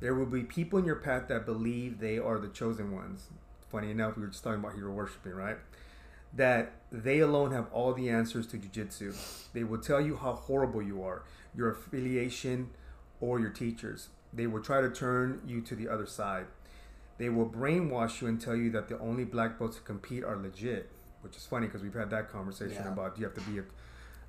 There 0.00 0.14
will 0.14 0.26
be 0.26 0.42
people 0.42 0.78
in 0.78 0.84
your 0.84 0.96
path 0.96 1.28
that 1.28 1.46
believe 1.46 1.98
they 1.98 2.18
are 2.18 2.38
the 2.38 2.48
chosen 2.48 2.92
ones. 2.92 3.28
Funny 3.72 3.90
enough, 3.90 4.16
we 4.16 4.22
were 4.22 4.28
just 4.28 4.44
talking 4.44 4.60
about 4.60 4.74
hero 4.74 4.92
worshiping, 4.92 5.32
right? 5.32 5.56
That 6.34 6.72
they 6.92 7.20
alone 7.20 7.52
have 7.52 7.72
all 7.72 7.94
the 7.94 8.10
answers 8.10 8.46
to 8.48 8.58
jujitsu. 8.58 9.16
They 9.54 9.64
will 9.64 9.78
tell 9.80 9.98
you 10.00 10.16
how 10.16 10.34
horrible 10.34 10.82
you 10.82 11.02
are, 11.02 11.22
your 11.56 11.70
affiliation, 11.70 12.68
or 13.22 13.40
your 13.40 13.48
teachers. 13.48 14.08
They 14.30 14.46
will 14.46 14.62
try 14.62 14.82
to 14.82 14.90
turn 14.90 15.40
you 15.46 15.62
to 15.62 15.74
the 15.74 15.88
other 15.88 16.04
side. 16.06 16.46
They 17.16 17.30
will 17.30 17.48
brainwash 17.48 18.20
you 18.20 18.28
and 18.28 18.38
tell 18.38 18.54
you 18.56 18.70
that 18.72 18.88
the 18.88 18.98
only 18.98 19.24
black 19.24 19.58
belts 19.58 19.76
to 19.76 19.82
compete 19.82 20.22
are 20.22 20.36
legit, 20.36 20.90
which 21.22 21.36
is 21.36 21.46
funny 21.46 21.66
because 21.66 21.82
we've 21.82 21.94
had 21.94 22.10
that 22.10 22.30
conversation 22.30 22.82
Yeah. 22.84 22.92
about 22.92 23.18
you 23.18 23.24
have 23.24 23.34
to 23.34 23.40
be 23.42 23.58
a, 23.58 23.64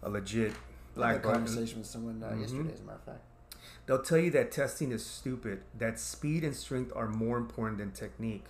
a 0.03 0.09
legit 0.09 0.53
black 0.95 1.21
belt. 1.21 1.33
conversation 1.35 1.79
with 1.79 1.87
someone 1.87 2.23
uh, 2.23 2.29
Mhm. 2.31 2.41
yesterday, 2.41 2.73
as 2.73 2.79
a 2.79 2.83
matter 2.83 2.97
of 2.99 3.03
fact. 3.03 3.21
They'll 3.87 4.01
tell 4.03 4.17
you 4.17 4.31
that 4.31 4.51
testing 4.51 4.91
is 4.93 5.05
stupid, 5.05 5.63
that 5.77 5.99
speed 5.99 6.43
and 6.45 6.55
strength 6.55 6.93
are 6.95 7.07
more 7.09 7.37
important 7.37 7.79
than 7.79 7.91
technique. 7.91 8.45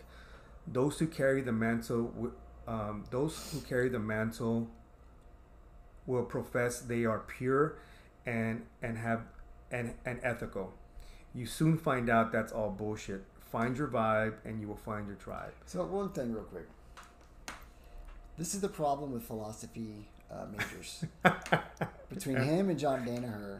Those 0.67 0.99
who 0.99 1.07
carry 1.07 1.41
the 1.41 1.51
mantle, 1.51 2.31
um, 2.67 3.03
those 3.11 3.51
who 3.51 3.59
carry 3.61 3.89
the 3.89 3.99
mantle, 3.99 4.69
will 6.05 6.23
profess 6.23 6.79
they 6.79 7.05
are 7.05 7.19
pure, 7.19 7.77
and 8.25 8.65
and 8.81 8.97
have 8.97 9.21
and 9.71 9.95
and 10.05 10.19
ethical. 10.23 10.73
You 11.35 11.45
soon 11.45 11.77
find 11.77 12.09
out 12.09 12.31
that's 12.31 12.51
all 12.51 12.69
bullshit. 12.69 13.23
Find 13.51 13.77
your 13.77 13.87
vibe, 13.87 14.35
and 14.45 14.61
you 14.61 14.67
will 14.67 14.75
find 14.75 15.07
your 15.07 15.15
tribe. 15.15 15.53
So 15.65 15.83
one 15.85 16.09
thing, 16.09 16.33
real 16.33 16.43
quick. 16.43 16.67
This 18.37 18.55
is 18.55 18.61
the 18.61 18.69
problem 18.69 19.11
with 19.11 19.23
philosophy 19.23 20.07
uh, 20.31 20.45
majors 20.51 21.05
between 22.09 22.37
him 22.37 22.69
and 22.69 22.79
John 22.79 23.05
Danaher. 23.05 23.59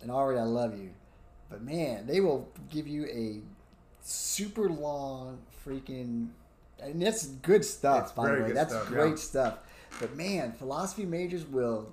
And 0.00 0.10
Ari, 0.10 0.38
I 0.38 0.42
love 0.42 0.78
you, 0.78 0.90
but 1.50 1.62
man, 1.62 2.06
they 2.06 2.20
will 2.20 2.48
give 2.70 2.86
you 2.86 3.06
a 3.06 3.40
super 4.06 4.68
long 4.68 5.38
freaking, 5.66 6.28
and 6.80 7.02
that's 7.02 7.26
good 7.26 7.64
stuff. 7.64 8.14
By 8.14 8.34
the 8.36 8.42
way, 8.44 8.52
that's 8.52 8.72
stuff, 8.72 8.88
great 8.88 9.10
yeah. 9.10 9.16
stuff. 9.16 9.58
But 10.00 10.16
man, 10.16 10.52
philosophy 10.52 11.04
majors 11.04 11.44
will 11.46 11.92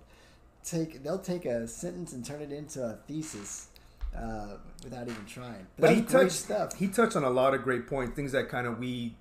take 0.64 1.04
they'll 1.04 1.20
take 1.20 1.46
a 1.46 1.68
sentence 1.68 2.14
and 2.14 2.26
turn 2.26 2.42
it 2.42 2.52
into 2.52 2.84
a 2.84 2.94
thesis 3.08 3.68
uh, 4.16 4.58
without 4.84 5.08
even 5.08 5.26
trying. 5.26 5.68
But, 5.78 5.88
But 5.88 5.96
he 5.96 6.02
touched 6.04 6.32
stuff. 6.34 6.78
he 6.78 6.88
touched 6.88 7.16
on 7.16 7.24
a 7.24 7.30
lot 7.30 7.54
of 7.54 7.64
great 7.64 7.88
points, 7.88 8.16
things 8.16 8.32
that 8.34 8.50
kind 8.50 8.68
of 8.68 8.80
we 8.80 9.16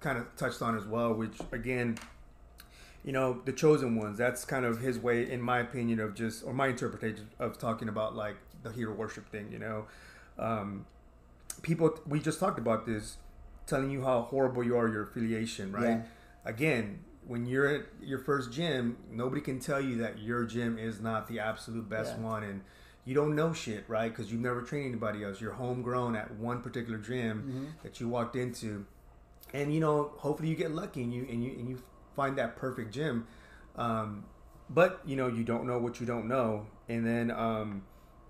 kind 0.00 0.18
of 0.18 0.34
touched 0.36 0.62
on 0.62 0.76
as 0.76 0.84
well. 0.84 1.14
Which 1.14 1.38
again, 1.52 1.98
you 3.04 3.12
know, 3.12 3.40
the 3.44 3.52
chosen 3.52 3.96
ones. 3.96 4.18
That's 4.18 4.44
kind 4.44 4.64
of 4.64 4.80
his 4.80 4.98
way, 4.98 5.30
in 5.30 5.40
my 5.40 5.60
opinion, 5.60 6.00
of 6.00 6.14
just 6.14 6.44
or 6.44 6.52
my 6.52 6.68
interpretation 6.68 7.28
of 7.38 7.58
talking 7.58 7.88
about 7.88 8.14
like 8.14 8.36
the 8.62 8.70
hero 8.70 8.92
worship 8.92 9.30
thing. 9.30 9.48
You 9.50 9.58
know, 9.58 9.86
um, 10.38 10.86
people 11.62 11.98
we 12.06 12.20
just 12.20 12.40
talked 12.40 12.58
about 12.58 12.86
this, 12.86 13.16
telling 13.66 13.90
you 13.90 14.02
how 14.04 14.22
horrible 14.22 14.64
you 14.64 14.76
are, 14.76 14.88
your 14.88 15.02
affiliation, 15.02 15.72
right? 15.72 15.98
Yeah. 15.98 16.02
Again. 16.44 17.00
When 17.26 17.46
you're 17.46 17.68
at 17.68 17.82
your 18.02 18.18
first 18.18 18.50
gym, 18.50 18.96
nobody 19.08 19.40
can 19.40 19.60
tell 19.60 19.80
you 19.80 19.98
that 19.98 20.18
your 20.18 20.44
gym 20.46 20.78
is 20.78 21.00
not 21.00 21.28
the 21.28 21.38
absolute 21.38 21.88
best 21.88 22.16
Yeah. 22.16 22.24
one, 22.24 22.42
and 22.42 22.62
you 23.04 23.14
don't 23.14 23.36
know 23.36 23.52
shit, 23.52 23.84
right? 23.88 24.08
Because 24.10 24.32
you've 24.32 24.40
never 24.40 24.62
trained 24.62 24.86
anybody 24.86 25.22
else. 25.22 25.40
You're 25.40 25.52
homegrown 25.52 26.16
at 26.16 26.34
one 26.36 26.60
particular 26.60 26.98
gym 26.98 27.42
Mm-hmm. 27.42 27.64
that 27.84 28.00
you 28.00 28.08
walked 28.08 28.34
into, 28.34 28.84
and 29.52 29.72
you 29.72 29.78
know, 29.80 30.12
hopefully 30.16 30.48
you 30.48 30.56
get 30.56 30.72
lucky 30.72 31.02
and 31.04 31.12
you 31.14 31.24
and 31.30 31.44
you 31.44 31.50
and 31.52 31.68
you 31.68 31.82
find 32.16 32.36
that 32.38 32.56
perfect 32.56 32.92
gym. 32.92 33.26
Um, 33.76 34.24
but 34.68 35.00
you 35.04 35.14
know, 35.14 35.28
you 35.28 35.44
don't 35.44 35.66
know 35.66 35.78
what 35.78 36.00
you 36.00 36.06
don't 36.06 36.26
know, 36.26 36.66
and 36.88 37.06
then 37.06 37.30
um, 37.30 37.82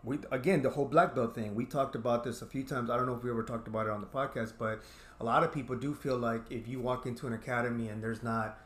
we 0.02 0.18
again 0.30 0.62
the 0.62 0.70
whole 0.70 0.86
black 0.86 1.14
belt 1.14 1.34
thing. 1.34 1.54
We 1.54 1.66
talked 1.66 1.94
about 1.94 2.24
this 2.24 2.42
a 2.42 2.46
few 2.46 2.64
times. 2.64 2.90
I 2.90 2.96
don't 2.96 3.06
know 3.06 3.14
if 3.14 3.22
we 3.22 3.30
ever 3.30 3.42
talked 3.42 3.68
about 3.68 3.86
it 3.86 3.92
on 3.92 4.00
the 4.00 4.06
podcast, 4.06 4.54
but 4.58 4.80
a 5.20 5.24
lot 5.24 5.42
of 5.42 5.52
people 5.52 5.76
do 5.76 5.94
feel 5.94 6.16
like 6.16 6.42
if 6.50 6.66
you 6.66 6.80
walk 6.80 7.06
into 7.06 7.26
an 7.26 7.32
academy 7.32 7.88
and 7.88 8.02
there's 8.02 8.22
not 8.22 8.58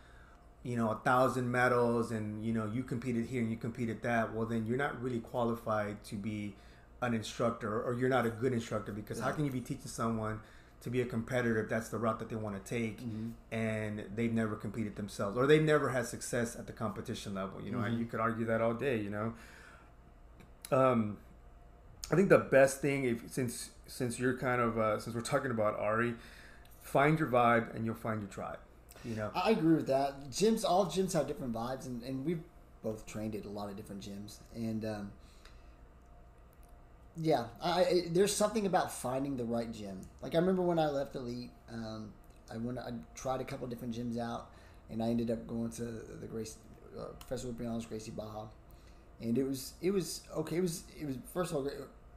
you 0.64 0.76
know 0.76 0.90
a 0.90 0.96
thousand 0.96 1.50
medals 1.50 2.10
and 2.10 2.44
you 2.44 2.52
know 2.52 2.68
you 2.72 2.82
competed 2.82 3.26
here 3.26 3.42
and 3.42 3.50
you 3.50 3.56
competed 3.56 4.02
that 4.02 4.34
well 4.34 4.46
then 4.46 4.64
you're 4.66 4.78
not 4.78 5.00
really 5.00 5.20
qualified 5.20 6.02
to 6.04 6.16
be 6.16 6.54
an 7.02 7.14
instructor 7.14 7.82
or 7.82 7.94
you're 7.94 8.08
not 8.08 8.24
a 8.24 8.30
good 8.30 8.52
instructor 8.52 8.90
because 8.90 9.20
how 9.20 9.30
can 9.30 9.44
you 9.44 9.50
be 9.50 9.60
teaching 9.60 9.86
someone 9.86 10.40
to 10.80 10.90
be 10.90 11.02
a 11.02 11.04
competitor 11.04 11.62
if 11.62 11.68
that's 11.68 11.90
the 11.90 11.98
route 11.98 12.18
that 12.18 12.30
they 12.30 12.36
want 12.36 12.62
to 12.62 12.68
take 12.68 12.98
and 13.52 14.04
they've 14.14 14.32
never 14.32 14.56
competed 14.56 14.96
themselves 14.96 15.36
or 15.36 15.46
they've 15.46 15.62
never 15.62 15.90
had 15.90 16.06
success 16.06 16.56
at 16.56 16.66
the 16.66 16.72
competition 16.72 17.34
level 17.34 17.60
you 17.62 17.70
know 17.70 17.80
and 17.80 17.98
you 17.98 18.06
could 18.06 18.20
argue 18.20 18.46
that 18.46 18.62
all 18.62 18.74
day 18.74 18.98
you 18.98 19.10
know 19.10 19.34
um 20.72 21.18
i 22.10 22.14
think 22.14 22.28
the 22.28 22.38
best 22.38 22.80
thing 22.80 23.04
if 23.04 23.22
since 23.30 23.70
since 23.86 24.18
you're 24.18 24.36
kind 24.36 24.60
of 24.60 24.78
uh, 24.78 24.98
since 24.98 25.14
we're 25.14 25.22
talking 25.22 25.50
about 25.50 25.78
ari 25.78 26.14
find 26.82 27.18
your 27.18 27.28
vibe 27.28 27.74
and 27.74 27.84
you'll 27.84 27.94
find 27.94 28.20
your 28.20 28.30
tribe 28.30 28.58
you 29.04 29.14
know 29.14 29.30
I 29.34 29.50
agree 29.50 29.74
with 29.74 29.86
that. 29.88 30.30
Gyms, 30.30 30.64
all 30.64 30.86
gyms 30.86 31.12
have 31.12 31.26
different 31.26 31.52
vibes, 31.52 31.86
and, 31.86 32.02
and 32.02 32.24
we've 32.24 32.40
both 32.82 33.06
trained 33.06 33.34
at 33.34 33.44
a 33.44 33.50
lot 33.50 33.68
of 33.68 33.76
different 33.76 34.02
gyms. 34.02 34.38
And 34.54 34.84
um, 34.84 35.12
yeah, 37.16 37.46
I, 37.62 37.80
I, 37.80 38.02
there's 38.10 38.34
something 38.34 38.66
about 38.66 38.92
finding 38.92 39.36
the 39.36 39.44
right 39.44 39.70
gym. 39.72 40.00
Like 40.22 40.34
I 40.34 40.38
remember 40.38 40.62
when 40.62 40.78
I 40.78 40.86
left 40.86 41.16
Elite, 41.16 41.50
um, 41.70 42.12
I 42.52 42.56
went, 42.56 42.78
I 42.78 42.92
tried 43.14 43.40
a 43.40 43.44
couple 43.44 43.66
different 43.66 43.94
gyms 43.94 44.18
out, 44.18 44.50
and 44.90 45.02
I 45.02 45.08
ended 45.08 45.30
up 45.30 45.46
going 45.46 45.70
to 45.72 45.82
the 45.82 46.26
Grace, 46.26 46.56
uh, 46.98 47.04
Professor 47.18 47.48
Lupiano's 47.48 47.86
Gracie 47.86 48.10
Barra, 48.10 48.48
and 49.20 49.38
it 49.38 49.44
was 49.44 49.74
it 49.80 49.90
was 49.90 50.22
okay. 50.36 50.56
It 50.56 50.62
was 50.62 50.82
it 51.00 51.06
was 51.06 51.16
first 51.32 51.50
of 51.52 51.58
all. 51.58 51.70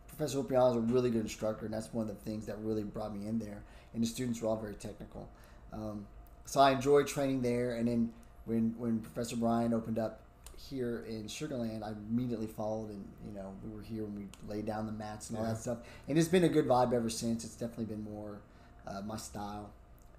Professor 0.08 0.40
Lupiano 0.40 0.72
is 0.72 0.78
a 0.78 0.80
really 0.80 1.12
good 1.12 1.22
instructor, 1.22 1.66
and 1.66 1.74
that's 1.74 1.94
one 1.94 2.10
of 2.10 2.16
the 2.16 2.24
things 2.30 2.48
that 2.48 2.58
really 2.62 2.82
brought 2.84 3.16
me 3.16 3.28
in 3.28 3.38
there. 3.38 3.62
And 3.94 4.02
the 4.02 4.08
students 4.08 4.42
were 4.42 4.48
all 4.50 4.56
very 4.58 4.74
technical. 4.74 5.30
Um, 5.72 6.08
so 6.46 6.60
I 6.60 6.72
enjoyed 6.72 7.06
training 7.06 7.44
there. 7.44 7.76
And 7.76 7.88
then 7.88 8.12
when 8.46 8.74
when 8.80 9.00
Professor 9.00 9.36
Brian 9.36 9.76
opened 9.76 10.00
up 10.00 10.22
here 10.58 11.06
in 11.08 11.26
Sugarland, 11.26 11.84
I 11.84 11.92
immediately 12.10 12.48
followed, 12.48 12.90
and 12.90 13.06
you 13.28 13.32
know 13.32 13.54
we 13.64 13.70
were 13.76 13.84
here 13.84 14.04
when 14.06 14.16
we 14.16 14.28
laid 14.48 14.66
down 14.66 14.88
the 14.88 14.92
mats 14.92 15.30
and 15.30 15.38
all 15.38 15.46
Yeah. 15.46 15.52
that 15.54 15.60
stuff. 15.60 15.78
And 16.08 16.18
it's 16.18 16.28
been 16.28 16.46
a 16.46 16.50
good 16.50 16.66
vibe 16.68 16.94
ever 16.94 17.12
since. 17.12 17.46
It's 17.46 17.56
definitely 17.56 17.86
been 17.86 18.04
more 18.04 18.40
uh, 18.88 19.02
my 19.06 19.18
style. 19.18 19.70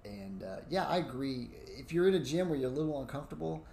And 0.05 0.43
uh, 0.43 0.57
yeah, 0.69 0.87
I 0.87 0.97
agree. 0.97 1.49
If 1.77 1.91
you're 1.91 2.07
in 2.07 2.13
a 2.13 2.19
gym 2.23 2.47
where 2.47 2.57
you're 2.57 2.69
a 2.71 2.73
little 2.73 3.01
uncomfortable, 3.01 3.65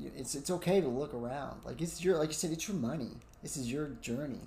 it's 0.00 0.34
it's 0.34 0.50
okay 0.50 0.80
to 0.80 0.88
look 0.88 1.14
around. 1.14 1.60
Like 1.64 1.80
it's 1.80 2.04
your 2.04 2.18
like 2.18 2.28
you 2.28 2.34
said, 2.34 2.50
it's 2.52 2.68
your 2.68 2.76
money. 2.76 3.10
This 3.42 3.56
is 3.56 3.70
your 3.70 3.88
journey. 4.00 4.40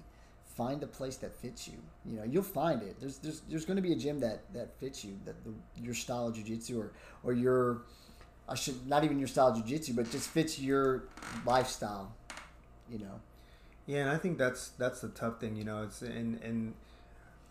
Find 0.56 0.82
a 0.84 0.88
place 0.88 1.18
that 1.18 1.36
fits 1.36 1.68
you. 1.68 1.78
You 2.06 2.18
know, 2.18 2.24
you'll 2.24 2.44
find 2.44 2.82
it. 2.82 2.96
There's 3.00 3.18
there's 3.18 3.42
there's 3.50 3.66
going 3.66 3.76
to 3.76 3.82
be 3.82 3.92
a 3.92 3.96
gym 3.96 4.20
that 4.22 4.54
that 4.54 4.80
fits 4.80 5.04
you, 5.04 5.18
that 5.26 5.36
the, 5.44 5.54
your 5.82 5.94
style 5.94 6.28
of 6.28 6.36
jujitsu 6.36 6.80
or 6.80 6.92
or 7.24 7.34
your 7.34 7.82
I 8.48 8.56
should 8.56 8.88
not 8.88 9.04
even 9.04 9.20
your 9.20 9.28
style 9.28 9.48
of 9.48 9.58
jujitsu, 9.58 9.96
but 9.96 10.10
just 10.10 10.30
fits 10.30 10.60
your 10.60 11.06
lifestyle. 11.46 12.14
You 12.90 13.00
know. 13.00 13.20
Yeah, 13.88 14.02
and 14.02 14.10
I 14.10 14.18
think 14.18 14.38
that's 14.38 14.70
that's 14.70 15.02
the 15.02 15.10
tough 15.10 15.40
thing, 15.40 15.56
you 15.56 15.64
know. 15.64 15.84
It's 15.84 16.02
and 16.02 16.42
and 16.42 16.74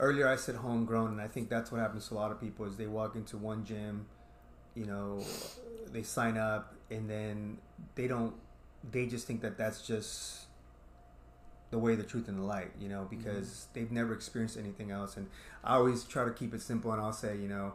earlier 0.01 0.27
I 0.29 0.37
said 0.37 0.57
homegrown, 0.57 1.11
and 1.13 1.21
I 1.21 1.29
think 1.29 1.49
that's 1.49 1.71
what 1.71 1.81
happens 1.81 2.09
to 2.09 2.15
a 2.15 2.17
lot 2.17 2.33
of 2.33 2.41
people 2.41 2.67
is 2.67 2.77
they 2.77 2.87
walk 2.87 3.15
into 3.15 3.37
one 3.37 3.65
gym, 3.65 4.07
you 4.75 4.87
know, 4.87 5.23
they 5.93 6.03
sign 6.03 6.37
up, 6.37 6.75
and 6.91 7.09
then 7.09 7.59
they 7.95 8.07
don't, 8.07 8.35
they 8.91 9.07
just 9.07 9.27
think 9.27 9.41
that 9.43 9.57
that's 9.57 9.87
just 9.87 10.47
the 11.71 11.79
way, 11.79 11.95
the 11.95 12.03
truth, 12.03 12.29
and 12.29 12.39
the 12.39 12.43
light, 12.45 12.71
you 12.81 12.89
know, 12.89 13.01
mm-hmm. 13.03 13.17
because 13.17 13.67
they've 13.73 13.91
never 13.91 14.13
experienced 14.13 14.57
anything 14.57 14.91
else. 14.91 15.17
And 15.17 15.29
I 15.63 15.75
always 15.77 16.05
try 16.05 16.25
to 16.25 16.31
keep 16.31 16.55
it 16.55 16.63
simple, 16.63 16.93
and 16.93 17.01
I'll 17.01 17.13
say, 17.13 17.37
you 17.37 17.49
know. 17.49 17.75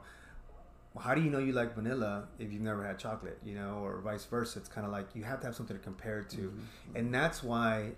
well, 0.94 1.04
How 1.04 1.16
do 1.16 1.22
you 1.22 1.30
know 1.30 1.40
you 1.40 1.54
like 1.54 1.76
vanilla 1.76 2.28
if 2.40 2.52
you've 2.52 2.62
never 2.62 2.86
had 2.86 2.98
chocolate, 3.00 3.40
you 3.44 3.56
know, 3.56 3.82
or 3.84 4.00
vice 4.02 4.26
versa? 4.26 4.60
It's 4.60 4.70
kind 4.70 4.86
of 4.86 4.92
like 4.94 5.08
you 5.16 5.24
have 5.24 5.40
to 5.42 5.48
have 5.48 5.56
something 5.56 5.78
to 5.78 5.84
compare 5.84 6.20
it 6.20 6.30
to, 6.32 6.38
mm-hmm. 6.38 6.48
Mm-hmm. 6.48 6.96
and 6.96 7.14
that's 7.14 7.44
why 7.44 7.92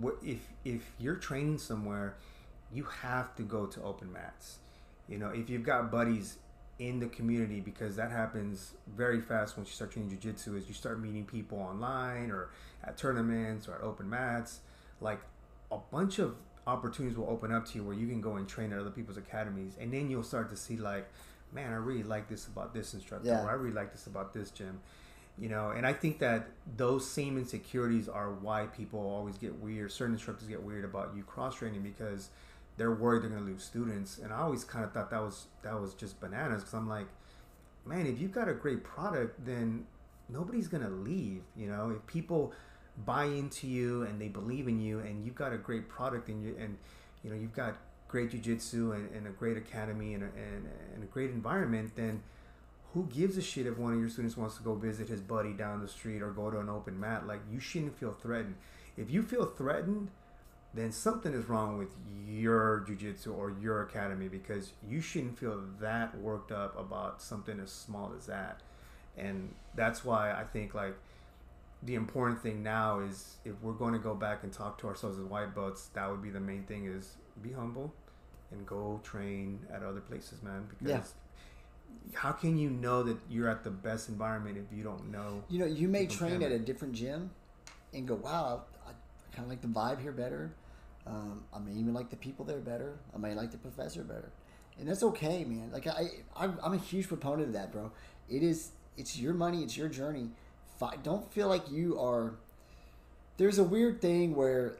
what 0.00 0.16
if 0.22 0.40
if 0.64 0.82
you're 0.98 1.16
training 1.16 1.58
somewhere, 1.58 2.16
you 2.72 2.84
have 2.84 3.34
to 3.36 3.42
go 3.42 3.66
to 3.66 3.82
open 3.82 4.12
mats. 4.12 4.58
You 5.08 5.18
know, 5.18 5.30
if 5.30 5.48
you've 5.48 5.62
got 5.62 5.90
buddies 5.90 6.38
in 6.78 7.00
the 7.00 7.06
community, 7.06 7.60
because 7.60 7.96
that 7.96 8.10
happens 8.10 8.74
very 8.96 9.20
fast 9.20 9.56
once 9.56 9.68
you 9.68 9.74
start 9.74 9.92
training 9.92 10.16
jujitsu, 10.16 10.56
is 10.58 10.68
you 10.68 10.74
start 10.74 11.00
meeting 11.00 11.24
people 11.24 11.58
online 11.58 12.30
or 12.30 12.50
at 12.84 12.96
tournaments 12.96 13.66
or 13.68 13.74
at 13.74 13.80
open 13.80 14.08
mats. 14.10 14.60
Like 15.00 15.20
a 15.72 15.78
bunch 15.90 16.18
of 16.18 16.36
opportunities 16.66 17.16
will 17.16 17.30
open 17.30 17.52
up 17.52 17.66
to 17.68 17.78
you 17.78 17.84
where 17.84 17.94
you 17.94 18.06
can 18.06 18.20
go 18.20 18.36
and 18.36 18.46
train 18.48 18.72
at 18.72 18.78
other 18.78 18.90
people's 18.90 19.16
academies, 19.16 19.72
and 19.80 19.92
then 19.92 20.10
you'll 20.10 20.22
start 20.22 20.50
to 20.50 20.56
see 20.56 20.76
like, 20.76 21.08
man, 21.52 21.72
I 21.72 21.76
really 21.76 22.02
like 22.02 22.28
this 22.28 22.46
about 22.46 22.74
this 22.74 22.92
instructor, 22.92 23.28
Yeah. 23.28 23.44
or 23.44 23.48
I 23.50 23.54
really 23.54 23.74
like 23.74 23.92
this 23.92 24.06
about 24.06 24.34
this 24.34 24.50
gym 24.50 24.80
you 25.38 25.50
know 25.50 25.68
and 25.68 25.86
i 25.86 25.92
think 25.92 26.18
that 26.18 26.48
those 26.78 27.06
same 27.06 27.36
insecurities 27.36 28.08
are 28.08 28.30
why 28.32 28.64
people 28.68 28.98
always 28.98 29.36
get 29.36 29.54
weird 29.60 29.92
certain 29.92 30.14
instructors 30.14 30.48
get 30.48 30.62
weird 30.62 30.82
about 30.82 31.12
you 31.14 31.22
cross 31.22 31.56
training 31.56 31.82
because 31.82 32.30
they're 32.76 32.94
worried 32.94 33.22
they're 33.22 33.30
going 33.30 33.44
to 33.44 33.50
lose 33.50 33.62
students 33.62 34.18
and 34.18 34.32
i 34.32 34.40
always 34.40 34.64
kind 34.64 34.84
of 34.84 34.92
thought 34.92 35.10
that 35.10 35.22
was 35.22 35.46
that 35.62 35.80
was 35.80 35.94
just 35.94 36.20
bananas 36.20 36.62
because 36.62 36.74
i'm 36.74 36.88
like 36.88 37.06
man 37.84 38.06
if 38.06 38.20
you've 38.20 38.32
got 38.32 38.48
a 38.48 38.54
great 38.54 38.82
product 38.84 39.44
then 39.44 39.86
nobody's 40.28 40.68
going 40.68 40.82
to 40.82 40.90
leave 40.90 41.42
you 41.56 41.66
know 41.66 41.90
if 41.90 42.06
people 42.06 42.52
buy 43.04 43.24
into 43.24 43.66
you 43.66 44.02
and 44.02 44.20
they 44.20 44.28
believe 44.28 44.68
in 44.68 44.80
you 44.80 44.98
and 45.00 45.24
you've 45.24 45.34
got 45.34 45.52
a 45.52 45.58
great 45.58 45.88
product 45.88 46.28
and 46.28 46.42
you 46.44 46.56
and 46.58 46.76
you 47.22 47.30
know 47.30 47.36
you've 47.36 47.54
got 47.54 47.76
great 48.08 48.30
jiu-jitsu 48.30 48.92
and, 48.92 49.10
and 49.14 49.26
a 49.26 49.30
great 49.30 49.56
academy 49.56 50.14
and 50.14 50.22
a, 50.22 50.26
and, 50.26 50.68
and 50.94 51.02
a 51.02 51.06
great 51.06 51.30
environment 51.30 51.92
then 51.96 52.22
who 52.96 53.06
gives 53.12 53.36
a 53.36 53.42
shit 53.42 53.66
if 53.66 53.76
one 53.76 53.92
of 53.92 54.00
your 54.00 54.08
students 54.08 54.38
wants 54.38 54.56
to 54.56 54.62
go 54.62 54.74
visit 54.74 55.06
his 55.06 55.20
buddy 55.20 55.52
down 55.52 55.82
the 55.82 55.88
street 55.88 56.22
or 56.22 56.30
go 56.30 56.50
to 56.50 56.58
an 56.58 56.70
open 56.70 56.98
mat? 56.98 57.26
Like, 57.26 57.40
you 57.52 57.60
shouldn't 57.60 57.98
feel 57.98 58.12
threatened. 58.14 58.54
If 58.96 59.10
you 59.10 59.22
feel 59.22 59.44
threatened, 59.44 60.08
then 60.76 60.92
something 60.92 61.32
is 61.32 61.48
wrong 61.48 61.78
with 61.78 61.88
your 62.28 62.84
jujitsu 62.88 63.36
or 63.36 63.54
your 63.60 63.82
academy 63.82 64.28
because 64.28 64.72
you 64.86 65.00
shouldn't 65.00 65.38
feel 65.38 65.62
that 65.80 66.16
worked 66.18 66.52
up 66.52 66.78
about 66.78 67.22
something 67.22 67.60
as 67.60 67.70
small 67.70 68.12
as 68.16 68.26
that. 68.26 68.60
And 69.16 69.54
that's 69.74 70.04
why 70.04 70.32
I 70.32 70.44
think, 70.44 70.74
like, 70.74 70.96
the 71.82 71.94
important 71.94 72.42
thing 72.42 72.62
now 72.62 73.00
is 73.00 73.36
if 73.44 73.54
we're 73.62 73.72
going 73.72 73.92
to 73.92 73.98
go 73.98 74.14
back 74.14 74.42
and 74.42 74.52
talk 74.52 74.78
to 74.78 74.88
ourselves 74.88 75.18
as 75.18 75.24
white 75.24 75.54
belts, 75.54 75.86
that 75.94 76.10
would 76.10 76.22
be 76.22 76.30
the 76.30 76.40
main 76.40 76.64
thing 76.64 76.86
is 76.86 77.16
be 77.42 77.52
humble 77.52 77.94
and 78.50 78.66
go 78.66 79.00
train 79.02 79.60
at 79.72 79.82
other 79.82 80.00
places, 80.00 80.42
man. 80.42 80.66
Because 80.68 80.88
Yeah. 80.88 81.02
how 82.14 82.32
can 82.32 82.56
you 82.58 82.70
know 82.70 83.02
that 83.02 83.18
you're 83.28 83.48
at 83.48 83.64
the 83.64 83.70
best 83.70 84.08
environment 84.08 84.58
if 84.58 84.76
you 84.76 84.82
don't 84.82 85.10
know? 85.10 85.42
You 85.48 85.60
know, 85.60 85.66
you 85.66 85.88
may 85.88 86.06
train 86.06 86.42
at 86.42 86.52
a 86.52 86.58
different 86.58 86.94
gym 86.94 87.30
and 87.94 88.06
go, 88.06 88.14
wow, 88.14 88.64
I, 88.86 88.90
I 88.90 88.94
kind 89.32 89.44
of 89.44 89.48
like 89.48 89.60
the 89.60 89.68
vibe 89.68 90.00
here 90.00 90.12
better. 90.12 90.52
Um, 91.06 91.44
I 91.54 91.58
may 91.60 91.72
even 91.72 91.94
like 91.94 92.10
the 92.10 92.16
people 92.16 92.44
there 92.44 92.58
better. 92.58 92.98
I 93.14 93.18
may 93.18 93.34
like 93.34 93.52
the 93.52 93.58
professor 93.58 94.02
better. 94.02 94.30
And 94.78 94.88
that's 94.88 95.02
okay, 95.02 95.44
man. 95.44 95.70
Like 95.72 95.86
I, 95.86 96.08
I'm, 96.36 96.58
I'm 96.62 96.72
a 96.74 96.78
huge 96.78 97.08
proponent 97.08 97.48
of 97.48 97.52
that, 97.54 97.72
bro. 97.72 97.92
It 98.28 98.42
is, 98.42 98.70
it's 98.96 99.18
your 99.18 99.32
money, 99.34 99.62
it's 99.62 99.76
your 99.76 99.88
journey. 99.88 100.30
Fi- 100.78 100.96
Don't 101.02 101.32
feel 101.32 101.48
like 101.48 101.70
you 101.70 101.98
are. 102.00 102.34
There's 103.36 103.58
a 103.58 103.64
weird 103.64 104.00
thing 104.00 104.34
where, 104.34 104.76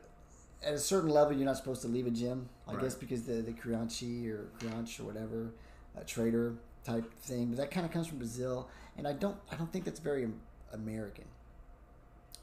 at 0.65 0.75
a 0.75 0.79
certain 0.79 1.11
level, 1.11 1.35
you're 1.35 1.45
not 1.47 1.57
supposed 1.59 1.83
to 1.83 1.89
leave 1.89 2.07
a 2.07 2.11
gym. 2.11 2.49
I 2.67 2.73
Right. 2.73 2.83
guess 2.83 2.95
because 2.95 3.23
the 3.23 3.35
the 3.35 3.53
Crianchi 3.53 4.29
or 4.29 4.49
Crianch 4.59 4.99
or 4.99 5.05
whatever, 5.05 5.51
a 5.97 6.03
traitor 6.05 6.55
type 6.85 7.13
thing. 7.21 7.47
But 7.49 7.59
that 7.59 7.71
kind 7.71 7.87
of 7.87 7.93
comes 7.93 8.07
from 8.09 8.19
Brazil, 8.19 8.69
and 8.99 9.07
I 9.07 9.13
don't, 9.13 9.37
I 9.53 9.57
don't 9.57 9.71
think 9.73 9.85
that's 9.85 10.01
very 10.01 10.27
American 10.73 11.25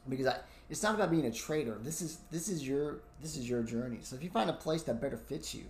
because 0.08 0.28
I, 0.28 0.38
it's 0.70 0.84
not 0.84 0.96
about 0.96 1.12
being 1.12 1.26
a 1.26 1.32
traitor. 1.32 1.78
This 1.82 2.02
is 2.02 2.20
this 2.32 2.48
is 2.48 2.68
your 2.68 3.00
this 3.22 3.36
is 3.38 3.50
your 3.50 3.64
journey. 3.64 4.00
So 4.02 4.16
if 4.16 4.24
you 4.24 4.30
find 4.30 4.50
a 4.50 4.54
place 4.54 4.84
that 4.84 5.02
better 5.02 5.18
fits 5.18 5.54
you, 5.54 5.66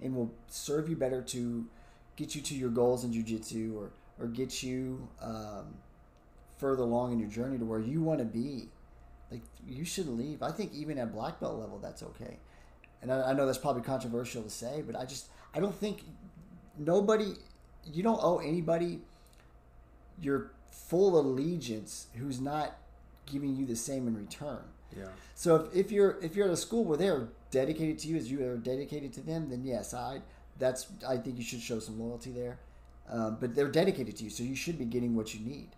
and 0.00 0.14
will 0.14 0.32
serve 0.48 0.88
you 0.88 0.96
better 0.96 1.22
to 1.22 1.66
get 2.16 2.34
you 2.34 2.42
to 2.42 2.54
your 2.54 2.70
goals 2.70 3.04
in 3.04 3.12
jujitsu 3.12 3.74
or 3.74 3.90
or 4.18 4.26
get 4.26 4.62
you 4.62 5.08
um, 5.20 5.74
further 6.58 6.82
along 6.82 7.12
in 7.12 7.18
your 7.18 7.28
journey 7.28 7.58
to 7.58 7.64
where 7.64 7.80
you 7.80 8.02
want 8.02 8.18
to 8.18 8.24
be, 8.24 8.68
like 9.30 9.42
you 9.66 9.84
should 9.84 10.08
leave. 10.08 10.42
I 10.42 10.50
think 10.50 10.72
even 10.72 10.98
at 10.98 11.12
black 11.12 11.40
belt 11.40 11.58
level, 11.58 11.78
that's 11.78 12.02
okay. 12.02 12.38
And 13.02 13.12
I, 13.12 13.30
I 13.30 13.32
know 13.34 13.44
that's 13.44 13.58
probably 13.58 13.82
controversial 13.82 14.42
to 14.42 14.50
say, 14.50 14.82
but 14.86 14.96
I 14.96 15.04
just 15.04 15.26
I 15.54 15.60
don't 15.60 15.74
think 15.74 16.02
nobody 16.78 17.34
you 17.84 18.02
don't 18.02 18.20
owe 18.22 18.38
anybody 18.38 19.00
your 20.20 20.50
full 20.70 21.18
allegiance 21.18 22.06
who's 22.14 22.40
not 22.40 22.78
giving 23.26 23.56
you 23.56 23.66
the 23.66 23.76
same 23.76 24.06
in 24.06 24.16
return. 24.16 24.62
Yeah. 24.96 25.06
So 25.34 25.56
if, 25.56 25.74
if 25.74 25.92
you're 25.92 26.18
if 26.22 26.36
you're 26.36 26.46
at 26.46 26.52
a 26.52 26.56
school 26.56 26.84
where 26.84 26.96
they're 26.96 27.28
dedicated 27.50 27.98
to 28.00 28.08
you 28.08 28.16
as 28.16 28.30
you 28.30 28.44
are 28.46 28.56
dedicated 28.56 29.12
to 29.14 29.20
them, 29.20 29.50
then 29.50 29.64
yes, 29.64 29.94
I 29.94 30.22
that's 30.58 30.86
I 31.06 31.16
think 31.16 31.36
you 31.38 31.44
should 31.44 31.60
show 31.60 31.78
some 31.78 32.00
loyalty 32.00 32.30
there. 32.30 32.58
Um, 33.08 33.36
but 33.40 33.54
they're 33.54 33.70
dedicated 33.70 34.16
to 34.16 34.24
you, 34.24 34.30
so 34.30 34.42
you 34.42 34.56
should 34.56 34.78
be 34.78 34.84
getting 34.84 35.14
what 35.14 35.32
you 35.32 35.40
need. 35.40 35.68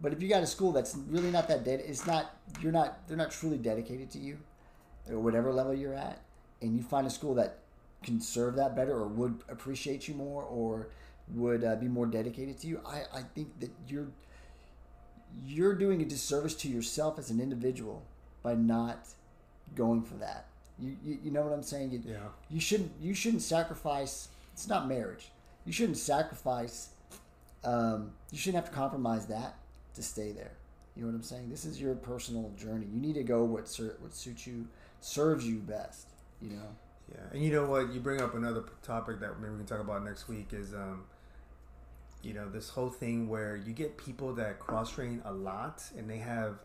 But 0.00 0.12
if 0.12 0.22
you 0.22 0.28
got 0.28 0.44
a 0.44 0.46
school 0.46 0.70
that's 0.70 0.94
really 1.08 1.30
not 1.30 1.48
that 1.48 1.64
dead, 1.64 1.82
it's 1.84 2.06
not 2.06 2.36
you're 2.60 2.72
not 2.72 3.08
they're 3.08 3.16
not 3.16 3.30
truly 3.30 3.58
dedicated 3.58 4.10
to 4.10 4.18
you, 4.18 4.38
or 5.10 5.18
whatever 5.18 5.52
level 5.52 5.74
you're 5.74 5.94
at, 5.94 6.20
and 6.62 6.76
you 6.76 6.82
find 6.82 7.06
a 7.06 7.10
school 7.10 7.34
that 7.34 7.58
can 8.02 8.20
serve 8.20 8.54
that 8.56 8.76
better 8.76 8.92
or 8.92 9.08
would 9.08 9.40
appreciate 9.48 10.06
you 10.06 10.14
more 10.14 10.44
or 10.44 10.88
would 11.34 11.64
uh, 11.64 11.76
be 11.76 11.88
more 11.88 12.06
dedicated 12.06 12.58
to 12.60 12.66
you, 12.66 12.80
I, 12.86 13.02
I 13.12 13.22
think 13.34 13.58
that 13.60 13.70
you're 13.86 14.08
you're 15.44 15.74
doing 15.74 16.02
a 16.02 16.04
disservice 16.04 16.54
to 16.56 16.68
yourself 16.68 17.18
as 17.18 17.30
an 17.30 17.40
individual 17.40 18.04
by 18.42 18.54
not 18.54 19.08
going 19.74 20.02
for 20.02 20.14
that. 20.14 20.46
You, 20.78 20.96
you, 21.04 21.18
you 21.24 21.30
know 21.30 21.42
what 21.42 21.52
I'm 21.52 21.62
saying? 21.62 21.90
You, 21.90 22.02
Yeah. 22.04 22.18
you 22.48 22.60
shouldn't 22.60 22.92
you 23.00 23.14
shouldn't 23.14 23.42
sacrifice. 23.42 24.28
It's 24.52 24.68
not 24.68 24.88
marriage. 24.88 25.30
You 25.64 25.72
shouldn't 25.72 25.98
sacrifice. 25.98 26.90
Um, 27.64 28.12
you 28.30 28.38
shouldn't 28.38 28.62
have 28.64 28.72
to 28.72 28.76
compromise 28.76 29.26
that 29.26 29.56
to 29.94 30.02
stay 30.02 30.32
there. 30.32 30.52
You 30.96 31.02
know 31.02 31.08
what 31.08 31.16
I'm 31.16 31.22
saying? 31.22 31.48
This 31.50 31.64
is 31.64 31.80
your 31.80 31.94
personal 31.94 32.50
journey. 32.56 32.86
You 32.92 33.00
need 33.00 33.14
to 33.14 33.22
go 33.22 33.44
what 33.44 33.68
ser- 33.68 33.96
what 34.00 34.14
suits 34.14 34.46
you, 34.46 34.66
serves 35.00 35.46
you 35.46 35.56
best. 35.58 36.08
You 36.40 36.50
know. 36.50 36.76
Yeah, 37.12 37.20
and 37.32 37.42
you 37.42 37.50
know 37.52 37.66
what? 37.66 37.92
You 37.92 38.00
bring 38.00 38.20
up 38.20 38.34
another 38.34 38.64
topic 38.82 39.18
that 39.20 39.40
maybe 39.40 39.52
we 39.52 39.58
can 39.58 39.66
talk 39.66 39.80
about 39.80 40.04
next 40.04 40.28
week 40.28 40.48
is, 40.52 40.74
um, 40.74 41.04
you 42.22 42.34
know, 42.34 42.48
this 42.48 42.68
whole 42.70 42.90
thing 42.90 43.28
where 43.28 43.56
you 43.56 43.72
get 43.72 43.96
people 43.96 44.34
that 44.34 44.58
cross 44.58 44.92
train 44.92 45.22
a 45.24 45.32
lot 45.32 45.82
and 45.96 46.10
they 46.10 46.18
have 46.18 46.58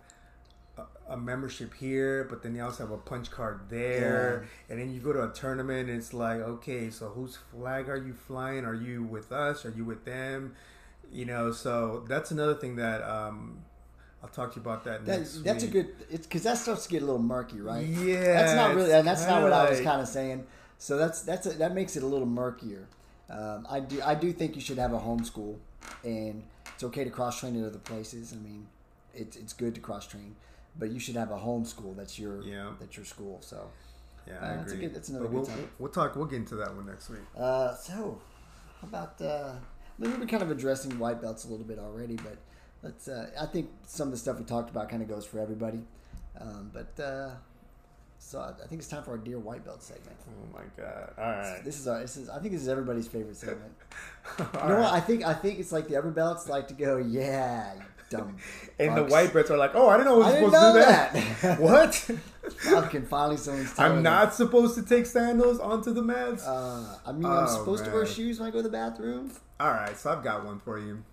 a, 0.77 1.13
a 1.13 1.17
membership 1.17 1.73
here, 1.73 2.25
but 2.29 2.41
then 2.41 2.53
they 2.53 2.59
also 2.59 2.83
have 2.83 2.91
a 2.91 2.97
punch 2.97 3.29
card 3.29 3.61
there, 3.69 4.47
and 4.69 4.79
then 4.79 4.91
you 4.91 4.99
go 4.99 5.13
to 5.13 5.23
a 5.23 5.31
tournament 5.33 5.89
and 5.89 5.97
it's 5.97 6.13
like, 6.13 6.39
okay, 6.39 6.89
so 6.89 7.09
whose 7.09 7.37
flag 7.51 7.89
are 7.89 7.97
you 7.97 8.13
flying? 8.13 8.65
Are 8.65 8.73
you 8.73 9.03
with 9.03 9.31
us? 9.31 9.65
Are 9.65 9.69
you 9.71 9.85
with 9.85 10.05
them? 10.05 10.55
You 11.11 11.25
know, 11.25 11.51
so 11.51 12.03
that's 12.07 12.31
another 12.31 12.55
thing 12.55 12.77
that 12.77 13.03
um, 13.03 13.59
I'll 14.23 14.29
talk 14.29 14.53
to 14.53 14.55
you 14.55 14.61
about 14.63 14.85
that 14.85 15.05
That, 15.05 15.43
that's 15.43 15.63
a 15.63 15.67
good. 15.67 15.89
It's 16.09 16.25
because 16.25 16.43
that 16.43 16.57
starts 16.57 16.85
to 16.85 16.89
get 16.89 17.03
a 17.03 17.05
little 17.05 17.21
murky, 17.21 17.61
right? 17.61 17.85
Yeah, 17.85 18.33
that's 18.33 18.55
not 18.55 18.73
really, 18.75 18.91
and 18.91 19.05
that's 19.05 19.27
not 19.27 19.43
what 19.43 19.53
I 19.53 19.69
was 19.69 19.81
kind 19.81 20.01
of 20.01 20.07
saying. 20.07 20.45
So 20.79 20.97
that's 20.97 21.21
that's 21.21 21.45
a, 21.45 21.51
that 21.51 21.75
makes 21.75 21.95
it 21.95 22.03
a 22.03 22.07
little 22.07 22.25
murkier. 22.25 22.87
Um, 23.37 23.65
I 23.69 23.79
do 23.79 24.01
I 24.03 24.15
do 24.15 24.31
think 24.31 24.55
you 24.55 24.61
should 24.61 24.77
have 24.77 24.93
a 24.93 24.99
home 24.99 25.23
school, 25.23 25.59
and 26.03 26.43
it's 26.73 26.83
okay 26.83 27.03
to 27.03 27.09
cross 27.09 27.39
train 27.39 27.59
at 27.59 27.65
other 27.67 27.79
places. 27.79 28.33
I 28.33 28.37
mean, 28.37 28.67
it's 29.13 29.35
it's 29.35 29.53
good 29.53 29.73
to 29.75 29.81
cross 29.81 30.05
train, 30.07 30.35
but 30.77 30.91
you 30.91 30.99
should 30.99 31.15
have 31.15 31.31
a 31.31 31.37
home 31.37 31.65
school 31.65 31.93
that's 31.93 32.19
your 32.19 32.41
Yeah. 32.43 32.71
that's 32.79 32.95
your 32.95 33.05
school. 33.05 33.39
So 33.41 33.69
Yeah, 34.27 34.35
Uh, 34.39 34.45
I 34.45 34.55
that's 34.57 34.71
a 34.71 34.75
agree. 34.75 34.85
good- 34.87 34.95
that's 34.95 35.09
another 35.09 35.27
we'll, 35.27 35.45
topic. 35.45 35.69
we'll 35.79 35.91
talk. 35.91 36.15
We'll 36.15 36.27
get 36.33 36.37
into 36.37 36.55
that 36.55 36.73
one 36.75 36.85
next 36.85 37.09
week. 37.09 37.25
uh, 37.35 37.75
so 37.75 38.21
how 38.79 38.87
about 38.87 39.19
uh, 39.21 39.53
we've 39.99 40.17
been 40.19 40.27
kind 40.27 40.43
of 40.43 40.51
addressing 40.51 40.97
white 40.99 41.19
belts 41.21 41.43
a 41.45 41.49
little 41.49 41.65
bit 41.65 41.79
already, 41.79 42.15
but 42.15 42.37
let's. 42.83 43.07
Uh, 43.07 43.31
I 43.39 43.47
think 43.47 43.69
some 43.85 44.07
of 44.09 44.11
the 44.11 44.17
stuff 44.25 44.37
we 44.37 44.45
talked 44.45 44.69
about 44.69 44.89
kind 44.89 45.01
of 45.01 45.09
goes 45.09 45.25
for 45.25 45.39
everybody, 45.39 45.81
um, 46.39 46.71
but. 46.73 46.99
Uh, 47.03 47.31
so 48.25 48.39
I 48.39 48.67
think 48.67 48.79
it's 48.79 48.87
time 48.87 49.03
for 49.03 49.11
our 49.11 49.17
dear 49.17 49.37
white 49.37 49.65
belt 49.65 49.83
segment. 49.83 50.15
Oh 50.27 50.57
my 50.57 50.63
god! 50.81 51.13
All 51.17 51.23
right. 51.23 51.61
This 51.63 51.77
is 51.79 51.87
our. 51.87 51.99
This 51.99 52.15
is. 52.15 52.29
I 52.29 52.39
think 52.39 52.53
this 52.53 52.61
is 52.61 52.69
everybody's 52.69 53.07
favorite 53.07 53.35
segment. 53.35 53.73
You 54.39 54.45
know 54.53 54.75
right. 54.75 54.79
what? 54.79 54.93
I 54.93 55.01
think. 55.01 55.25
I 55.25 55.33
think 55.33 55.59
it's 55.59 55.73
like 55.73 55.89
the 55.89 55.97
upper 55.97 56.09
belts 56.09 56.47
like 56.47 56.69
to 56.69 56.73
go. 56.73 56.97
Yeah, 56.97 57.73
dumb. 58.09 58.37
And 58.79 58.95
the 58.97 59.03
white 59.03 59.33
belts 59.33 59.51
are 59.51 59.57
like, 59.57 59.75
"Oh, 59.75 59.89
I 59.89 59.97
didn't 59.97 60.07
know 60.07 60.15
I 60.15 60.17
was 60.17 60.27
I 60.27 60.35
supposed 60.35 60.53
to 60.53 60.59
do 60.59 60.85
that." 60.85 61.13
that. 61.41 61.59
what? 61.59 61.95
Fucking 62.59 63.05
finally, 63.07 63.37
someone's. 63.37 63.77
I'm 63.77 63.97
me. 63.97 64.03
not 64.03 64.33
supposed 64.33 64.75
to 64.75 64.83
take 64.83 65.05
sandals 65.05 65.59
onto 65.59 65.93
the 65.93 66.01
mats. 66.01 66.47
Uh, 66.47 66.97
I 67.05 67.11
mean, 67.11 67.25
Oh, 67.25 67.29
I'm 67.29 67.47
supposed 67.47 67.83
to 67.85 67.91
wear 67.91 68.05
shoes 68.05 68.39
when 68.39 68.47
I 68.47 68.51
go 68.51 68.59
to 68.59 68.63
the 68.63 68.69
bathroom. 68.69 69.31
All 69.59 69.69
right, 69.71 69.95
so 69.97 70.11
I've 70.11 70.23
got 70.23 70.45
one 70.45 70.59
for 70.59 70.79
you, 70.79 71.03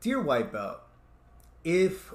dear 0.00 0.20
white 0.20 0.52
belt. 0.52 0.80
If 1.64 2.12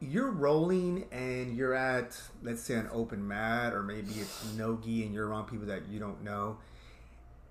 you're 0.00 0.30
rolling 0.30 1.06
and 1.12 1.56
you're 1.56 1.74
at, 1.74 2.20
let's 2.42 2.62
say, 2.62 2.74
an 2.74 2.88
open 2.92 3.26
mat, 3.26 3.72
or 3.72 3.82
maybe 3.82 4.12
it's 4.14 4.52
nogi 4.56 5.04
and 5.04 5.14
you're 5.14 5.28
around 5.28 5.46
people 5.46 5.66
that 5.66 5.88
you 5.88 5.98
don't 5.98 6.22
know, 6.22 6.58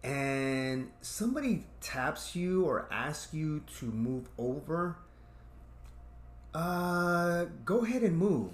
and 0.03 0.91
somebody 1.01 1.65
taps 1.81 2.35
you 2.35 2.65
or 2.65 2.87
asks 2.91 3.33
you 3.33 3.63
to 3.79 3.85
move 3.85 4.27
over, 4.37 4.97
uh, 6.53 7.45
go 7.65 7.83
ahead 7.85 8.03
and 8.03 8.17
move. 8.17 8.51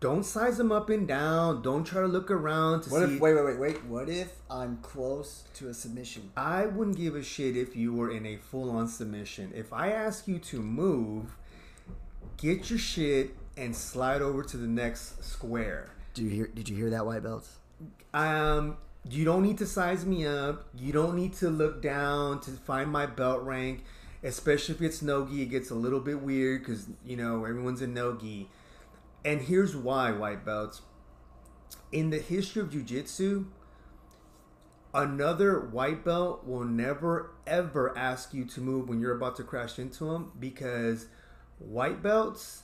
Don't 0.00 0.24
size 0.24 0.58
them 0.58 0.70
up 0.70 0.90
and 0.90 1.08
down. 1.08 1.60
Don't 1.62 1.82
try 1.84 2.02
to 2.02 2.06
look 2.06 2.30
around 2.30 2.82
to 2.82 2.90
What 2.90 3.08
see. 3.08 3.14
if? 3.14 3.20
Wait, 3.20 3.34
wait, 3.34 3.44
wait, 3.44 3.58
wait. 3.58 3.84
What 3.84 4.08
if 4.08 4.32
I'm 4.48 4.78
close 4.80 5.42
to 5.54 5.68
a 5.68 5.74
submission? 5.74 6.30
I 6.36 6.66
wouldn't 6.66 6.96
give 6.96 7.16
a 7.16 7.22
shit 7.22 7.56
if 7.56 7.74
you 7.74 7.92
were 7.92 8.08
in 8.10 8.24
a 8.24 8.36
full 8.36 8.70
on 8.70 8.86
submission. 8.86 9.52
If 9.56 9.72
I 9.72 9.90
ask 9.90 10.28
you 10.28 10.38
to 10.38 10.60
move, 10.62 11.36
get 12.38 12.70
your 12.70 12.78
shit 12.78 13.36
and 13.56 13.76
slide 13.76 14.22
over 14.22 14.42
to 14.42 14.56
the 14.56 14.66
next 14.66 15.22
square. 15.22 15.90
Do 16.14 16.22
you 16.24 16.30
hear? 16.30 16.46
Did 16.46 16.68
you 16.68 16.76
hear 16.76 16.90
that, 16.90 17.04
white 17.04 17.22
belts? 17.22 17.58
Um, 18.14 18.78
you 19.08 19.24
don't 19.24 19.42
need 19.42 19.58
to 19.58 19.66
size 19.66 20.06
me 20.06 20.26
up. 20.26 20.68
You 20.74 20.92
don't 20.92 21.14
need 21.14 21.34
to 21.34 21.50
look 21.50 21.82
down 21.82 22.40
to 22.40 22.52
find 22.52 22.90
my 22.90 23.06
belt 23.06 23.42
rank. 23.42 23.84
Especially 24.22 24.74
if 24.74 24.82
it's 24.82 25.00
nogi, 25.00 25.42
it 25.42 25.46
gets 25.46 25.70
a 25.70 25.76
little 25.76 26.00
bit 26.00 26.20
weird 26.20 26.62
because 26.62 26.88
you 27.04 27.16
know 27.16 27.44
everyone's 27.44 27.82
a 27.82 27.86
nogi. 27.86 28.48
And 29.24 29.42
here's 29.42 29.76
why, 29.76 30.10
white 30.10 30.44
belts. 30.44 30.80
In 31.92 32.10
the 32.10 32.18
history 32.18 32.62
of 32.62 32.70
jujitsu, 32.70 33.46
another 34.92 35.60
white 35.60 36.04
belt 36.04 36.44
will 36.46 36.64
never 36.64 37.30
ever 37.46 37.96
ask 37.96 38.34
you 38.34 38.44
to 38.44 38.60
move 38.60 38.88
when 38.88 39.00
you're 39.00 39.14
about 39.14 39.36
to 39.36 39.44
crash 39.44 39.78
into 39.78 40.04
them 40.04 40.32
because 40.38 41.06
white 41.58 42.02
belts 42.02 42.62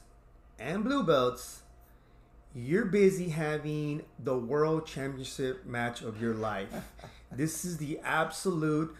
and 0.58 0.84
blue 0.84 1.02
belts 1.02 1.62
you're 2.54 2.84
busy 2.84 3.30
having 3.30 4.02
the 4.20 4.36
world 4.36 4.86
championship 4.86 5.66
match 5.66 6.02
of 6.02 6.22
your 6.22 6.34
life. 6.34 6.72
this 7.32 7.64
is 7.64 7.78
the 7.78 7.98
absolute 8.04 8.94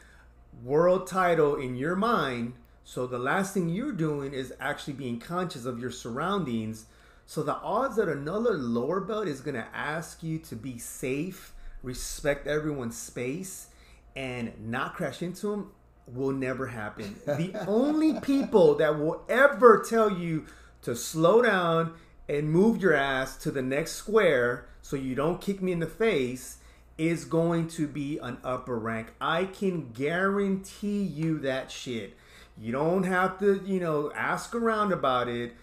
world 0.64 1.06
title 1.06 1.54
in 1.54 1.76
your 1.76 1.94
mind. 1.94 2.54
So 2.82 3.06
the 3.06 3.18
last 3.18 3.54
thing 3.54 3.68
you're 3.68 3.92
doing 3.92 4.34
is 4.34 4.52
actually 4.58 4.94
being 4.94 5.20
conscious 5.20 5.66
of 5.66 5.78
your 5.78 5.92
surroundings. 5.92 6.86
So 7.26 7.44
the 7.44 7.54
odds 7.54 7.96
that 7.96 8.08
another 8.08 8.54
lower 8.54 9.00
belt 9.00 9.28
is 9.28 9.40
going 9.40 9.54
to 9.54 9.68
ask 9.72 10.22
you 10.22 10.38
to 10.40 10.56
be 10.56 10.78
safe, 10.78 11.52
respect 11.82 12.48
everyone's 12.48 12.98
space, 12.98 13.68
and 14.16 14.52
not 14.60 14.94
crash 14.94 15.22
into 15.22 15.50
them 15.52 15.70
will 16.06 16.32
never 16.32 16.66
happen. 16.68 17.16
The 17.26 17.54
only 17.66 18.20
people 18.20 18.74
that 18.76 18.98
will 18.98 19.24
ever 19.28 19.84
tell 19.88 20.10
you 20.10 20.46
to 20.82 20.94
slow 20.94 21.42
down 21.42 21.94
and 22.28 22.50
move 22.50 22.80
your 22.80 22.94
ass 22.94 23.36
to 23.38 23.50
the 23.50 23.62
next 23.62 23.92
square 23.92 24.66
so 24.82 24.96
you 24.96 25.14
don't 25.14 25.40
kick 25.40 25.62
me 25.62 25.72
in 25.72 25.80
the 25.80 25.86
face 25.86 26.58
is 26.96 27.24
going 27.24 27.68
to 27.68 27.88
be 27.88 28.18
an 28.18 28.38
upper 28.44 28.78
rank. 28.78 29.12
I 29.20 29.46
can 29.46 29.90
guarantee 29.92 31.02
you 31.02 31.38
that 31.40 31.70
shit. 31.70 32.16
You 32.56 32.72
don't 32.72 33.02
have 33.04 33.38
to, 33.40 33.60
you 33.66 33.80
know, 33.80 34.12
ask 34.14 34.54
around 34.54 34.92
about 34.92 35.28
it. 35.28 35.54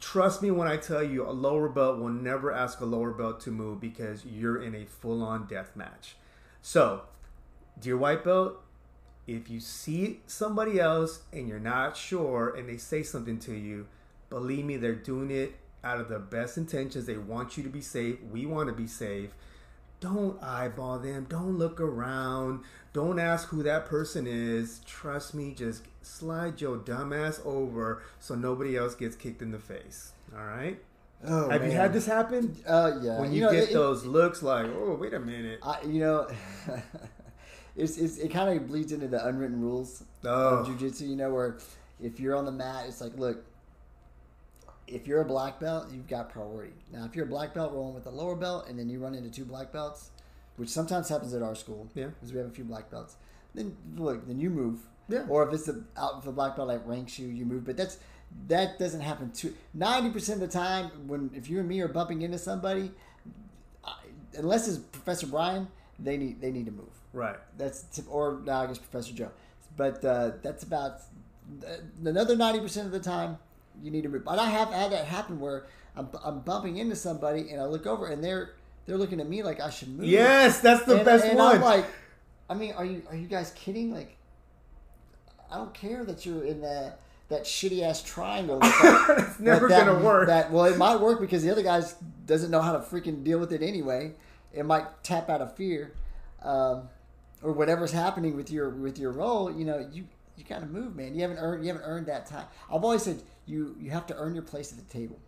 Trust 0.00 0.42
me 0.42 0.50
when 0.50 0.68
I 0.68 0.76
tell 0.76 1.02
you 1.02 1.26
a 1.26 1.32
lower 1.32 1.68
belt 1.70 1.98
will 1.98 2.10
never 2.10 2.52
ask 2.52 2.80
a 2.80 2.84
lower 2.84 3.12
belt 3.12 3.40
to 3.42 3.50
move 3.50 3.80
because 3.80 4.26
you're 4.26 4.60
in 4.60 4.74
a 4.74 4.84
full 4.84 5.22
on 5.22 5.46
death 5.46 5.74
match. 5.74 6.16
So, 6.60 7.02
dear 7.80 7.96
white 7.96 8.22
belt, 8.22 8.62
if 9.26 9.50
you 9.50 9.60
see 9.60 10.20
somebody 10.26 10.78
else 10.80 11.20
and 11.32 11.48
you're 11.48 11.58
not 11.58 11.96
sure 11.96 12.54
and 12.54 12.68
they 12.68 12.76
say 12.76 13.02
something 13.02 13.38
to 13.40 13.54
you, 13.54 13.86
believe 14.30 14.64
me, 14.64 14.76
they're 14.76 14.94
doing 14.94 15.30
it 15.30 15.54
out 15.82 16.00
of 16.00 16.08
the 16.08 16.18
best 16.18 16.56
intentions. 16.56 17.06
They 17.06 17.16
want 17.16 17.56
you 17.56 17.62
to 17.62 17.68
be 17.68 17.80
safe. 17.80 18.16
We 18.30 18.46
want 18.46 18.68
to 18.68 18.74
be 18.74 18.86
safe. 18.86 19.30
Don't 20.00 20.40
eyeball 20.42 20.98
them. 20.98 21.26
Don't 21.28 21.56
look 21.58 21.80
around. 21.80 22.60
Don't 22.92 23.18
ask 23.18 23.48
who 23.48 23.62
that 23.62 23.86
person 23.86 24.26
is. 24.26 24.80
Trust 24.86 25.34
me, 25.34 25.52
just 25.54 25.84
slide 26.02 26.60
your 26.60 26.76
dumbass 26.78 27.44
over 27.46 28.02
so 28.20 28.34
nobody 28.34 28.76
else 28.76 28.94
gets 28.94 29.16
kicked 29.16 29.42
in 29.42 29.50
the 29.50 29.58
face. 29.58 30.12
All 30.36 30.44
right? 30.44 30.78
Oh, 31.26 31.48
Have 31.48 31.64
you 31.64 31.70
had 31.72 31.92
this 31.94 32.06
happen? 32.06 32.56
Uh, 32.66 32.92
yeah. 33.02 33.20
When 33.20 33.32
you, 33.32 33.40
know, 33.42 33.50
get 33.50 33.70
it- 33.70 33.72
those 33.72 34.04
looks 34.04 34.42
like, 34.42 34.66
oh, 34.66 34.96
wait 35.00 35.14
a 35.14 35.20
minute. 35.20 35.60
I, 35.62 35.80
you 35.82 36.00
know, 36.00 36.28
it's, 37.76 37.98
it's 37.98 38.18
it 38.18 38.30
kind 38.30 38.56
of 38.58 38.66
bleeds 38.66 38.92
into 38.92 39.08
the 39.08 39.24
unwritten 39.26 39.60
rules 39.60 40.02
Oh. 40.24 40.58
of 40.58 40.66
jujitsu. 40.66 41.02
You 41.08 41.16
know, 41.16 41.32
where 41.32 41.58
if 42.00 42.18
you're 42.20 42.34
on 42.36 42.44
the 42.44 42.52
mat, 42.52 42.84
it's 42.88 43.00
like, 43.00 43.16
look, 43.18 43.44
if 44.86 45.06
you're 45.06 45.20
a 45.20 45.24
black 45.24 45.58
belt, 45.58 45.86
you've 45.92 46.06
got 46.06 46.30
priority. 46.30 46.72
Now, 46.92 47.04
if 47.04 47.16
you're 47.16 47.24
a 47.26 47.28
black 47.28 47.54
belt 47.54 47.72
rolling 47.72 47.94
with 47.94 48.06
a 48.06 48.10
lower 48.10 48.36
belt, 48.36 48.68
and 48.68 48.78
then 48.78 48.88
you 48.88 49.00
run 49.00 49.14
into 49.14 49.30
two 49.30 49.44
black 49.44 49.72
belts, 49.72 50.10
which 50.56 50.68
sometimes 50.68 51.08
happens 51.08 51.34
at 51.34 51.42
our 51.42 51.54
school, 51.54 51.88
Yeah. 51.94 52.06
because 52.06 52.32
we 52.32 52.38
have 52.38 52.46
a 52.48 52.50
few 52.52 52.64
black 52.64 52.90
belts. 52.90 53.16
Then 53.54 53.76
look, 53.96 54.26
then 54.26 54.38
you 54.40 54.50
move. 54.50 54.80
Yeah. 55.08 55.24
Or 55.28 55.46
if 55.46 55.54
it's 55.54 55.64
the 55.66 55.84
out 55.96 56.24
the 56.24 56.32
black 56.32 56.56
belt 56.56 56.68
that 56.68 56.86
ranks 56.86 57.18
you, 57.18 57.28
you 57.28 57.44
move. 57.44 57.64
But 57.64 57.76
that's 57.76 57.98
that 58.48 58.78
doesn't 58.78 59.00
happen 59.00 59.30
too. 59.30 59.54
Ninety 59.72 60.10
percent 60.10 60.42
of 60.42 60.50
the 60.50 60.52
time, 60.58 60.90
when 61.06 61.30
if 61.34 61.48
you 61.48 61.58
and 61.60 61.68
me 61.68 61.80
are 61.80 61.88
bumping 61.88 62.22
into 62.22 62.38
somebody, 62.38 62.90
I, 63.84 63.94
unless 64.36 64.66
it's 64.68 64.78
Professor 64.78 65.26
Brian, 65.26 65.68
they 65.98 66.16
need 66.16 66.40
they 66.40 66.50
need 66.50 66.66
to 66.66 66.72
move. 66.72 66.90
Right. 67.16 67.36
That's 67.56 67.82
tip- 67.84 68.04
or 68.10 68.40
no, 68.44 68.52
I 68.52 68.66
guess 68.66 68.78
Professor 68.78 69.14
Joe, 69.14 69.30
but 69.76 70.04
uh, 70.04 70.32
that's 70.42 70.64
about 70.64 71.00
uh, 71.66 71.76
another 72.04 72.36
ninety 72.36 72.60
percent 72.60 72.86
of 72.86 72.92
the 72.92 73.00
time 73.00 73.38
you 73.82 73.90
need 73.90 74.02
to 74.02 74.08
move. 74.08 74.24
But 74.24 74.38
I 74.38 74.50
have 74.50 74.68
had 74.68 74.92
that 74.92 75.06
happen 75.06 75.40
where 75.40 75.64
I'm, 75.96 76.08
I'm 76.22 76.40
bumping 76.40 76.76
into 76.76 76.94
somebody 76.94 77.48
and 77.50 77.60
I 77.60 77.64
look 77.64 77.86
over 77.86 78.06
and 78.08 78.22
they're 78.22 78.50
they're 78.84 78.98
looking 78.98 79.20
at 79.20 79.28
me 79.28 79.42
like 79.42 79.60
I 79.60 79.70
should 79.70 79.88
move. 79.88 80.06
Yes, 80.06 80.60
that's 80.60 80.84
the 80.84 80.96
and, 80.96 81.04
best 81.04 81.24
and 81.24 81.38
one. 81.38 81.56
I'm 81.56 81.62
like, 81.62 81.86
I 82.50 82.54
mean, 82.54 82.72
are 82.74 82.84
you 82.84 83.02
are 83.08 83.16
you 83.16 83.28
guys 83.28 83.50
kidding? 83.56 83.92
Like, 83.94 84.16
I 85.50 85.56
don't 85.56 85.72
care 85.72 86.04
that 86.04 86.26
you're 86.26 86.44
in 86.44 86.60
that 86.60 87.00
that 87.28 87.44
shitty 87.44 87.82
ass 87.82 88.02
triangle. 88.02 88.60
That, 89.06 89.26
it's 89.30 89.40
never 89.40 89.68
that- 89.68 89.86
gonna 89.86 90.04
work. 90.04 90.26
That 90.28 90.52
well, 90.52 90.66
it 90.66 90.76
might 90.76 91.00
work 91.00 91.20
because 91.20 91.42
the 91.42 91.50
other 91.50 91.62
guy 91.62 91.82
doesn't 92.26 92.50
know 92.50 92.60
how 92.60 92.72
to 92.72 92.80
freaking 92.80 93.24
deal 93.24 93.38
with 93.38 93.52
it 93.52 93.62
anyway. 93.62 94.12
It 94.52 94.64
might 94.64 94.86
tap 95.02 95.28
out 95.28 95.40
of 95.40 95.54
fear, 95.54 95.92
um, 96.42 96.88
or 97.46 97.52
whatever's 97.52 97.92
happening 97.92 98.34
with 98.36 98.50
your 98.50 98.70
with 98.70 98.98
your 98.98 99.12
role. 99.12 99.50
You 99.50 99.64
know, 99.64 99.88
you 99.92 100.08
you 100.36 100.44
got 100.44 100.60
to 100.60 100.66
move, 100.66 100.96
man. 100.96 101.14
You 101.14 101.22
haven't 101.22 101.38
earned 101.38 101.64
you 101.64 101.72
haven't 101.72 101.86
earned 101.86 102.06
that 102.06 102.26
time. 102.26 102.46
I've 102.68 102.82
always 102.82 103.02
said 103.02 103.22
you 103.46 103.76
you 103.78 103.90
have 103.90 104.04
to 104.08 104.16
earn 104.16 104.34
your 104.34 104.42
place 104.42 104.72
at 104.72 104.78
the 104.78 104.92
table. 104.92 105.18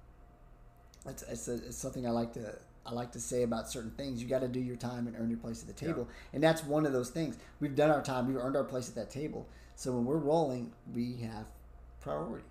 That's 1.07 1.23
it's, 1.23 1.47
a, 1.47 1.55
it's 1.55 1.77
something 1.77 2.09
I 2.09 2.11
like 2.11 2.33
to 2.33 2.57
I 2.85 2.93
like 2.93 3.13
to 3.13 3.21
say 3.21 3.45
about 3.45 3.71
certain 3.71 3.93
things. 3.93 4.21
You 4.21 4.29
got 4.29 4.41
to 4.41 4.49
do 4.49 4.59
your 4.59 4.75
time 4.75 5.07
and 5.07 5.15
earn 5.17 5.31
your 5.31 5.39
place 5.39 5.63
at 5.63 5.69
the 5.69 5.87
table, 5.87 6.09
and 6.33 6.43
that's 6.43 6.65
one 6.65 6.87
of 6.87 6.93
those 6.93 7.11
things. 7.11 7.39
We've 7.61 7.77
done 7.77 7.91
our 7.91 8.03
time. 8.03 8.27
We've 8.27 8.37
earned 8.37 8.57
our 8.57 8.65
place 8.65 8.89
at 8.89 8.97
that 8.97 9.11
table. 9.11 9.47
So 9.77 9.93
when 9.93 10.05
we're 10.05 10.17
rolling, 10.17 10.73
we 10.93 11.19
have 11.19 11.47
priority. 12.01 12.45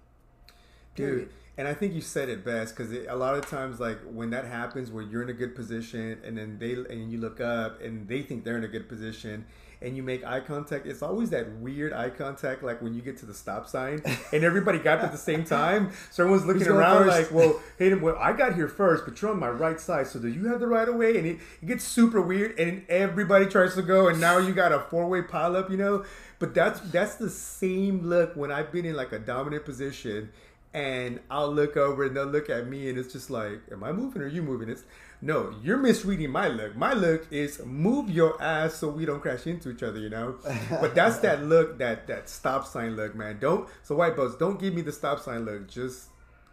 Dude. 0.97 1.29
And 1.57 1.67
i 1.67 1.73
think 1.73 1.93
you 1.93 2.01
said 2.01 2.29
it 2.29 2.45
best 2.45 2.75
because 2.75 2.91
a 2.91 3.15
lot 3.15 3.35
of 3.35 3.49
times 3.49 3.79
like 3.79 3.97
when 4.03 4.29
that 4.29 4.45
happens 4.45 4.91
where 4.91 5.03
you're 5.03 5.23
in 5.23 5.29
a 5.29 5.33
good 5.33 5.55
position 5.55 6.19
and 6.23 6.37
then 6.37 6.57
they 6.59 6.73
and 6.73 7.11
you 7.11 7.17
look 7.19 7.41
up 7.41 7.81
and 7.81 8.07
they 8.07 8.21
think 8.21 8.43
they're 8.43 8.57
in 8.57 8.63
a 8.63 8.67
good 8.67 8.87
position 8.87 9.45
and 9.81 9.95
you 9.95 10.03
make 10.03 10.25
eye 10.25 10.39
contact 10.39 10.85
it's 10.85 11.01
always 11.01 11.29
that 11.29 11.51
weird 11.57 11.93
eye 11.93 12.09
contact 12.09 12.63
like 12.63 12.81
when 12.81 12.93
you 12.93 13.01
get 13.01 13.17
to 13.17 13.25
the 13.25 13.33
stop 13.33 13.67
sign 13.67 14.01
and 14.33 14.43
everybody 14.43 14.79
got 14.79 14.99
at 14.99 15.11
the 15.11 15.17
same 15.17 15.43
time. 15.43 15.91
So 16.11 16.23
everyone's 16.23 16.45
looking 16.45 16.67
around 16.67 17.05
first? 17.05 17.31
like 17.31 17.31
well 17.31 17.59
hey 17.77 17.93
well 17.93 18.17
i 18.19 18.33
got 18.33 18.55
here 18.55 18.67
first 18.67 19.05
but 19.05 19.21
you're 19.21 19.31
on 19.31 19.39
my 19.39 19.49
right 19.49 19.79
side 19.79 20.07
so 20.07 20.19
do 20.19 20.27
you 20.27 20.47
have 20.47 20.59
the 20.59 20.67
right 20.67 20.87
of 20.87 20.95
way? 20.95 21.17
And 21.17 21.27
it, 21.27 21.39
it 21.61 21.65
gets 21.65 21.83
super 21.83 22.21
weird 22.21 22.59
and 22.59 22.85
everybody 22.89 23.45
tries 23.45 23.75
to 23.75 23.81
go 23.81 24.07
and 24.07 24.19
now 24.19 24.37
you 24.37 24.53
got 24.53 24.71
a 24.71 24.79
four-way 24.79 25.21
pileup 25.21 25.69
you 25.69 25.77
know? 25.77 26.05
But 26.39 26.53
that's 26.53 26.79
that's 26.91 27.15
the 27.15 27.29
same 27.29 28.03
look 28.03 28.35
when 28.35 28.51
i've 28.51 28.71
been 28.71 28.85
in 28.85 28.95
like 28.95 29.11
a 29.11 29.19
dominant 29.19 29.65
position 29.65 30.29
and 30.77 31.19
I'll 31.31 31.51
look 31.51 31.75
over 31.75 32.05
and 32.05 32.15
they'll 32.15 32.25
look 32.25 32.49
at 32.51 32.67
me 32.67 32.87
and 32.89 32.99
it's 32.99 33.11
just 33.11 33.29
like, 33.31 33.61
am 33.71 33.83
I 33.83 33.91
moving 33.91 34.21
or 34.21 34.25
are 34.25 34.27
you 34.27 34.43
moving? 34.43 34.69
It's 34.69 34.83
no, 35.21 35.51
you're 35.63 35.77
misreading 35.77 36.29
my 36.29 36.47
look. 36.47 36.75
My 36.75 36.93
look 36.93 37.25
is 37.31 37.65
move 37.65 38.07
your 38.11 38.39
ass 38.41 38.75
so 38.75 38.87
we 38.89 39.03
don't 39.05 39.19
crash 39.19 39.47
into 39.47 39.71
each 39.71 39.81
other, 39.81 39.97
you 39.99 40.09
know. 40.09 40.35
but 40.69 40.93
that's 40.93 41.17
that 41.19 41.43
look, 41.43 41.79
that 41.79 42.05
that 42.07 42.29
stop 42.29 42.67
sign 42.67 42.95
look, 42.95 43.15
man. 43.15 43.39
Don't 43.39 43.67
so 43.81 43.95
white 43.95 44.15
belts, 44.15 44.35
don't 44.35 44.59
give 44.59 44.75
me 44.75 44.81
the 44.81 44.91
stop 44.91 45.19
sign 45.19 45.45
look. 45.45 45.67
Just 45.67 46.09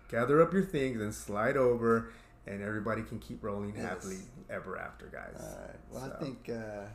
gather 0.08 0.40
up 0.40 0.52
your 0.54 0.64
things 0.64 1.00
and 1.02 1.14
slide 1.14 1.58
over, 1.58 2.10
and 2.46 2.62
everybody 2.62 3.02
can 3.02 3.18
keep 3.18 3.44
rolling 3.44 3.74
Yes. 3.76 3.84
happily 3.84 4.16
ever 4.48 4.78
after, 4.78 5.06
guys. 5.06 5.36
All 5.40 5.58
right. 5.66 5.76
Well, 5.90 6.02
So. 6.08 6.16
I 6.16 6.24
think 6.24 6.48
uh, 6.48 6.86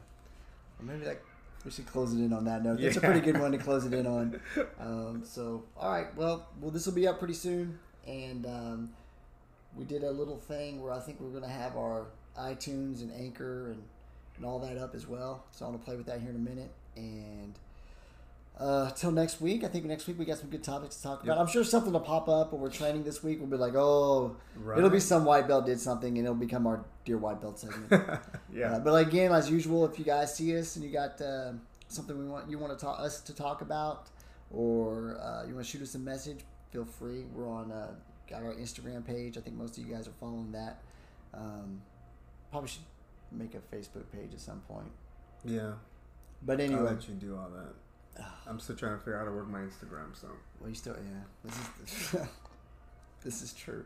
maybe 0.81 1.05
that 1.05 1.21
we 1.65 1.71
should 1.71 1.85
close 1.87 2.13
it 2.13 2.17
in 2.17 2.33
on 2.33 2.45
that 2.45 2.63
note. 2.63 2.79
That's 2.79 2.97
a 2.97 3.01
pretty 3.01 3.19
good 3.19 3.39
one 3.39 3.51
to 3.51 3.57
close 3.57 3.85
it 3.85 3.93
in 3.93 4.07
on. 4.07 4.39
Um, 4.79 5.23
so, 5.25 5.65
all 5.77 5.91
right. 5.91 6.15
Well, 6.15 6.47
well, 6.61 6.71
this 6.71 6.85
will 6.85 6.93
be 6.93 7.07
up 7.07 7.19
pretty 7.19 7.33
soon, 7.33 7.77
and 8.07 8.45
um, 8.45 8.89
we 9.75 9.83
did 9.83 10.03
a 10.03 10.11
little 10.11 10.37
thing 10.37 10.81
where 10.81 10.93
I 10.93 10.99
think 10.99 11.19
we're 11.19 11.29
going 11.29 11.43
to 11.43 11.49
have 11.49 11.75
our 11.75 12.07
iTunes 12.37 13.01
and 13.01 13.11
Anchor 13.13 13.71
and 13.71 13.83
and 14.37 14.45
all 14.45 14.59
that 14.59 14.77
up 14.77 14.95
as 14.95 15.05
well. 15.05 15.43
So 15.51 15.65
I'm 15.65 15.71
going 15.71 15.79
to 15.79 15.85
play 15.85 15.95
with 15.97 16.05
that 16.05 16.21
here 16.21 16.29
in 16.29 16.35
a 16.35 16.39
minute, 16.39 16.71
and. 16.95 17.53
Uh, 18.59 18.91
till 18.91 19.11
next 19.11 19.39
week. 19.39 19.63
I 19.63 19.67
think 19.69 19.85
next 19.85 20.05
week 20.05 20.19
we 20.19 20.25
got 20.25 20.37
some 20.37 20.49
good 20.49 20.63
topics 20.63 20.97
to 20.97 21.03
talk 21.03 21.23
about. 21.23 21.33
Yep. 21.37 21.39
I'm 21.39 21.47
sure 21.47 21.63
something 21.63 21.93
will 21.93 22.01
pop 22.01 22.27
up 22.27 22.51
when 22.51 22.61
we're 22.61 22.69
training 22.69 23.03
this 23.05 23.23
week. 23.23 23.39
We'll 23.39 23.47
be 23.47 23.55
like, 23.55 23.73
oh, 23.75 24.35
Right. 24.57 24.77
it'll 24.77 24.89
be 24.89 24.99
some 24.99 25.23
white 25.23 25.47
belt 25.47 25.65
did 25.65 25.79
something, 25.79 26.17
and 26.17 26.25
it'll 26.27 26.35
become 26.35 26.67
our 26.67 26.83
dear 27.05 27.17
white 27.17 27.39
belt 27.39 27.57
segment. 27.57 27.89
yeah. 28.53 28.73
Uh, 28.75 28.79
but 28.79 28.93
again, 28.95 29.31
as 29.31 29.49
usual, 29.49 29.85
if 29.85 29.97
you 29.97 30.03
guys 30.03 30.35
see 30.35 30.57
us 30.57 30.75
and 30.75 30.83
you 30.83 30.91
got 30.91 31.21
uh, 31.21 31.53
something 31.87 32.17
we 32.19 32.25
want 32.27 32.49
you 32.49 32.59
want 32.59 32.77
to 32.77 32.85
talk 32.85 32.99
us 32.99 33.21
to 33.21 33.33
talk 33.33 33.61
about, 33.61 34.09
or 34.51 35.17
uh, 35.21 35.45
you 35.47 35.53
want 35.53 35.65
to 35.65 35.71
shoot 35.71 35.81
us 35.81 35.95
a 35.95 35.99
message, 35.99 36.39
feel 36.71 36.83
free. 36.83 37.23
We're 37.33 37.47
on 37.49 37.71
uh, 37.71 37.91
got 38.29 38.43
our 38.43 38.53
Instagram 38.55 39.05
page. 39.05 39.37
I 39.37 39.41
think 39.41 39.55
most 39.55 39.77
of 39.77 39.85
you 39.87 39.93
guys 39.93 40.05
are 40.05 40.13
following 40.19 40.51
that. 40.51 40.81
Um, 41.33 41.81
probably 42.51 42.67
should 42.69 42.81
make 43.31 43.53
a 43.55 43.59
Facebook 43.73 44.11
page 44.11 44.33
at 44.33 44.41
some 44.41 44.59
point. 44.67 44.91
yeah. 45.45 45.71
But 46.41 46.59
I'll 46.59 46.65
anyway, 46.67 46.81
let 46.91 47.07
you 47.07 47.15
do 47.15 47.37
all 47.37 47.49
that. 47.55 47.73
I'm 48.47 48.59
still 48.59 48.75
trying 48.75 48.93
to 48.93 48.99
figure 48.99 49.15
out 49.15 49.19
how 49.19 49.25
to 49.25 49.31
work 49.31 49.47
my 49.47 49.59
Instagram, 49.59 50.15
so 50.19 50.27
well, 50.59 50.69
you 50.69 50.75
still 50.75 50.95
yeah. 50.95 51.21
This 51.43 52.13
is 52.13 52.21
this 53.23 53.41
is 53.41 53.53
true. 53.53 53.85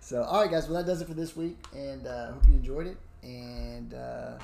So 0.00 0.22
all 0.22 0.42
right, 0.42 0.50
guys. 0.50 0.68
Well, 0.68 0.82
that 0.82 0.86
does 0.86 1.00
it 1.00 1.08
for 1.08 1.14
this 1.14 1.36
week, 1.36 1.58
and 1.74 2.06
uh, 2.06 2.32
hope 2.32 2.46
you 2.48 2.54
enjoyed 2.54 2.86
it. 2.86 2.96
And 3.22 3.92
uh, 3.94 4.38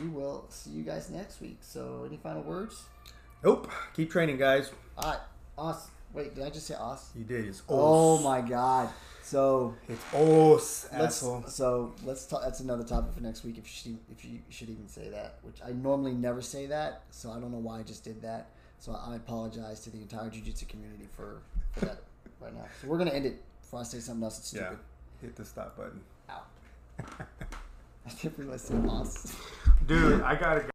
we 0.00 0.08
will 0.08 0.44
see 0.50 0.70
you 0.70 0.82
guys 0.82 1.10
next 1.10 1.40
week. 1.40 1.58
So, 1.62 2.04
any 2.06 2.18
final 2.18 2.42
words? 2.42 2.84
Nope. 3.42 3.70
Keep 3.94 4.10
training, 4.10 4.36
guys. 4.36 4.70
All 4.98 5.10
right, 5.10 5.20
Os. 5.56 5.88
Wait, 6.12 6.34
did 6.34 6.44
I 6.44 6.50
just 6.50 6.66
say 6.66 6.74
Os? 6.74 7.10
You 7.16 7.24
did. 7.24 7.46
It's 7.46 7.62
Oh 7.68 8.20
my 8.22 8.40
God! 8.40 8.90
So 9.30 9.76
It's 9.88 10.02
os, 10.12 10.88
asshole. 10.92 11.44
so 11.46 11.92
let's 12.04 12.26
talk. 12.26 12.42
That's 12.42 12.58
another 12.58 12.82
topic 12.82 13.14
for 13.14 13.20
next 13.22 13.44
week. 13.44 13.58
If 13.58 13.64
you 13.64 13.92
should, 13.92 13.98
if 14.10 14.24
you 14.24 14.40
should 14.48 14.70
even 14.70 14.88
say 14.88 15.08
that, 15.10 15.36
which 15.42 15.60
I 15.64 15.70
normally 15.70 16.14
never 16.14 16.42
say 16.42 16.66
that, 16.66 17.02
so 17.12 17.30
I 17.30 17.38
don't 17.38 17.52
know 17.52 17.58
why 17.58 17.78
I 17.78 17.82
just 17.84 18.02
did 18.02 18.20
that. 18.22 18.48
So 18.80 18.90
I 18.92 19.14
apologize 19.14 19.78
to 19.84 19.90
the 19.90 19.98
entire 19.98 20.30
jiu-jitsu 20.30 20.66
community 20.66 21.06
for, 21.14 21.42
for 21.76 21.84
that 21.84 21.98
right 22.40 22.52
now. 22.52 22.64
So 22.82 22.88
we're 22.88 22.98
gonna 22.98 23.12
end 23.12 23.24
it 23.26 23.40
before 23.60 23.78
I 23.80 23.82
say 23.84 24.00
something 24.00 24.24
else 24.24 24.38
that's 24.38 24.52
Yeah. 24.52 24.60
stupid. 24.66 24.78
Hit 25.22 25.36
the 25.36 25.44
stop 25.44 25.76
button. 25.76 26.00
Ow! 26.30 26.42
I 28.06 28.10
can't 28.10 28.34
believe 28.36 28.52
I 28.52 28.56
said 28.56 28.84
Os. 28.88 29.36
Dude, 29.86 30.22
I 30.22 30.34
gotta 30.34 30.62
go. 30.62 30.70